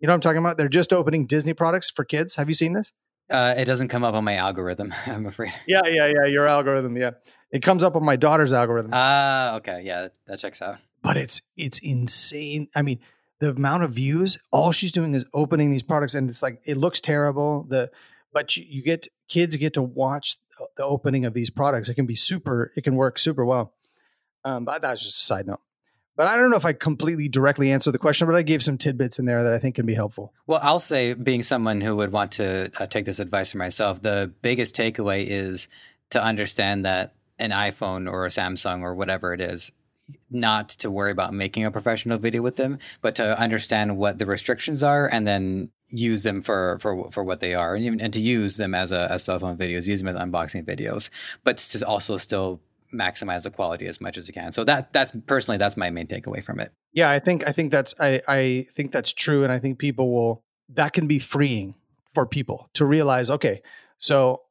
you 0.00 0.06
know 0.06 0.12
what 0.12 0.14
I'm 0.14 0.20
talking 0.20 0.38
about? 0.38 0.56
They're 0.56 0.68
just 0.68 0.92
opening 0.92 1.26
Disney 1.26 1.52
products 1.52 1.90
for 1.90 2.04
kids. 2.04 2.36
Have 2.36 2.48
you 2.48 2.54
seen 2.54 2.72
this? 2.72 2.92
Uh, 3.30 3.54
it 3.58 3.66
doesn't 3.66 3.88
come 3.88 4.04
up 4.04 4.14
on 4.14 4.24
my 4.24 4.36
algorithm, 4.36 4.94
I'm 5.06 5.26
afraid. 5.26 5.52
Yeah, 5.66 5.82
yeah, 5.86 6.06
yeah. 6.06 6.24
Your 6.26 6.46
algorithm, 6.46 6.96
yeah. 6.96 7.10
It 7.50 7.62
comes 7.62 7.82
up 7.82 7.94
on 7.94 8.04
my 8.04 8.16
daughter's 8.16 8.52
algorithm. 8.52 8.92
Ah, 8.94 9.52
uh, 9.52 9.56
okay, 9.56 9.82
yeah, 9.84 10.08
that 10.26 10.38
checks 10.38 10.62
out. 10.62 10.78
But 11.02 11.16
it's 11.16 11.42
it's 11.56 11.78
insane. 11.78 12.68
I 12.74 12.82
mean, 12.82 13.00
the 13.40 13.50
amount 13.50 13.82
of 13.82 13.92
views. 13.92 14.38
All 14.50 14.72
she's 14.72 14.92
doing 14.92 15.14
is 15.14 15.26
opening 15.34 15.70
these 15.70 15.82
products, 15.82 16.14
and 16.14 16.28
it's 16.28 16.42
like 16.42 16.60
it 16.64 16.76
looks 16.76 17.00
terrible. 17.00 17.66
The 17.68 17.90
but 18.32 18.56
you, 18.56 18.64
you 18.68 18.82
get 18.82 19.08
kids 19.28 19.56
get 19.56 19.74
to 19.74 19.82
watch 19.82 20.38
the 20.76 20.84
opening 20.84 21.24
of 21.24 21.34
these 21.34 21.50
products. 21.50 21.88
It 21.88 21.94
can 21.94 22.06
be 22.06 22.14
super. 22.14 22.72
It 22.76 22.84
can 22.84 22.96
work 22.96 23.18
super 23.18 23.44
well. 23.44 23.74
Um, 24.44 24.64
but 24.64 24.82
that's 24.82 25.02
just 25.02 25.18
a 25.18 25.24
side 25.24 25.46
note. 25.46 25.60
But 26.16 26.26
I 26.26 26.36
don't 26.36 26.50
know 26.50 26.56
if 26.56 26.64
I 26.64 26.72
completely 26.72 27.28
directly 27.28 27.70
answered 27.70 27.92
the 27.92 27.98
question, 27.98 28.26
but 28.26 28.34
I 28.34 28.42
gave 28.42 28.60
some 28.60 28.76
tidbits 28.76 29.20
in 29.20 29.24
there 29.24 29.40
that 29.44 29.52
I 29.52 29.58
think 29.60 29.76
can 29.76 29.86
be 29.86 29.94
helpful. 29.94 30.32
Well, 30.48 30.58
I'll 30.62 30.80
say, 30.80 31.14
being 31.14 31.42
someone 31.42 31.80
who 31.80 31.94
would 31.94 32.10
want 32.10 32.32
to 32.32 32.72
uh, 32.76 32.86
take 32.86 33.04
this 33.04 33.20
advice 33.20 33.52
for 33.52 33.58
myself, 33.58 34.02
the 34.02 34.32
biggest 34.42 34.74
takeaway 34.74 35.24
is 35.24 35.68
to 36.10 36.20
understand 36.22 36.84
that 36.84 37.14
an 37.38 37.52
iPhone 37.52 38.10
or 38.10 38.26
a 38.26 38.30
Samsung 38.30 38.82
or 38.82 38.96
whatever 38.96 39.32
it 39.32 39.40
is, 39.40 39.70
not 40.28 40.70
to 40.70 40.90
worry 40.90 41.12
about 41.12 41.34
making 41.34 41.64
a 41.64 41.70
professional 41.70 42.18
video 42.18 42.42
with 42.42 42.56
them, 42.56 42.80
but 43.00 43.14
to 43.16 43.38
understand 43.38 43.96
what 43.96 44.18
the 44.18 44.26
restrictions 44.26 44.82
are 44.82 45.06
and 45.06 45.24
then 45.24 45.70
use 45.90 46.22
them 46.22 46.42
for 46.42 46.78
for 46.80 47.10
for 47.10 47.24
what 47.24 47.40
they 47.40 47.54
are, 47.54 47.74
and, 47.74 47.84
even, 47.84 48.00
and 48.00 48.12
to 48.12 48.20
use 48.20 48.56
them 48.56 48.74
as 48.74 48.92
a 48.92 49.10
as 49.10 49.24
cell 49.24 49.38
phone 49.38 49.56
videos, 49.56 49.86
use 49.86 50.02
them 50.02 50.08
as 50.08 50.16
unboxing 50.16 50.64
videos, 50.64 51.10
but 51.44 51.56
to 51.58 51.86
also 51.86 52.16
still 52.16 52.60
maximize 52.92 53.42
the 53.42 53.50
quality 53.50 53.86
as 53.86 54.00
much 54.00 54.16
as 54.16 54.28
you 54.28 54.34
can. 54.34 54.52
So 54.52 54.64
that 54.64 54.92
that's 54.92 55.12
personally 55.26 55.58
that's 55.58 55.76
my 55.76 55.90
main 55.90 56.06
takeaway 56.06 56.42
from 56.42 56.60
it. 56.60 56.72
Yeah, 56.92 57.10
I 57.10 57.18
think 57.18 57.46
I 57.46 57.52
think 57.52 57.72
that's 57.72 57.94
I 58.00 58.22
I 58.28 58.66
think 58.72 58.92
that's 58.92 59.12
true, 59.12 59.44
and 59.44 59.52
I 59.52 59.58
think 59.58 59.78
people 59.78 60.12
will 60.12 60.42
that 60.70 60.92
can 60.92 61.06
be 61.06 61.18
freeing 61.18 61.74
for 62.14 62.26
people 62.26 62.68
to 62.74 62.84
realize. 62.84 63.30
Okay, 63.30 63.62
so 63.98 64.42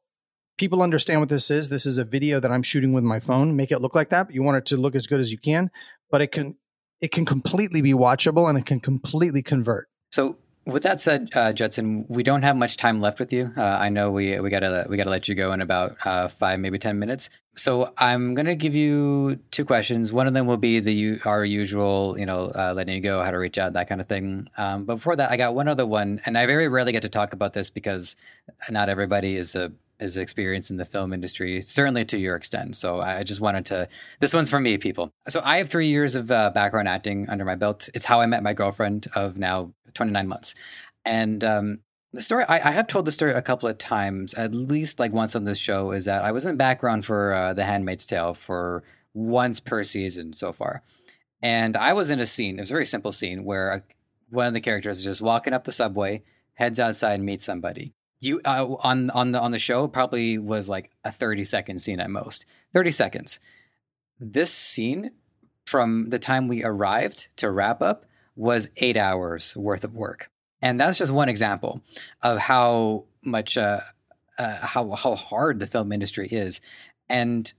people 0.56 0.82
understand 0.82 1.20
what 1.20 1.28
this 1.28 1.50
is. 1.50 1.68
This 1.68 1.86
is 1.86 1.98
a 1.98 2.04
video 2.04 2.40
that 2.40 2.50
I'm 2.50 2.62
shooting 2.62 2.92
with 2.92 3.04
my 3.04 3.20
phone. 3.20 3.56
Make 3.56 3.70
it 3.70 3.80
look 3.80 3.94
like 3.94 4.10
that. 4.10 4.26
But 4.26 4.34
you 4.34 4.42
want 4.42 4.58
it 4.58 4.66
to 4.66 4.76
look 4.76 4.94
as 4.94 5.06
good 5.06 5.20
as 5.20 5.30
you 5.30 5.38
can, 5.38 5.70
but 6.10 6.20
it 6.20 6.32
can 6.32 6.56
it 7.00 7.12
can 7.12 7.24
completely 7.24 7.80
be 7.80 7.92
watchable 7.92 8.48
and 8.48 8.58
it 8.58 8.66
can 8.66 8.80
completely 8.80 9.42
convert. 9.42 9.88
So 10.10 10.36
with 10.68 10.82
that 10.82 11.00
said, 11.00 11.30
uh, 11.34 11.52
Judson, 11.52 12.04
we 12.08 12.22
don't 12.22 12.42
have 12.42 12.56
much 12.56 12.76
time 12.76 13.00
left 13.00 13.18
with 13.18 13.32
you. 13.32 13.52
Uh, 13.56 13.62
I 13.62 13.88
know 13.88 14.10
we 14.10 14.38
we 14.38 14.50
gotta 14.50 14.86
we 14.88 14.96
gotta 14.96 15.10
let 15.10 15.26
you 15.26 15.34
go 15.34 15.52
in 15.52 15.60
about 15.60 15.96
uh, 16.04 16.28
five, 16.28 16.60
maybe 16.60 16.78
ten 16.78 16.98
minutes. 16.98 17.30
So 17.56 17.92
I'm 17.96 18.34
gonna 18.34 18.54
give 18.54 18.74
you 18.74 19.40
two 19.50 19.64
questions. 19.64 20.12
One 20.12 20.26
of 20.26 20.34
them 20.34 20.46
will 20.46 20.58
be 20.58 20.78
the 20.78 21.20
our 21.24 21.44
usual, 21.44 22.16
you 22.18 22.26
know, 22.26 22.52
uh, 22.54 22.74
letting 22.76 22.94
you 22.94 23.00
go, 23.00 23.22
how 23.22 23.30
to 23.30 23.38
reach 23.38 23.58
out, 23.58 23.72
that 23.72 23.88
kind 23.88 24.00
of 24.00 24.06
thing. 24.06 24.48
Um, 24.58 24.84
but 24.84 24.96
before 24.96 25.16
that, 25.16 25.30
I 25.30 25.36
got 25.36 25.54
one 25.54 25.68
other 25.68 25.86
one, 25.86 26.20
and 26.26 26.36
I 26.36 26.46
very 26.46 26.68
rarely 26.68 26.92
get 26.92 27.02
to 27.02 27.08
talk 27.08 27.32
about 27.32 27.54
this 27.54 27.70
because 27.70 28.14
not 28.70 28.90
everybody 28.90 29.36
is 29.36 29.56
a 29.56 29.72
is 30.00 30.16
experienced 30.16 30.70
in 30.70 30.76
the 30.76 30.84
film 30.84 31.12
industry, 31.12 31.62
certainly 31.62 32.04
to 32.06 32.18
your 32.18 32.36
extent. 32.36 32.76
So 32.76 33.00
I 33.00 33.22
just 33.22 33.40
wanted 33.40 33.66
to. 33.66 33.88
This 34.20 34.34
one's 34.34 34.50
for 34.50 34.60
me, 34.60 34.78
people. 34.78 35.12
So 35.28 35.40
I 35.44 35.58
have 35.58 35.68
three 35.68 35.88
years 35.88 36.14
of 36.14 36.30
uh, 36.30 36.50
background 36.50 36.88
acting 36.88 37.28
under 37.28 37.44
my 37.44 37.54
belt. 37.54 37.88
It's 37.94 38.06
how 38.06 38.20
I 38.20 38.26
met 38.26 38.42
my 38.42 38.52
girlfriend 38.52 39.08
of 39.14 39.38
now 39.38 39.72
29 39.94 40.28
months, 40.28 40.54
and 41.04 41.42
um, 41.42 41.80
the 42.12 42.22
story 42.22 42.44
I, 42.48 42.68
I, 42.68 42.70
have 42.72 42.86
told 42.86 43.04
the 43.04 43.12
story 43.12 43.32
a 43.32 43.42
couple 43.42 43.68
of 43.68 43.78
times, 43.78 44.34
at 44.34 44.54
least 44.54 44.98
like 44.98 45.12
once 45.12 45.34
on 45.34 45.44
this 45.44 45.58
show, 45.58 45.90
is 45.92 46.04
that 46.04 46.24
I 46.24 46.32
was 46.32 46.46
in 46.46 46.56
background 46.56 47.04
for 47.04 47.32
uh, 47.32 47.54
The 47.54 47.64
Handmaid's 47.64 48.06
Tale 48.06 48.34
for 48.34 48.84
once 49.14 49.60
per 49.60 49.82
season 49.82 50.32
so 50.32 50.52
far, 50.52 50.82
and 51.42 51.76
I 51.76 51.92
was 51.92 52.10
in 52.10 52.20
a 52.20 52.26
scene. 52.26 52.58
It 52.58 52.62
was 52.62 52.70
a 52.70 52.74
very 52.74 52.86
simple 52.86 53.12
scene 53.12 53.44
where 53.44 53.84
one 54.30 54.46
of 54.46 54.52
the 54.52 54.60
characters 54.60 54.98
is 54.98 55.04
just 55.04 55.22
walking 55.22 55.52
up 55.52 55.64
the 55.64 55.72
subway, 55.72 56.22
heads 56.54 56.78
outside, 56.78 57.14
and 57.14 57.24
meets 57.24 57.44
somebody 57.44 57.94
you 58.20 58.40
uh, 58.44 58.66
on 58.80 59.10
on 59.10 59.32
the 59.32 59.40
on 59.40 59.52
the 59.52 59.58
show 59.58 59.88
probably 59.88 60.38
was 60.38 60.68
like 60.68 60.90
a 61.04 61.12
30 61.12 61.44
second 61.44 61.78
scene 61.78 62.00
at 62.00 62.10
most. 62.10 62.46
30 62.74 62.90
seconds. 62.90 63.40
This 64.18 64.52
scene 64.52 65.12
from 65.66 66.10
the 66.10 66.18
time 66.18 66.48
we 66.48 66.64
arrived 66.64 67.28
to 67.36 67.50
wrap 67.50 67.82
up 67.82 68.06
was 68.34 68.68
eight 68.78 68.96
hours 68.96 69.56
worth 69.56 69.84
of 69.84 69.94
work. 69.94 70.30
And 70.60 70.80
that's 70.80 70.98
just 70.98 71.12
one 71.12 71.28
example 71.28 71.82
of 72.22 72.38
how 72.38 73.04
much 73.22 73.56
uh, 73.56 73.80
uh, 74.38 74.56
how 74.56 74.90
how 74.92 75.14
hard 75.14 75.60
the 75.60 75.66
film 75.66 75.92
industry 75.92 76.28
is. 76.28 76.60
And 77.08 77.52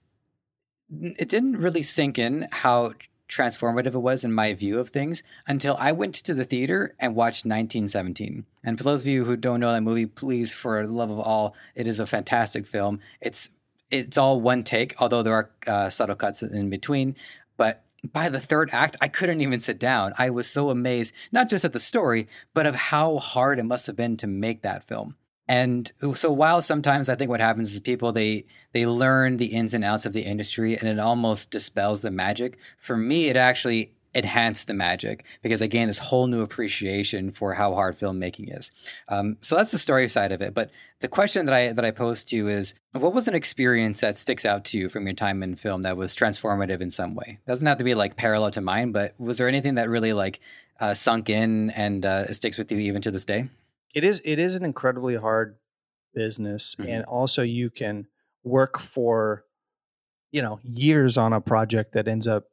it 0.91 1.29
didn't 1.29 1.57
really 1.57 1.83
sink 1.83 2.19
in 2.19 2.47
how 2.51 2.93
transformative 3.29 3.93
it 3.93 3.99
was 3.99 4.23
in 4.23 4.33
my 4.33 4.53
view 4.53 4.79
of 4.79 4.89
things 4.89 5.23
until 5.47 5.77
I 5.79 5.91
went 5.91 6.15
to 6.15 6.33
the 6.33 6.43
theater 6.43 6.95
and 6.99 7.15
watched 7.15 7.45
1917. 7.45 8.45
And 8.63 8.77
for 8.77 8.83
those 8.83 9.01
of 9.01 9.07
you 9.07 9.25
who 9.25 9.37
don't 9.37 9.59
know 9.59 9.71
that 9.71 9.81
movie, 9.81 10.07
please, 10.07 10.53
for 10.53 10.85
the 10.85 10.91
love 10.91 11.11
of 11.11 11.19
all, 11.19 11.55
it 11.75 11.87
is 11.87 11.99
a 11.99 12.07
fantastic 12.07 12.65
film. 12.65 12.99
It's 13.21 13.49
it's 13.91 14.17
all 14.17 14.39
one 14.39 14.63
take, 14.63 14.93
although 14.99 15.23
there 15.23 15.33
are 15.33 15.49
uh, 15.65 15.89
subtle 15.89 16.15
cuts 16.15 16.43
in 16.43 16.69
between. 16.69 17.15
But 17.57 17.83
by 18.03 18.29
the 18.29 18.39
third 18.39 18.69
act, 18.71 18.95
I 19.01 19.07
couldn't 19.07 19.41
even 19.41 19.59
sit 19.59 19.79
down. 19.79 20.13
I 20.17 20.29
was 20.29 20.47
so 20.47 20.69
amazed, 20.69 21.13
not 21.31 21.49
just 21.49 21.65
at 21.65 21.73
the 21.73 21.79
story, 21.79 22.27
but 22.53 22.67
of 22.67 22.75
how 22.75 23.17
hard 23.17 23.59
it 23.59 23.63
must 23.63 23.87
have 23.87 23.95
been 23.95 24.15
to 24.17 24.27
make 24.27 24.61
that 24.61 24.83
film. 24.83 25.15
And 25.49 25.91
so 26.13 26.31
while 26.31 26.61
sometimes 26.61 27.09
I 27.09 27.15
think 27.15 27.29
what 27.29 27.39
happens 27.39 27.73
is 27.73 27.79
people 27.79 28.11
they 28.11 28.45
they 28.71 28.85
learn 28.85 29.37
the 29.37 29.47
ins 29.47 29.73
and 29.73 29.83
outs 29.83 30.05
of 30.05 30.13
the 30.13 30.21
industry 30.21 30.77
and 30.77 30.87
it 30.87 30.99
almost 30.99 31.49
dispels 31.49 32.03
the 32.03 32.11
magic. 32.11 32.59
For 32.77 32.95
me, 32.95 33.29
it 33.29 33.35
actually 33.35 33.91
enhanced 34.13 34.67
the 34.67 34.73
magic 34.75 35.25
because 35.41 35.61
I 35.61 35.67
gained 35.67 35.89
this 35.89 35.97
whole 35.97 36.27
new 36.27 36.41
appreciation 36.41 37.31
for 37.31 37.55
how 37.55 37.73
hard 37.73 37.97
filmmaking 37.99 38.55
is. 38.55 38.71
Um, 39.07 39.37
so 39.41 39.55
that's 39.55 39.71
the 39.71 39.79
story 39.79 40.07
side 40.07 40.31
of 40.31 40.41
it. 40.41 40.53
But 40.53 40.69
the 40.99 41.07
question 41.07 41.47
that 41.47 41.55
I 41.55 41.73
that 41.73 41.85
I 41.85 41.91
pose 41.91 42.23
to 42.25 42.35
you 42.35 42.47
is, 42.47 42.75
what 42.91 43.13
was 43.13 43.27
an 43.27 43.33
experience 43.33 44.01
that 44.01 44.19
sticks 44.19 44.45
out 44.45 44.65
to 44.65 44.77
you 44.77 44.87
from 44.87 45.07
your 45.07 45.15
time 45.15 45.41
in 45.41 45.55
film 45.55 45.81
that 45.81 45.97
was 45.97 46.15
transformative 46.15 46.79
in 46.79 46.91
some 46.91 47.15
way? 47.15 47.39
It 47.43 47.49
doesn't 47.49 47.65
have 47.65 47.79
to 47.79 47.83
be 47.83 47.95
like 47.95 48.17
parallel 48.17 48.51
to 48.51 48.61
mine, 48.61 48.91
but 48.91 49.15
was 49.19 49.39
there 49.39 49.47
anything 49.47 49.75
that 49.75 49.89
really 49.89 50.13
like 50.13 50.39
uh, 50.79 50.93
sunk 50.93 51.27
in 51.27 51.71
and 51.71 52.05
uh, 52.05 52.31
sticks 52.33 52.59
with 52.59 52.71
you 52.71 52.77
even 52.77 53.01
to 53.01 53.09
this 53.09 53.25
day? 53.25 53.49
It 53.93 54.03
is 54.03 54.21
it 54.25 54.39
is 54.39 54.55
an 54.55 54.63
incredibly 54.63 55.15
hard 55.15 55.57
business 56.13 56.75
mm-hmm. 56.75 56.89
and 56.89 57.05
also 57.05 57.41
you 57.41 57.69
can 57.69 58.07
work 58.43 58.79
for 58.79 59.43
you 60.31 60.41
know 60.41 60.59
years 60.63 61.17
on 61.17 61.33
a 61.33 61.41
project 61.41 61.93
that 61.93 62.07
ends 62.07 62.27
up 62.27 62.45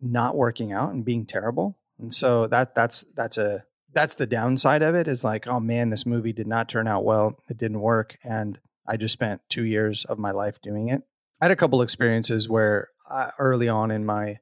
not 0.00 0.36
working 0.36 0.72
out 0.72 0.92
and 0.92 1.04
being 1.04 1.24
terrible 1.24 1.78
and 1.98 2.12
so 2.12 2.46
that 2.46 2.74
that's 2.74 3.04
that's 3.14 3.38
a 3.38 3.64
that's 3.92 4.14
the 4.14 4.26
downside 4.26 4.82
of 4.82 4.94
it 4.94 5.08
is 5.08 5.24
like 5.24 5.46
oh 5.46 5.60
man 5.60 5.90
this 5.90 6.06
movie 6.06 6.32
did 6.32 6.46
not 6.46 6.68
turn 6.68 6.86
out 6.86 7.04
well 7.04 7.38
it 7.48 7.56
didn't 7.56 7.80
work 7.80 8.16
and 8.22 8.58
i 8.86 8.96
just 8.96 9.14
spent 9.14 9.40
two 9.48 9.64
years 9.64 10.04
of 10.04 10.18
my 10.18 10.30
life 10.30 10.60
doing 10.60 10.88
it 10.88 11.02
i 11.40 11.46
had 11.46 11.50
a 11.50 11.56
couple 11.56 11.80
experiences 11.82 12.48
where 12.48 12.88
uh, 13.10 13.30
early 13.38 13.68
on 13.68 13.90
in 13.90 14.04
my 14.04 14.36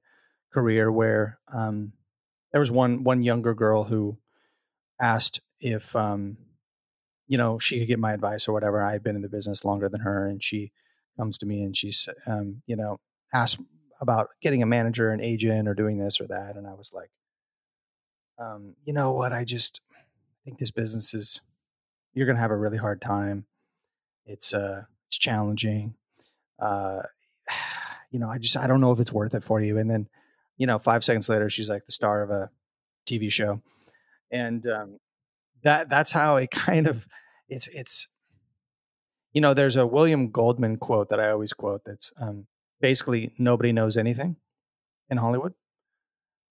career 0.53 0.91
where 0.91 1.39
um, 1.53 1.93
there 2.53 2.61
was 2.61 2.71
one 2.71 3.05
one 3.05 3.23
younger 3.23 3.55
girl 3.55 3.85
who 3.85 4.17
asked 5.01 5.41
if 5.61 5.95
um, 5.97 6.39
you 7.27 7.39
know 7.39 7.59
she 7.59 7.79
could 7.79 7.89
get 7.89 7.99
my 7.99 8.13
advice 8.13 8.49
or 8.49 8.53
whatever. 8.53 8.83
I 8.83 8.93
had 8.93 9.03
been 9.03 9.17
in 9.17 9.23
the 9.23 9.29
business 9.29 9.65
longer 9.65 9.89
than 9.89 10.01
her, 10.01 10.27
and 10.27 10.43
she 10.43 10.73
comes 11.17 11.39
to 11.39 11.47
me 11.47 11.63
and 11.63 11.77
she's 11.77 12.09
um, 12.27 12.63
you 12.67 12.77
know 12.77 12.99
asked 13.33 13.59
about 14.01 14.29
getting 14.43 14.63
a 14.63 14.67
manager, 14.67 15.11
an 15.11 15.21
agent, 15.21 15.69
or 15.69 15.75
doing 15.75 15.99
this 15.99 16.21
or 16.21 16.27
that, 16.27 16.57
and 16.57 16.67
I 16.67 16.75
was 16.75 16.93
like, 16.93 17.11
um, 18.39 18.75
you 18.85 18.93
know 18.93 19.13
what? 19.13 19.33
I 19.33 19.45
just 19.45 19.81
think 20.45 20.59
this 20.59 20.71
business 20.71 21.15
is 21.15 21.41
you're 22.13 22.27
going 22.27 22.37
to 22.37 22.43
have 22.43 22.51
a 22.51 22.57
really 22.57 22.79
hard 22.79 23.01
time. 23.01 23.47
It's 24.27 24.55
uh, 24.55 24.85
it's 25.09 25.19
challenging. 25.19 25.95
Uh, 26.59 27.03
you 28.11 28.19
know, 28.19 28.31
I 28.31 28.39
just 28.39 28.57
I 28.57 28.67
don't 28.67 28.81
know 28.81 28.93
if 28.93 29.01
it's 29.01 29.13
worth 29.13 29.35
it 29.35 29.45
for 29.45 29.61
you. 29.61 29.79
And 29.79 29.91
then, 29.91 30.09
you 30.57 30.67
know, 30.67 30.79
five 30.79 31.05
seconds 31.05 31.29
later, 31.29 31.51
she's 31.51 31.69
like 31.69 31.85
the 31.85 31.93
star 31.93 32.23
of 32.23 32.31
a 32.31 32.51
TV 33.07 33.31
show, 33.31 33.61
and 34.31 34.67
um, 34.67 34.99
that 35.63 35.89
that's 35.89 36.13
how 36.13 36.37
it 36.37 36.51
kind 36.51 36.87
of 36.87 37.07
it's 37.49 37.69
it's 37.69 38.09
you 39.33 39.41
know 39.41 39.55
there's 39.55 39.77
a 39.77 39.87
William 39.87 40.31
Goldman 40.31 40.77
quote 40.77 41.11
that 41.11 41.21
I 41.21 41.31
always 41.31 41.53
quote 41.53 41.83
that's 41.85 42.13
um, 42.21 42.47
basically 42.81 43.33
nobody 43.39 43.73
knows 43.73 43.97
anything 43.97 44.37
in 45.11 45.19
Hollywood, 45.19 45.55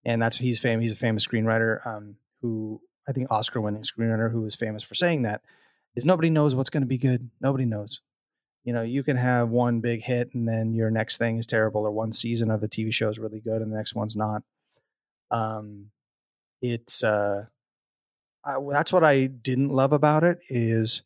and 0.05 0.21
that's 0.21 0.37
he's 0.37 0.59
famous. 0.59 0.83
He's 0.83 0.91
a 0.93 0.97
famous 0.97 1.25
screenwriter 1.25 1.85
um, 1.85 2.17
who 2.41 2.81
I 3.07 3.11
think 3.11 3.27
Oscar 3.31 3.61
winning 3.61 3.83
screenwriter 3.83 4.31
who 4.31 4.45
is 4.45 4.55
famous 4.55 4.83
for 4.83 4.95
saying 4.95 5.23
that 5.23 5.41
is 5.95 6.05
nobody 6.05 6.29
knows 6.29 6.55
what's 6.55 6.69
going 6.69 6.83
to 6.83 6.87
be 6.87 6.97
good. 6.97 7.29
Nobody 7.41 7.65
knows. 7.65 8.01
You 8.63 8.71
know, 8.71 8.81
you 8.81 9.03
can 9.03 9.17
have 9.17 9.49
one 9.49 9.81
big 9.81 10.03
hit 10.03 10.29
and 10.33 10.47
then 10.47 10.73
your 10.73 10.89
next 10.89 11.17
thing 11.17 11.37
is 11.37 11.45
terrible, 11.45 11.81
or 11.81 11.91
one 11.91 12.13
season 12.13 12.49
of 12.49 12.61
the 12.61 12.69
TV 12.69 12.93
show 12.93 13.09
is 13.09 13.19
really 13.19 13.41
good 13.41 13.61
and 13.61 13.71
the 13.71 13.77
next 13.77 13.93
one's 13.93 14.15
not. 14.15 14.43
Um, 15.31 15.89
it's 16.61 17.03
uh, 17.03 17.47
I, 18.45 18.57
that's 18.71 18.91
what 18.91 19.03
I 19.03 19.27
didn't 19.27 19.69
love 19.69 19.93
about 19.93 20.23
it 20.23 20.39
is 20.49 21.01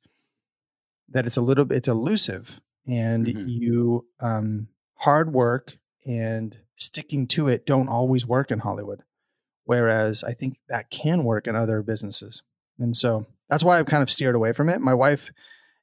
that 1.10 1.26
it's 1.26 1.38
a 1.38 1.42
little 1.42 1.72
it's 1.72 1.88
elusive 1.88 2.60
and 2.86 3.28
mm-hmm. 3.28 3.48
you 3.48 4.06
um, 4.20 4.68
hard 4.96 5.34
work 5.34 5.78
and 6.06 6.58
sticking 6.78 7.28
to 7.28 7.48
it 7.48 7.66
don't 7.66 7.90
always 7.90 8.26
work 8.26 8.52
in 8.52 8.60
Hollywood. 8.60 9.04
Whereas 9.66 10.24
I 10.24 10.34
think 10.34 10.58
that 10.70 10.90
can 10.90 11.24
work 11.26 11.48
in 11.48 11.56
other 11.56 11.82
businesses. 11.82 12.42
And 12.80 12.96
so 12.96 13.26
that's 13.50 13.64
why 13.64 13.80
I've 13.80 13.86
kind 13.86 14.04
of 14.04 14.10
steered 14.10 14.36
away 14.36 14.54
from 14.54 14.70
it. 14.70 14.80
My 14.80 14.94
wife 14.94 15.32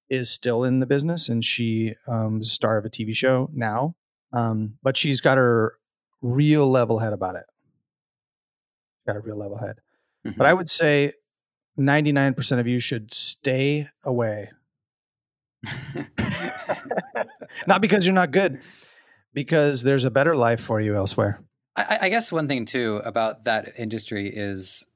is 0.08 0.30
still 0.30 0.64
in 0.64 0.80
the 0.80 0.86
business 0.86 1.28
and 1.28 1.44
she 1.44 1.94
um, 2.06 2.40
is 2.40 2.48
a 2.48 2.50
star 2.50 2.78
of 2.78 2.84
a 2.84 2.90
TV 2.90 3.14
show 3.14 3.50
now. 3.52 3.94
Um, 4.32 4.78
but 4.82 4.96
she's 4.96 5.20
got 5.20 5.38
her 5.38 5.74
real 6.22 6.68
level 6.70 6.98
head 6.98 7.12
about 7.12 7.36
it. 7.36 7.44
Got 9.06 9.16
a 9.16 9.20
real 9.20 9.36
level 9.36 9.58
head. 9.58 9.76
Mm-hmm. 10.26 10.38
But 10.38 10.46
I 10.46 10.54
would 10.54 10.70
say 10.70 11.12
99% 11.78 12.58
of 12.58 12.66
you 12.66 12.80
should 12.80 13.12
stay 13.12 13.88
away. 14.02 14.50
not 17.66 17.80
because 17.80 18.06
you're 18.06 18.14
not 18.14 18.30
good, 18.30 18.60
because 19.32 19.82
there's 19.82 20.04
a 20.04 20.10
better 20.10 20.34
life 20.34 20.60
for 20.60 20.80
you 20.80 20.94
elsewhere. 20.94 21.40
I, 21.76 21.98
I 22.02 22.08
guess 22.08 22.30
one 22.30 22.48
thing 22.48 22.66
too 22.66 23.00
about 23.04 23.44
that 23.44 23.72
industry 23.78 24.30
is, 24.34 24.86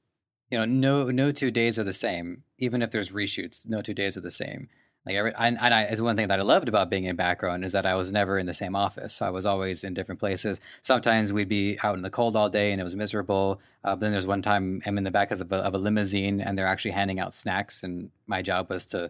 you 0.49 0.57
know, 0.57 0.65
no 0.65 1.11
no 1.11 1.31
two 1.31 1.51
days 1.51 1.77
are 1.77 1.83
the 1.83 1.93
same. 1.93 2.43
Even 2.57 2.81
if 2.81 2.91
there's 2.91 3.11
reshoots, 3.11 3.67
no 3.67 3.81
two 3.81 3.93
days 3.93 4.15
are 4.17 4.21
the 4.21 4.31
same. 4.31 4.69
Like 5.05 5.15
every, 5.15 5.33
and, 5.37 5.57
and 5.59 5.73
I, 5.73 5.83
it's 5.83 6.01
one 6.01 6.15
thing 6.15 6.27
that 6.27 6.39
I 6.39 6.43
loved 6.43 6.67
about 6.67 6.89
being 6.89 7.05
in 7.05 7.15
background 7.15 7.63
is 7.63 7.71
that 7.71 7.85
I 7.85 7.95
was 7.95 8.11
never 8.11 8.37
in 8.37 8.45
the 8.45 8.53
same 8.53 8.75
office. 8.75 9.21
I 9.21 9.29
was 9.29 9.45
always 9.45 9.83
in 9.83 9.93
different 9.93 10.19
places. 10.19 10.59
Sometimes 10.81 11.31
we'd 11.31 11.49
be 11.49 11.79
out 11.81 11.95
in 11.95 12.01
the 12.01 12.09
cold 12.09 12.35
all 12.35 12.49
day 12.49 12.71
and 12.71 12.81
it 12.81 12.83
was 12.83 12.95
miserable. 12.95 13.61
Uh, 13.83 13.95
but 13.95 14.01
then 14.01 14.11
there's 14.11 14.27
one 14.27 14.41
time 14.41 14.81
I'm 14.85 14.97
in 14.97 15.05
the 15.05 15.11
back 15.11 15.31
of 15.31 15.51
a, 15.51 15.55
of 15.55 15.73
a 15.73 15.77
limousine 15.77 16.41
and 16.41 16.57
they're 16.57 16.67
actually 16.67 16.91
handing 16.91 17.19
out 17.19 17.33
snacks, 17.33 17.81
and 17.81 18.11
my 18.27 18.41
job 18.41 18.69
was 18.69 18.85
to 18.85 19.09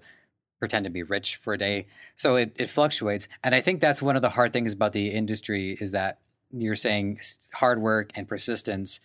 pretend 0.59 0.83
to 0.83 0.91
be 0.91 1.03
rich 1.03 1.37
for 1.37 1.53
a 1.53 1.57
day. 1.57 1.87
So 2.15 2.35
it, 2.35 2.53
it 2.55 2.69
fluctuates. 2.69 3.27
And 3.43 3.55
I 3.55 3.61
think 3.61 3.81
that's 3.81 4.01
one 4.01 4.15
of 4.15 4.21
the 4.21 4.29
hard 4.29 4.53
things 4.53 4.73
about 4.73 4.93
the 4.93 5.09
industry 5.09 5.77
is 5.79 5.91
that 5.91 6.19
you're 6.51 6.75
saying 6.75 7.19
hard 7.53 7.81
work 7.81 8.11
and 8.15 8.27
persistence. 8.27 8.99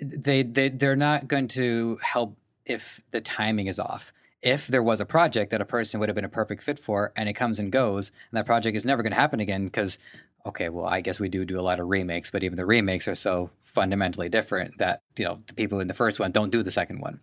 They, 0.00 0.42
they, 0.42 0.70
they're 0.70 0.96
not 0.96 1.28
going 1.28 1.48
to 1.48 1.98
help 2.02 2.36
if 2.64 3.00
the 3.10 3.20
timing 3.20 3.68
is 3.68 3.78
off. 3.78 4.12
If 4.42 4.66
there 4.66 4.82
was 4.82 5.00
a 5.00 5.06
project 5.06 5.50
that 5.50 5.60
a 5.60 5.64
person 5.64 5.98
would 5.98 6.08
have 6.08 6.14
been 6.14 6.24
a 6.24 6.28
perfect 6.28 6.62
fit 6.62 6.78
for 6.78 7.12
and 7.16 7.28
it 7.28 7.32
comes 7.32 7.58
and 7.58 7.72
goes 7.72 8.10
and 8.30 8.38
that 8.38 8.46
project 8.46 8.76
is 8.76 8.86
never 8.86 9.02
going 9.02 9.12
to 9.12 9.18
happen 9.18 9.40
again 9.40 9.64
because 9.64 9.98
okay, 10.46 10.68
well, 10.68 10.86
I 10.86 11.00
guess 11.00 11.18
we 11.18 11.28
do 11.28 11.44
do 11.44 11.58
a 11.58 11.62
lot 11.62 11.80
of 11.80 11.88
remakes, 11.88 12.30
but 12.30 12.44
even 12.44 12.56
the 12.56 12.64
remakes 12.64 13.08
are 13.08 13.16
so 13.16 13.50
fundamentally 13.62 14.28
different 14.28 14.78
that 14.78 15.02
you 15.18 15.24
know 15.24 15.42
the 15.46 15.54
people 15.54 15.80
in 15.80 15.88
the 15.88 15.94
first 15.94 16.20
one 16.20 16.30
don't 16.30 16.50
do 16.50 16.62
the 16.62 16.70
second 16.70 17.00
one. 17.00 17.20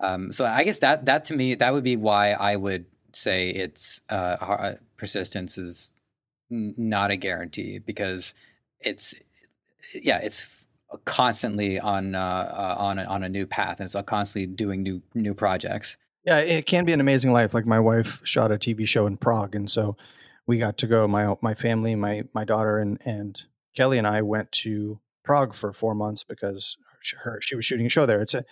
Um, 0.00 0.30
so 0.30 0.44
I 0.44 0.64
guess 0.64 0.78
that 0.80 1.06
that 1.06 1.24
to 1.26 1.34
me 1.34 1.54
that 1.54 1.72
would 1.72 1.84
be 1.84 1.96
why 1.96 2.32
I 2.32 2.56
would 2.56 2.86
say 3.12 3.48
it's 3.50 4.00
uh, 4.10 4.36
uh 4.40 4.74
persistence 4.96 5.58
is 5.58 5.94
not 6.50 7.10
a 7.10 7.16
guarantee 7.16 7.78
because 7.78 8.34
it's 8.80 9.14
yeah 9.94 10.18
it's 10.18 10.64
constantly 11.04 11.78
on 11.80 12.14
uh, 12.14 12.18
uh, 12.18 12.74
on 12.78 12.98
a, 12.98 13.04
on 13.04 13.22
a 13.22 13.28
new 13.28 13.46
path 13.46 13.80
and 13.80 13.86
it's 13.86 13.96
constantly 14.06 14.46
doing 14.46 14.82
new 14.82 15.02
new 15.14 15.34
projects. 15.34 15.96
Yeah, 16.24 16.38
it 16.38 16.66
can 16.66 16.84
be 16.84 16.92
an 16.92 17.00
amazing 17.00 17.32
life. 17.32 17.54
Like 17.54 17.66
my 17.66 17.80
wife 17.80 18.20
shot 18.24 18.52
a 18.52 18.56
TV 18.56 18.86
show 18.86 19.06
in 19.06 19.16
Prague, 19.16 19.54
and 19.54 19.70
so 19.70 19.96
we 20.46 20.58
got 20.58 20.76
to 20.78 20.86
go. 20.86 21.08
My 21.08 21.34
my 21.40 21.54
family, 21.54 21.94
my 21.94 22.24
my 22.34 22.44
daughter, 22.44 22.78
and 22.78 22.98
and 23.04 23.40
Kelly 23.76 23.98
and 23.98 24.06
I 24.06 24.22
went 24.22 24.52
to 24.52 25.00
Prague 25.24 25.54
for 25.54 25.72
four 25.72 25.94
months 25.94 26.24
because 26.24 26.76
her 27.22 27.38
she 27.40 27.54
was 27.54 27.64
shooting 27.64 27.86
a 27.86 27.90
show 27.90 28.04
there. 28.04 28.20
It's 28.20 28.34
a 28.34 28.44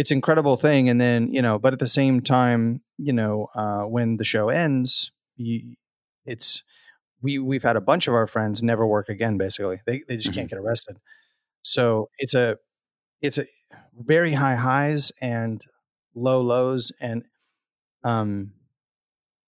it's 0.00 0.10
incredible 0.10 0.56
thing. 0.56 0.88
And 0.88 0.98
then, 0.98 1.30
you 1.30 1.42
know, 1.42 1.58
but 1.58 1.74
at 1.74 1.78
the 1.78 1.86
same 1.86 2.22
time, 2.22 2.80
you 2.96 3.12
know, 3.12 3.48
uh, 3.54 3.82
when 3.82 4.16
the 4.16 4.24
show 4.24 4.48
ends, 4.48 5.12
you, 5.36 5.74
it's, 6.24 6.62
we, 7.20 7.38
we've 7.38 7.62
had 7.62 7.76
a 7.76 7.82
bunch 7.82 8.08
of 8.08 8.14
our 8.14 8.26
friends 8.26 8.62
never 8.62 8.86
work 8.86 9.10
again, 9.10 9.36
basically. 9.36 9.82
They, 9.86 10.02
they 10.08 10.16
just 10.16 10.30
mm-hmm. 10.30 10.38
can't 10.38 10.48
get 10.48 10.58
arrested. 10.58 10.96
So 11.60 12.08
it's 12.18 12.32
a, 12.32 12.56
it's 13.20 13.36
a 13.36 13.44
very 13.94 14.32
high 14.32 14.56
highs 14.56 15.12
and 15.20 15.62
low 16.14 16.40
lows. 16.40 16.92
And, 17.00 17.24
um, 18.04 18.52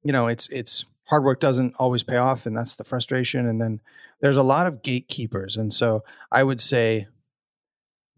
you 0.02 0.12
know, 0.12 0.28
it's, 0.28 0.48
it's, 0.50 0.84
hard 1.06 1.24
work 1.24 1.40
doesn't 1.40 1.74
always 1.78 2.02
pay 2.02 2.16
off 2.16 2.46
and 2.46 2.56
that's 2.56 2.76
the 2.76 2.84
frustration 2.84 3.46
and 3.46 3.60
then 3.60 3.82
there's 4.22 4.38
a 4.38 4.42
lot 4.42 4.66
of 4.66 4.82
gatekeepers 4.82 5.58
and 5.58 5.74
so 5.74 6.02
i 6.30 6.42
would 6.42 6.60
say 6.60 7.06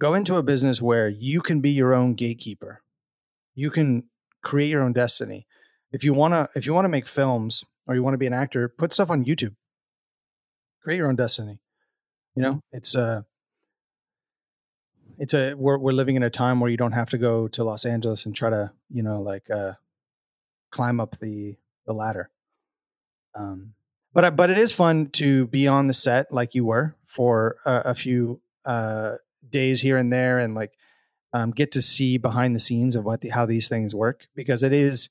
go 0.01 0.15
into 0.15 0.37
a 0.37 0.43
business 0.43 0.83
where 0.83 1.09
you 1.09 1.41
can 1.41 1.61
be 1.61 1.71
your 1.71 1.95
own 1.95 2.15
gatekeeper. 2.15 2.83
You 3.55 3.71
can 3.71 4.05
create 4.43 4.69
your 4.69 4.83
own 4.83 4.93
destiny. 4.93 5.47
If 5.93 6.05
you 6.05 6.13
want 6.13 6.35
to 6.35 6.49
if 6.55 6.67
you 6.67 6.75
want 6.75 6.85
to 6.85 6.91
make 6.91 7.07
films 7.07 7.65
or 7.87 7.95
you 7.95 8.03
want 8.03 8.15
to 8.15 8.19
be 8.19 8.27
an 8.27 8.33
actor, 8.33 8.69
put 8.69 8.93
stuff 8.93 9.11
on 9.11 9.25
YouTube. 9.25 9.55
Create 10.83 10.99
your 10.99 11.09
own 11.09 11.17
destiny. 11.17 11.61
You 12.35 12.43
know, 12.43 12.61
it's 12.73 12.95
a 12.95 13.25
it's 15.19 15.35
a 15.35 15.55
we're 15.55 15.79
we're 15.79 15.93
living 15.93 16.17
in 16.17 16.23
a 16.23 16.31
time 16.31 16.61
where 16.61 16.71
you 16.71 16.77
don't 16.77 16.93
have 16.93 17.11
to 17.11 17.19
go 17.19 17.49
to 17.49 17.65
Los 17.65 17.85
Angeles 17.85 18.27
and 18.27 18.35
try 18.35 18.51
to, 18.51 18.73
you 18.91 19.03
know, 19.03 19.21
like 19.21 19.51
uh 19.51 19.73
climb 20.71 21.01
up 21.01 21.19
the 21.21 21.57
the 21.87 21.93
ladder. 21.93 22.31
Um 23.35 23.75
but 24.13 24.37
but 24.37 24.51
it 24.51 24.59
is 24.59 24.73
fun 24.73 25.11
to 25.11 25.47
be 25.47 25.67
on 25.69 25.87
the 25.87 25.95
set 25.95 26.33
like 26.33 26.55
you 26.55 26.65
were 26.65 26.97
for 27.07 27.57
a, 27.65 27.83
a 27.87 27.95
few 27.95 28.41
uh 28.65 29.17
days 29.49 29.81
here 29.81 29.97
and 29.97 30.13
there 30.13 30.39
and 30.39 30.55
like 30.55 30.73
um, 31.35 31.51
get 31.51 31.73
to 31.73 31.83
see 31.83 32.17
behind 32.17 32.55
the 32.55 32.61
scenes 32.61 32.95
of 32.95 33.05
what 33.05 33.21
the, 33.21 33.29
how 33.31 33.45
these 33.45 33.69
things 33.69 33.95
work 33.95 34.29
because 34.37 34.63
it 34.63 34.73
is 34.73 35.09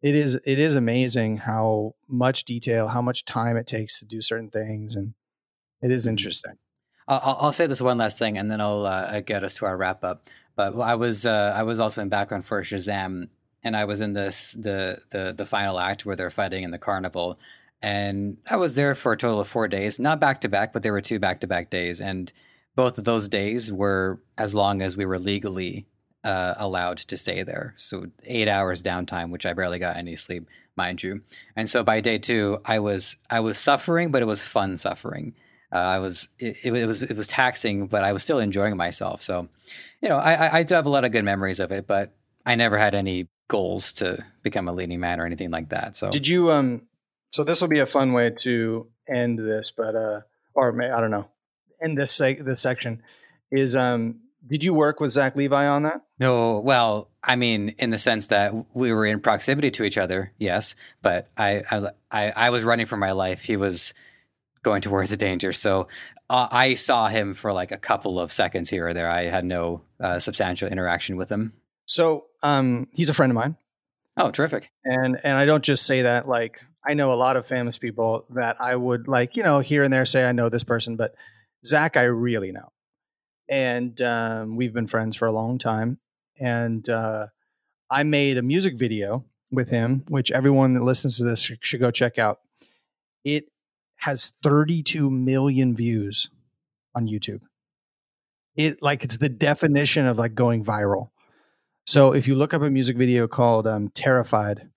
it 0.00 0.14
is 0.14 0.34
it 0.44 0.58
is 0.58 0.74
amazing 0.74 1.38
how 1.38 1.94
much 2.08 2.44
detail 2.44 2.88
how 2.88 3.02
much 3.02 3.24
time 3.24 3.56
it 3.56 3.66
takes 3.66 3.98
to 3.98 4.06
do 4.06 4.20
certain 4.22 4.50
things 4.50 4.96
and 4.96 5.14
it 5.82 5.90
is 5.90 6.02
mm-hmm. 6.02 6.10
interesting 6.10 6.54
i'll, 7.08 7.38
I'll 7.40 7.52
say 7.52 7.66
this 7.66 7.80
one 7.80 7.98
last 7.98 8.18
thing 8.18 8.38
and 8.38 8.50
then 8.50 8.60
i'll 8.60 8.86
uh, 8.86 9.20
get 9.20 9.44
us 9.44 9.54
to 9.56 9.66
our 9.66 9.76
wrap 9.76 10.04
up 10.04 10.26
but 10.56 10.78
i 10.78 10.94
was 10.94 11.26
uh, 11.26 11.52
i 11.56 11.62
was 11.62 11.80
also 11.80 12.02
in 12.02 12.08
background 12.08 12.44
for 12.44 12.62
shazam 12.62 13.28
and 13.62 13.76
i 13.76 13.84
was 13.84 14.00
in 14.00 14.12
this 14.12 14.52
the 14.52 15.00
the 15.10 15.34
the 15.36 15.46
final 15.46 15.78
act 15.78 16.06
where 16.06 16.16
they're 16.16 16.30
fighting 16.30 16.62
in 16.62 16.70
the 16.70 16.78
carnival 16.78 17.38
and 17.82 18.36
i 18.48 18.56
was 18.56 18.74
there 18.74 18.94
for 18.94 19.12
a 19.12 19.16
total 19.16 19.40
of 19.40 19.48
four 19.48 19.68
days 19.68 19.98
not 19.98 20.20
back 20.20 20.40
to 20.42 20.48
back 20.48 20.72
but 20.72 20.82
there 20.82 20.92
were 20.92 21.00
two 21.00 21.18
back 21.18 21.40
to 21.40 21.46
back 21.46 21.70
days 21.70 22.00
and 22.00 22.32
both 22.78 22.96
of 22.96 23.04
those 23.04 23.28
days 23.28 23.72
were 23.72 24.20
as 24.36 24.54
long 24.54 24.82
as 24.82 24.96
we 24.96 25.04
were 25.04 25.18
legally 25.18 25.84
uh, 26.22 26.54
allowed 26.58 26.98
to 26.98 27.16
stay 27.16 27.42
there. 27.42 27.74
So 27.76 28.06
eight 28.24 28.48
hours 28.48 28.82
downtime, 28.82 29.30
which 29.30 29.46
I 29.46 29.52
barely 29.52 29.78
got 29.78 29.96
any 29.96 30.14
sleep, 30.14 30.46
mind 30.76 31.02
you. 31.02 31.22
And 31.56 31.68
so 31.68 31.82
by 31.82 32.00
day 32.00 32.18
two, 32.18 32.60
I 32.64 32.78
was 32.78 33.16
I 33.30 33.40
was 33.40 33.58
suffering, 33.58 34.10
but 34.10 34.22
it 34.22 34.26
was 34.26 34.46
fun 34.46 34.76
suffering. 34.76 35.34
Uh, 35.72 35.76
I 35.76 35.98
was 35.98 36.28
it, 36.38 36.56
it, 36.64 36.86
was 36.86 37.02
it 37.02 37.16
was 37.16 37.26
taxing, 37.26 37.86
but 37.86 38.04
I 38.04 38.12
was 38.12 38.22
still 38.22 38.38
enjoying 38.38 38.76
myself. 38.76 39.22
So, 39.22 39.48
you 40.02 40.08
know, 40.08 40.16
I, 40.16 40.58
I 40.58 40.62
do 40.62 40.74
have 40.74 40.86
a 40.86 40.90
lot 40.90 41.04
of 41.04 41.12
good 41.12 41.24
memories 41.24 41.60
of 41.60 41.72
it, 41.72 41.86
but 41.86 42.12
I 42.46 42.54
never 42.54 42.78
had 42.78 42.94
any 42.94 43.28
goals 43.48 43.92
to 43.94 44.24
become 44.42 44.68
a 44.68 44.72
leading 44.72 45.00
man 45.00 45.20
or 45.20 45.26
anything 45.26 45.50
like 45.50 45.68
that. 45.70 45.96
So, 45.96 46.10
did 46.10 46.26
you? 46.26 46.50
Um, 46.50 46.86
so 47.32 47.44
this 47.44 47.60
will 47.60 47.68
be 47.68 47.80
a 47.80 47.86
fun 47.86 48.12
way 48.12 48.30
to 48.30 48.88
end 49.06 49.38
this, 49.38 49.70
but 49.70 49.94
uh, 49.94 50.20
or 50.54 50.72
may, 50.72 50.90
I 50.90 51.00
don't 51.00 51.10
know 51.10 51.28
in 51.80 51.94
this 51.94 52.16
seg- 52.16 52.44
this 52.44 52.60
section 52.60 53.02
is 53.50 53.74
um 53.74 54.20
did 54.46 54.64
you 54.64 54.72
work 54.72 55.00
with 55.00 55.10
Zach 55.10 55.36
Levi 55.36 55.66
on 55.66 55.82
that? 55.82 56.00
No, 56.18 56.60
well, 56.60 57.08
I 57.22 57.36
mean, 57.36 57.74
in 57.78 57.90
the 57.90 57.98
sense 57.98 58.28
that 58.28 58.54
we 58.72 58.92
were 58.92 59.04
in 59.04 59.20
proximity 59.20 59.70
to 59.72 59.84
each 59.84 59.98
other, 59.98 60.32
yes. 60.38 60.74
But 61.02 61.28
I, 61.36 61.90
I, 62.10 62.30
I 62.30 62.48
was 62.48 62.64
running 62.64 62.86
for 62.86 62.96
my 62.96 63.12
life. 63.12 63.42
He 63.42 63.56
was 63.56 63.92
going 64.62 64.82
towards 64.82 65.10
the 65.10 65.16
danger. 65.16 65.52
So 65.52 65.88
uh, 66.30 66.48
I 66.50 66.74
saw 66.74 67.08
him 67.08 67.34
for 67.34 67.52
like 67.52 67.72
a 67.72 67.78
couple 67.78 68.20
of 68.20 68.32
seconds 68.32 68.70
here 68.70 68.88
or 68.88 68.94
there. 68.94 69.10
I 69.10 69.24
had 69.24 69.44
no 69.44 69.82
uh, 70.00 70.18
substantial 70.18 70.68
interaction 70.68 71.16
with 71.16 71.30
him. 71.30 71.52
So 71.86 72.26
um, 72.42 72.88
he's 72.92 73.08
a 73.08 73.14
friend 73.14 73.30
of 73.30 73.34
mine. 73.34 73.56
Oh, 74.16 74.30
terrific! 74.30 74.70
And 74.84 75.18
and 75.22 75.34
I 75.38 75.46
don't 75.46 75.62
just 75.62 75.86
say 75.86 76.02
that 76.02 76.28
like 76.28 76.60
I 76.86 76.94
know 76.94 77.12
a 77.12 77.14
lot 77.14 77.36
of 77.36 77.46
famous 77.46 77.78
people 77.78 78.26
that 78.30 78.56
I 78.60 78.74
would 78.74 79.06
like 79.06 79.36
you 79.36 79.44
know 79.44 79.60
here 79.60 79.84
and 79.84 79.92
there 79.92 80.04
say 80.04 80.28
I 80.28 80.32
know 80.32 80.48
this 80.48 80.64
person, 80.64 80.96
but 80.96 81.14
Zach, 81.64 81.96
I 81.96 82.04
really 82.04 82.52
know. 82.52 82.72
And 83.48 84.00
um, 84.00 84.56
we've 84.56 84.72
been 84.72 84.86
friends 84.86 85.16
for 85.16 85.26
a 85.26 85.32
long 85.32 85.58
time. 85.58 85.98
And 86.38 86.88
uh, 86.88 87.28
I 87.90 88.02
made 88.02 88.38
a 88.38 88.42
music 88.42 88.76
video 88.76 89.24
with 89.50 89.70
him, 89.70 90.04
which 90.08 90.30
everyone 90.30 90.74
that 90.74 90.84
listens 90.84 91.16
to 91.16 91.24
this 91.24 91.40
should, 91.40 91.58
should 91.64 91.80
go 91.80 91.90
check 91.90 92.18
out. 92.18 92.40
It 93.24 93.50
has 93.98 94.32
32 94.42 95.10
million 95.10 95.76
views 95.76 96.30
on 96.94 97.06
YouTube. 97.06 97.40
It 98.56 98.82
like 98.82 99.04
it's 99.04 99.18
the 99.18 99.28
definition 99.28 100.06
of 100.06 100.18
like 100.18 100.34
going 100.34 100.64
viral. 100.64 101.10
So 101.86 102.12
if 102.12 102.26
you 102.26 102.34
look 102.34 102.52
up 102.52 102.62
a 102.62 102.70
music 102.70 102.96
video 102.96 103.28
called 103.28 103.66
um, 103.66 103.88
"Terrified," 103.90 104.68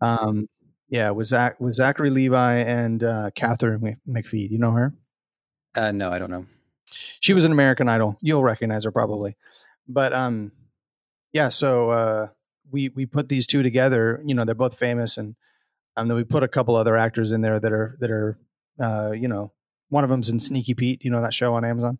um, 0.00 0.46
yeah, 0.88 1.10
with 1.10 1.26
Zach 1.26 1.58
with 1.58 1.74
Zachary 1.74 2.10
Levi 2.10 2.58
and 2.58 3.02
uh, 3.02 3.30
Katharine 3.34 3.96
McPhee. 4.08 4.50
You 4.50 4.58
know 4.58 4.72
her? 4.72 4.92
Uh, 5.74 5.92
no, 5.92 6.12
I 6.12 6.18
don't 6.18 6.30
know. 6.30 6.46
She 7.20 7.34
was 7.34 7.44
an 7.44 7.52
American 7.52 7.88
Idol. 7.88 8.16
You'll 8.20 8.42
recognize 8.42 8.84
her 8.84 8.92
probably, 8.92 9.36
but 9.88 10.12
um, 10.12 10.52
yeah. 11.32 11.48
So 11.48 11.90
uh, 11.90 12.28
we 12.70 12.90
we 12.90 13.06
put 13.06 13.28
these 13.28 13.46
two 13.46 13.62
together. 13.62 14.22
You 14.24 14.34
know, 14.34 14.44
they're 14.44 14.54
both 14.54 14.78
famous, 14.78 15.16
and 15.16 15.34
um, 15.98 16.08
then 16.08 16.16
we 16.16 16.24
put 16.24 16.42
a 16.42 16.48
couple 16.48 16.76
other 16.76 16.96
actors 16.96 17.32
in 17.32 17.40
there 17.40 17.58
that 17.58 17.72
are 17.72 17.96
that 18.00 18.10
are 18.10 18.38
uh, 18.80 19.12
you 19.12 19.28
know, 19.28 19.52
one 19.88 20.04
of 20.04 20.10
them's 20.10 20.30
in 20.30 20.38
Sneaky 20.38 20.74
Pete. 20.74 21.04
You 21.04 21.10
know 21.10 21.22
that 21.22 21.34
show 21.34 21.54
on 21.54 21.64
Amazon. 21.64 21.98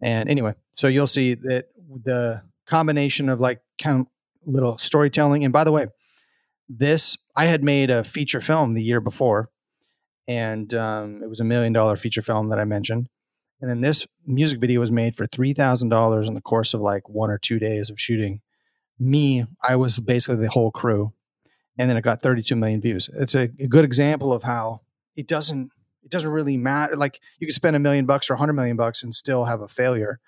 And 0.00 0.28
anyway, 0.28 0.54
so 0.72 0.88
you'll 0.88 1.06
see 1.06 1.34
that 1.34 1.68
the 2.04 2.42
combination 2.66 3.28
of 3.28 3.40
like 3.40 3.60
kind 3.82 4.00
of 4.00 4.06
little 4.44 4.78
storytelling. 4.78 5.44
And 5.44 5.52
by 5.52 5.64
the 5.64 5.72
way, 5.72 5.86
this 6.68 7.16
I 7.34 7.46
had 7.46 7.64
made 7.64 7.90
a 7.90 8.04
feature 8.04 8.40
film 8.40 8.74
the 8.74 8.82
year 8.82 9.00
before, 9.00 9.48
and 10.26 10.72
um, 10.74 11.22
it 11.22 11.28
was 11.28 11.40
a 11.40 11.44
million 11.44 11.72
dollar 11.72 11.96
feature 11.96 12.22
film 12.22 12.50
that 12.50 12.58
I 12.58 12.64
mentioned. 12.64 13.08
And 13.60 13.68
then 13.68 13.80
this 13.80 14.06
music 14.24 14.60
video 14.60 14.80
was 14.80 14.92
made 14.92 15.16
for 15.16 15.26
three 15.26 15.54
thousand 15.54 15.88
dollars 15.88 16.28
in 16.28 16.34
the 16.34 16.42
course 16.42 16.74
of 16.74 16.80
like 16.80 17.08
one 17.08 17.30
or 17.30 17.38
two 17.38 17.58
days 17.58 17.90
of 17.90 17.98
shooting. 17.98 18.40
Me, 19.00 19.46
I 19.62 19.76
was 19.76 19.98
basically 20.00 20.42
the 20.42 20.50
whole 20.50 20.70
crew, 20.70 21.12
and 21.78 21.88
then 21.88 21.96
it 21.96 22.02
got 22.02 22.20
32 22.20 22.56
million 22.56 22.80
views. 22.80 23.08
It's 23.14 23.34
a, 23.34 23.50
a 23.58 23.66
good 23.68 23.84
example 23.84 24.32
of 24.32 24.42
how 24.42 24.82
it 25.16 25.26
doesn't 25.26 25.70
it 26.04 26.10
doesn't 26.10 26.30
really 26.30 26.56
matter. 26.56 26.96
Like 26.96 27.20
you 27.38 27.46
could 27.46 27.54
spend 27.54 27.76
a 27.76 27.78
million 27.78 28.06
bucks 28.06 28.30
or 28.30 28.34
a 28.34 28.38
hundred 28.38 28.54
million 28.54 28.76
bucks 28.76 29.02
and 29.02 29.14
still 29.14 29.44
have 29.44 29.60
a 29.60 29.68
failure, 29.68 30.20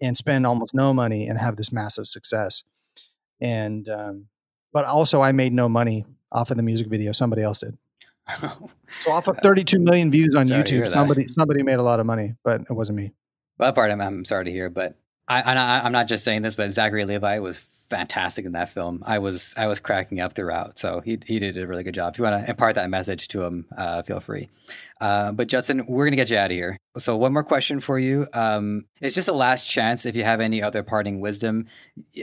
and 0.00 0.16
spend 0.16 0.46
almost 0.46 0.74
no 0.74 0.92
money 0.92 1.26
and 1.26 1.38
have 1.38 1.56
this 1.56 1.72
massive 1.72 2.06
success. 2.06 2.62
And 3.40 3.88
um, 3.88 4.26
but 4.72 4.84
also 4.84 5.22
I 5.22 5.32
made 5.32 5.52
no 5.52 5.68
money 5.68 6.04
off 6.30 6.50
of 6.50 6.56
the 6.56 6.62
music 6.62 6.88
video. 6.88 7.12
Somebody 7.12 7.42
else 7.42 7.58
did. 7.58 7.78
so 8.98 9.10
off 9.10 9.26
of 9.26 9.38
32 9.38 9.80
million 9.80 10.10
views 10.10 10.34
on 10.34 10.46
sorry 10.46 10.62
YouTube, 10.62 10.88
somebody 10.88 11.26
somebody 11.28 11.62
made 11.62 11.78
a 11.78 11.82
lot 11.82 11.98
of 11.98 12.06
money, 12.06 12.34
but 12.44 12.60
it 12.62 12.72
wasn't 12.72 12.96
me. 12.96 13.12
Well, 13.58 13.68
that 13.68 13.74
part 13.74 13.90
I'm, 13.90 14.00
I'm 14.00 14.24
sorry 14.24 14.44
to 14.44 14.50
hear, 14.50 14.70
but 14.70 14.96
I, 15.28 15.86
am 15.86 15.92
not 15.92 16.08
just 16.08 16.24
saying 16.24 16.42
this, 16.42 16.54
but 16.54 16.70
Zachary 16.72 17.04
Levi 17.04 17.38
was 17.38 17.60
fantastic 17.60 18.46
in 18.46 18.52
that 18.52 18.70
film. 18.70 19.02
I 19.06 19.18
was 19.18 19.54
I 19.56 19.66
was 19.66 19.78
cracking 19.78 20.18
up 20.18 20.32
throughout, 20.32 20.78
so 20.78 21.00
he 21.00 21.18
he 21.26 21.38
did 21.38 21.56
a 21.58 21.66
really 21.66 21.84
good 21.84 21.94
job. 21.94 22.14
If 22.14 22.18
you 22.18 22.24
want 22.24 22.42
to 22.42 22.50
impart 22.50 22.74
that 22.76 22.88
message 22.88 23.28
to 23.28 23.42
him, 23.42 23.66
uh, 23.76 24.02
feel 24.02 24.18
free. 24.18 24.48
Uh, 25.00 25.32
but 25.32 25.48
Judson, 25.48 25.84
we're 25.86 26.06
gonna 26.06 26.16
get 26.16 26.30
you 26.30 26.38
out 26.38 26.50
of 26.50 26.54
here. 26.54 26.78
So 26.96 27.16
one 27.16 27.34
more 27.34 27.44
question 27.44 27.80
for 27.80 27.98
you. 27.98 28.26
Um, 28.32 28.86
it's 29.00 29.14
just 29.14 29.28
a 29.28 29.32
last 29.32 29.68
chance. 29.68 30.06
If 30.06 30.16
you 30.16 30.24
have 30.24 30.40
any 30.40 30.62
other 30.62 30.82
parting 30.82 31.20
wisdom, 31.20 31.66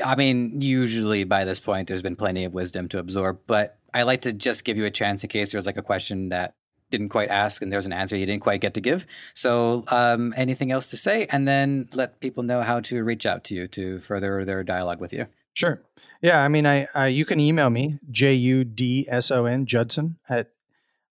I 0.03 0.15
mean, 0.15 0.59
usually 0.61 1.23
by 1.23 1.45
this 1.45 1.59
point, 1.59 1.87
there's 1.87 2.01
been 2.01 2.15
plenty 2.15 2.45
of 2.45 2.53
wisdom 2.53 2.87
to 2.89 2.99
absorb, 2.99 3.39
but 3.45 3.77
I 3.93 4.03
like 4.03 4.21
to 4.21 4.33
just 4.33 4.65
give 4.65 4.77
you 4.77 4.85
a 4.85 4.91
chance 4.91 5.23
in 5.23 5.29
case 5.29 5.51
there's 5.51 5.65
like 5.65 5.77
a 5.77 5.83
question 5.83 6.29
that 6.29 6.55
didn't 6.91 7.09
quite 7.09 7.29
ask 7.29 7.61
and 7.61 7.71
there's 7.71 7.85
an 7.85 7.93
answer 7.93 8.15
you 8.15 8.25
didn't 8.25 8.41
quite 8.41 8.61
get 8.61 8.73
to 8.75 8.81
give. 8.81 9.05
So, 9.33 9.83
um, 9.87 10.33
anything 10.35 10.71
else 10.71 10.89
to 10.91 10.97
say? 10.97 11.27
And 11.29 11.47
then 11.47 11.87
let 11.93 12.19
people 12.19 12.43
know 12.43 12.61
how 12.61 12.79
to 12.81 13.03
reach 13.03 13.25
out 13.25 13.43
to 13.45 13.55
you 13.55 13.67
to 13.69 13.99
further 13.99 14.45
their 14.45 14.63
dialogue 14.63 14.99
with 14.99 15.13
you. 15.13 15.27
Sure. 15.53 15.81
Yeah. 16.21 16.41
I 16.43 16.47
mean, 16.47 16.65
I, 16.65 16.87
I 16.93 17.07
you 17.07 17.25
can 17.25 17.39
email 17.39 17.69
me, 17.69 17.99
J 18.09 18.33
U 18.33 18.63
D 18.63 19.05
S 19.09 19.31
O 19.31 19.45
N, 19.45 19.65
Judson 19.65 20.17
at 20.29 20.51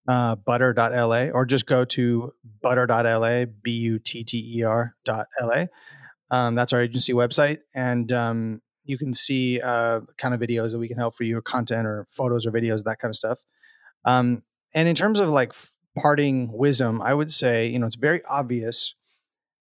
uh, 0.08 0.36
butter.la, 0.36 1.28
or 1.34 1.44
just 1.44 1.66
go 1.66 1.84
to 1.84 2.32
butter.la, 2.62 3.44
B 3.62 3.70
U 3.72 3.98
T 3.98 4.24
T 4.24 4.58
E 4.58 4.62
R 4.62 4.94
dot 5.04 5.26
LA. 5.40 5.66
Um, 6.30 6.54
that's 6.54 6.72
our 6.72 6.82
agency 6.82 7.12
website. 7.12 7.58
And 7.74 8.10
um, 8.12 8.62
you 8.84 8.96
can 8.96 9.12
see 9.12 9.60
uh, 9.60 10.00
kind 10.16 10.34
of 10.34 10.40
videos 10.40 10.72
that 10.72 10.78
we 10.78 10.88
can 10.88 10.96
help 10.96 11.14
for 11.14 11.24
you, 11.24 11.36
or 11.36 11.42
content 11.42 11.86
or 11.86 12.06
photos 12.08 12.46
or 12.46 12.50
videos, 12.50 12.84
that 12.84 12.98
kind 12.98 13.10
of 13.10 13.16
stuff. 13.16 13.38
Um, 14.04 14.42
and 14.74 14.88
in 14.88 14.94
terms 14.94 15.20
of 15.20 15.28
like 15.28 15.52
parting 15.96 16.50
wisdom, 16.52 17.02
I 17.02 17.14
would 17.14 17.32
say, 17.32 17.68
you 17.68 17.78
know, 17.78 17.86
it's 17.86 17.96
very 17.96 18.22
obvious. 18.28 18.94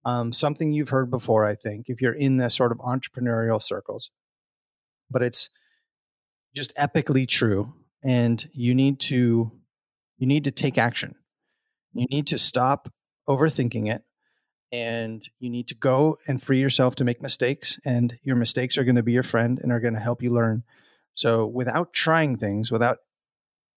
Um, 0.05 0.31
something 0.31 0.71
you've 0.71 0.89
heard 0.89 1.11
before, 1.11 1.45
I 1.45 1.55
think, 1.55 1.85
if 1.89 2.01
you're 2.01 2.13
in 2.13 2.37
the 2.37 2.49
sort 2.49 2.71
of 2.71 2.77
entrepreneurial 2.77 3.61
circles, 3.61 4.09
but 5.09 5.21
it's 5.21 5.49
just 6.55 6.75
epically 6.75 7.27
true. 7.27 7.73
And 8.03 8.47
you 8.53 8.73
need 8.73 8.99
to, 9.01 9.51
you 10.17 10.27
need 10.27 10.45
to 10.45 10.51
take 10.51 10.77
action. 10.77 11.15
You 11.93 12.05
need 12.09 12.27
to 12.27 12.37
stop 12.37 12.89
overthinking 13.27 13.93
it 13.93 14.03
and 14.71 15.27
you 15.39 15.49
need 15.49 15.67
to 15.67 15.75
go 15.75 16.17
and 16.27 16.41
free 16.41 16.59
yourself 16.59 16.95
to 16.95 17.03
make 17.03 17.21
mistakes 17.21 17.79
and 17.85 18.17
your 18.23 18.35
mistakes 18.35 18.77
are 18.77 18.83
going 18.83 18.95
to 18.95 19.03
be 19.03 19.13
your 19.13 19.23
friend 19.23 19.59
and 19.61 19.71
are 19.71 19.79
going 19.79 19.93
to 19.93 19.99
help 19.99 20.21
you 20.21 20.29
learn 20.29 20.63
so 21.13 21.45
without 21.45 21.93
trying 21.93 22.37
things 22.37 22.71
without 22.71 22.97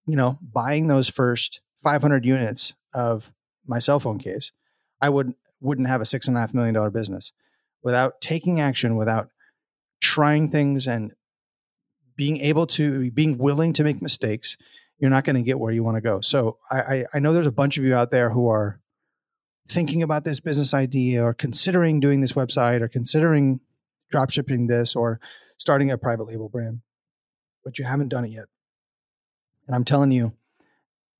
you 0.06 0.16
know 0.16 0.38
buying 0.42 0.86
those 0.86 1.08
first 1.08 1.60
500 1.82 2.24
units 2.24 2.72
of 2.92 3.32
my 3.66 3.78
cell 3.78 4.00
phone 4.00 4.18
case 4.18 4.52
i 5.00 5.08
would 5.08 5.34
wouldn't 5.60 5.88
have 5.88 6.00
a 6.00 6.06
six 6.06 6.28
and 6.28 6.36
a 6.36 6.40
half 6.40 6.54
million 6.54 6.74
dollar 6.74 6.90
business 6.90 7.32
without 7.82 8.20
taking 8.20 8.60
action 8.60 8.96
without 8.96 9.28
trying 10.00 10.50
things 10.50 10.86
and 10.86 11.12
being 12.16 12.38
able 12.40 12.66
to 12.66 13.10
being 13.10 13.38
willing 13.38 13.72
to 13.72 13.84
make 13.84 14.02
mistakes 14.02 14.56
you're 14.98 15.10
not 15.10 15.24
going 15.24 15.36
to 15.36 15.42
get 15.42 15.58
where 15.58 15.72
you 15.72 15.82
want 15.82 15.96
to 15.96 16.00
go 16.00 16.20
so 16.20 16.58
I, 16.70 16.80
I 16.80 17.04
i 17.14 17.18
know 17.18 17.32
there's 17.32 17.46
a 17.46 17.52
bunch 17.52 17.78
of 17.78 17.84
you 17.84 17.94
out 17.94 18.10
there 18.10 18.30
who 18.30 18.48
are 18.48 18.80
thinking 19.70 20.02
about 20.02 20.24
this 20.24 20.40
business 20.40 20.74
idea 20.74 21.24
or 21.24 21.32
considering 21.32 22.00
doing 22.00 22.20
this 22.20 22.32
website 22.32 22.80
or 22.80 22.88
considering 22.88 23.60
drop 24.10 24.30
shipping 24.30 24.66
this 24.66 24.96
or 24.96 25.20
starting 25.56 25.90
a 25.90 25.98
private 25.98 26.26
label 26.26 26.48
brand, 26.48 26.80
but 27.64 27.78
you 27.78 27.84
haven't 27.84 28.08
done 28.08 28.24
it 28.24 28.30
yet. 28.30 28.46
And 29.70 29.76
I'm 29.76 29.84
telling 29.84 30.10
you, 30.10 30.32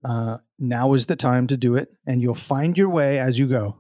uh, 0.05 0.39
now 0.59 0.95
is 0.95 1.07
the 1.07 1.15
time 1.15 1.47
to 1.47 1.57
do 1.57 1.77
it, 1.77 1.89
and 2.05 2.21
you'll 2.21 2.35
find 2.35 2.77
your 2.77 2.91
way 2.91 3.21
as 3.21 3.39
you 3.39 3.47
go. 3.47 3.77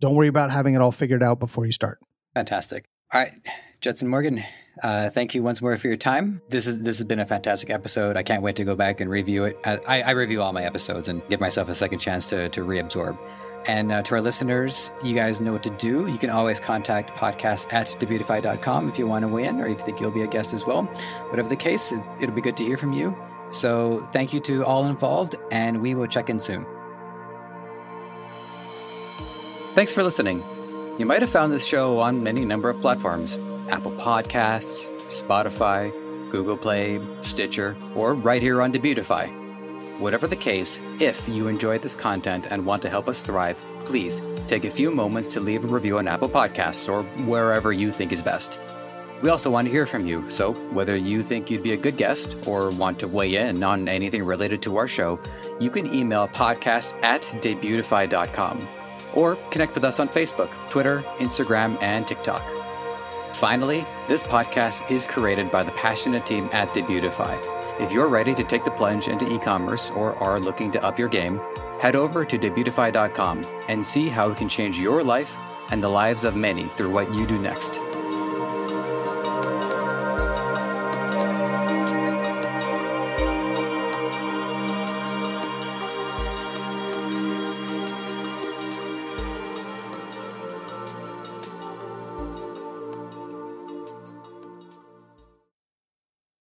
Don't 0.00 0.14
worry 0.14 0.28
about 0.28 0.52
having 0.52 0.76
it 0.76 0.80
all 0.80 0.92
figured 0.92 1.24
out 1.24 1.40
before 1.40 1.66
you 1.66 1.72
start. 1.72 1.98
Fantastic. 2.32 2.88
All 3.12 3.20
right, 3.20 3.32
Judson 3.80 4.06
Morgan, 4.06 4.44
uh, 4.80 5.10
thank 5.10 5.34
you 5.34 5.42
once 5.42 5.60
more 5.60 5.76
for 5.76 5.88
your 5.88 5.96
time. 5.96 6.40
This 6.50 6.68
is 6.68 6.84
this 6.84 6.98
has 6.98 7.04
been 7.04 7.18
a 7.18 7.26
fantastic 7.26 7.68
episode. 7.68 8.16
I 8.16 8.22
can't 8.22 8.44
wait 8.44 8.54
to 8.56 8.64
go 8.64 8.76
back 8.76 9.00
and 9.00 9.10
review 9.10 9.42
it. 9.42 9.58
I, 9.64 10.02
I 10.02 10.10
review 10.12 10.40
all 10.40 10.52
my 10.52 10.62
episodes 10.62 11.08
and 11.08 11.20
give 11.28 11.40
myself 11.40 11.68
a 11.68 11.74
second 11.74 11.98
chance 11.98 12.28
to 12.28 12.48
to 12.50 12.60
reabsorb. 12.60 13.18
And 13.66 13.90
uh, 13.90 14.02
to 14.02 14.14
our 14.14 14.20
listeners, 14.20 14.92
you 15.02 15.16
guys 15.16 15.40
know 15.40 15.50
what 15.50 15.64
to 15.64 15.70
do. 15.70 16.06
You 16.06 16.18
can 16.18 16.30
always 16.30 16.60
contact 16.60 17.18
podcast 17.18 17.72
at 17.72 17.88
debutify.com 17.98 18.88
if 18.88 19.00
you 19.00 19.08
want 19.08 19.24
to 19.24 19.28
weigh 19.28 19.46
in 19.46 19.60
or 19.60 19.66
if 19.66 19.80
you 19.80 19.84
think 19.84 19.98
you'll 19.98 20.12
be 20.12 20.22
a 20.22 20.28
guest 20.28 20.54
as 20.54 20.64
well. 20.64 20.84
Whatever 21.30 21.48
the 21.48 21.56
case, 21.56 21.90
it, 21.90 22.00
it'll 22.20 22.36
be 22.36 22.40
good 22.40 22.56
to 22.58 22.64
hear 22.64 22.76
from 22.76 22.92
you. 22.92 23.16
So 23.50 24.00
thank 24.12 24.32
you 24.32 24.40
to 24.40 24.64
all 24.64 24.86
involved, 24.86 25.36
and 25.50 25.80
we 25.80 25.94
will 25.94 26.06
check 26.06 26.28
in 26.30 26.40
soon. 26.40 26.66
Thanks 29.74 29.92
for 29.92 30.02
listening. 30.02 30.42
You 30.98 31.04
might 31.04 31.20
have 31.20 31.30
found 31.30 31.52
this 31.52 31.66
show 31.66 31.98
on 31.98 32.22
many 32.22 32.44
number 32.44 32.70
of 32.70 32.80
platforms 32.80 33.38
Apple 33.68 33.92
Podcasts, 33.92 34.88
Spotify, 35.08 35.92
Google 36.30 36.56
Play, 36.56 37.00
Stitcher, 37.20 37.76
or 37.94 38.14
right 38.14 38.40
here 38.40 38.62
on 38.62 38.72
Debutify. 38.72 39.28
Whatever 39.98 40.26
the 40.26 40.36
case, 40.36 40.80
if 41.00 41.28
you 41.28 41.48
enjoyed 41.48 41.82
this 41.82 41.94
content 41.94 42.46
and 42.50 42.66
want 42.66 42.82
to 42.82 42.88
help 42.88 43.08
us 43.08 43.22
thrive, 43.22 43.60
please 43.84 44.22
take 44.46 44.64
a 44.64 44.70
few 44.70 44.90
moments 44.90 45.32
to 45.32 45.40
leave 45.40 45.64
a 45.64 45.68
review 45.68 45.98
on 45.98 46.08
Apple 46.08 46.28
Podcasts 46.28 46.88
or 46.88 47.02
wherever 47.24 47.72
you 47.72 47.90
think 47.90 48.12
is 48.12 48.22
best. 48.22 48.58
We 49.22 49.30
also 49.30 49.50
want 49.50 49.66
to 49.66 49.72
hear 49.72 49.86
from 49.86 50.06
you, 50.06 50.28
so 50.28 50.52
whether 50.72 50.96
you 50.96 51.22
think 51.22 51.50
you'd 51.50 51.62
be 51.62 51.72
a 51.72 51.76
good 51.76 51.96
guest 51.96 52.36
or 52.46 52.70
want 52.70 52.98
to 53.00 53.08
weigh 53.08 53.36
in 53.36 53.62
on 53.62 53.88
anything 53.88 54.22
related 54.24 54.62
to 54.62 54.76
our 54.76 54.86
show, 54.86 55.18
you 55.58 55.70
can 55.70 55.92
email 55.92 56.28
podcast 56.28 56.94
at 57.02 57.22
debutify.com 57.22 58.68
or 59.14 59.36
connect 59.50 59.74
with 59.74 59.84
us 59.84 60.00
on 60.00 60.08
Facebook, 60.08 60.50
Twitter, 60.70 61.02
Instagram, 61.18 61.82
and 61.82 62.06
TikTok. 62.06 62.42
Finally, 63.34 63.86
this 64.08 64.22
podcast 64.22 64.90
is 64.90 65.06
created 65.06 65.50
by 65.50 65.62
the 65.62 65.72
passionate 65.72 66.26
team 66.26 66.48
at 66.52 66.68
Debutify 66.70 67.56
if 67.78 67.92
you're 67.92 68.08
ready 68.08 68.34
to 68.34 68.42
take 68.42 68.64
the 68.64 68.70
plunge 68.70 69.08
into 69.08 69.30
e 69.30 69.38
commerce 69.38 69.90
or 69.90 70.16
are 70.16 70.40
looking 70.40 70.72
to 70.72 70.82
up 70.82 70.98
your 70.98 71.08
game, 71.08 71.40
head 71.78 71.94
over 71.94 72.24
to 72.24 72.38
debutify.com 72.38 73.44
and 73.68 73.84
see 73.84 74.08
how 74.08 74.30
it 74.30 74.38
can 74.38 74.48
change 74.48 74.80
your 74.80 75.04
life 75.04 75.36
and 75.70 75.82
the 75.82 75.88
lives 75.88 76.24
of 76.24 76.36
many 76.36 76.68
through 76.76 76.90
what 76.90 77.12
you 77.14 77.26
do 77.26 77.38
next. 77.38 77.78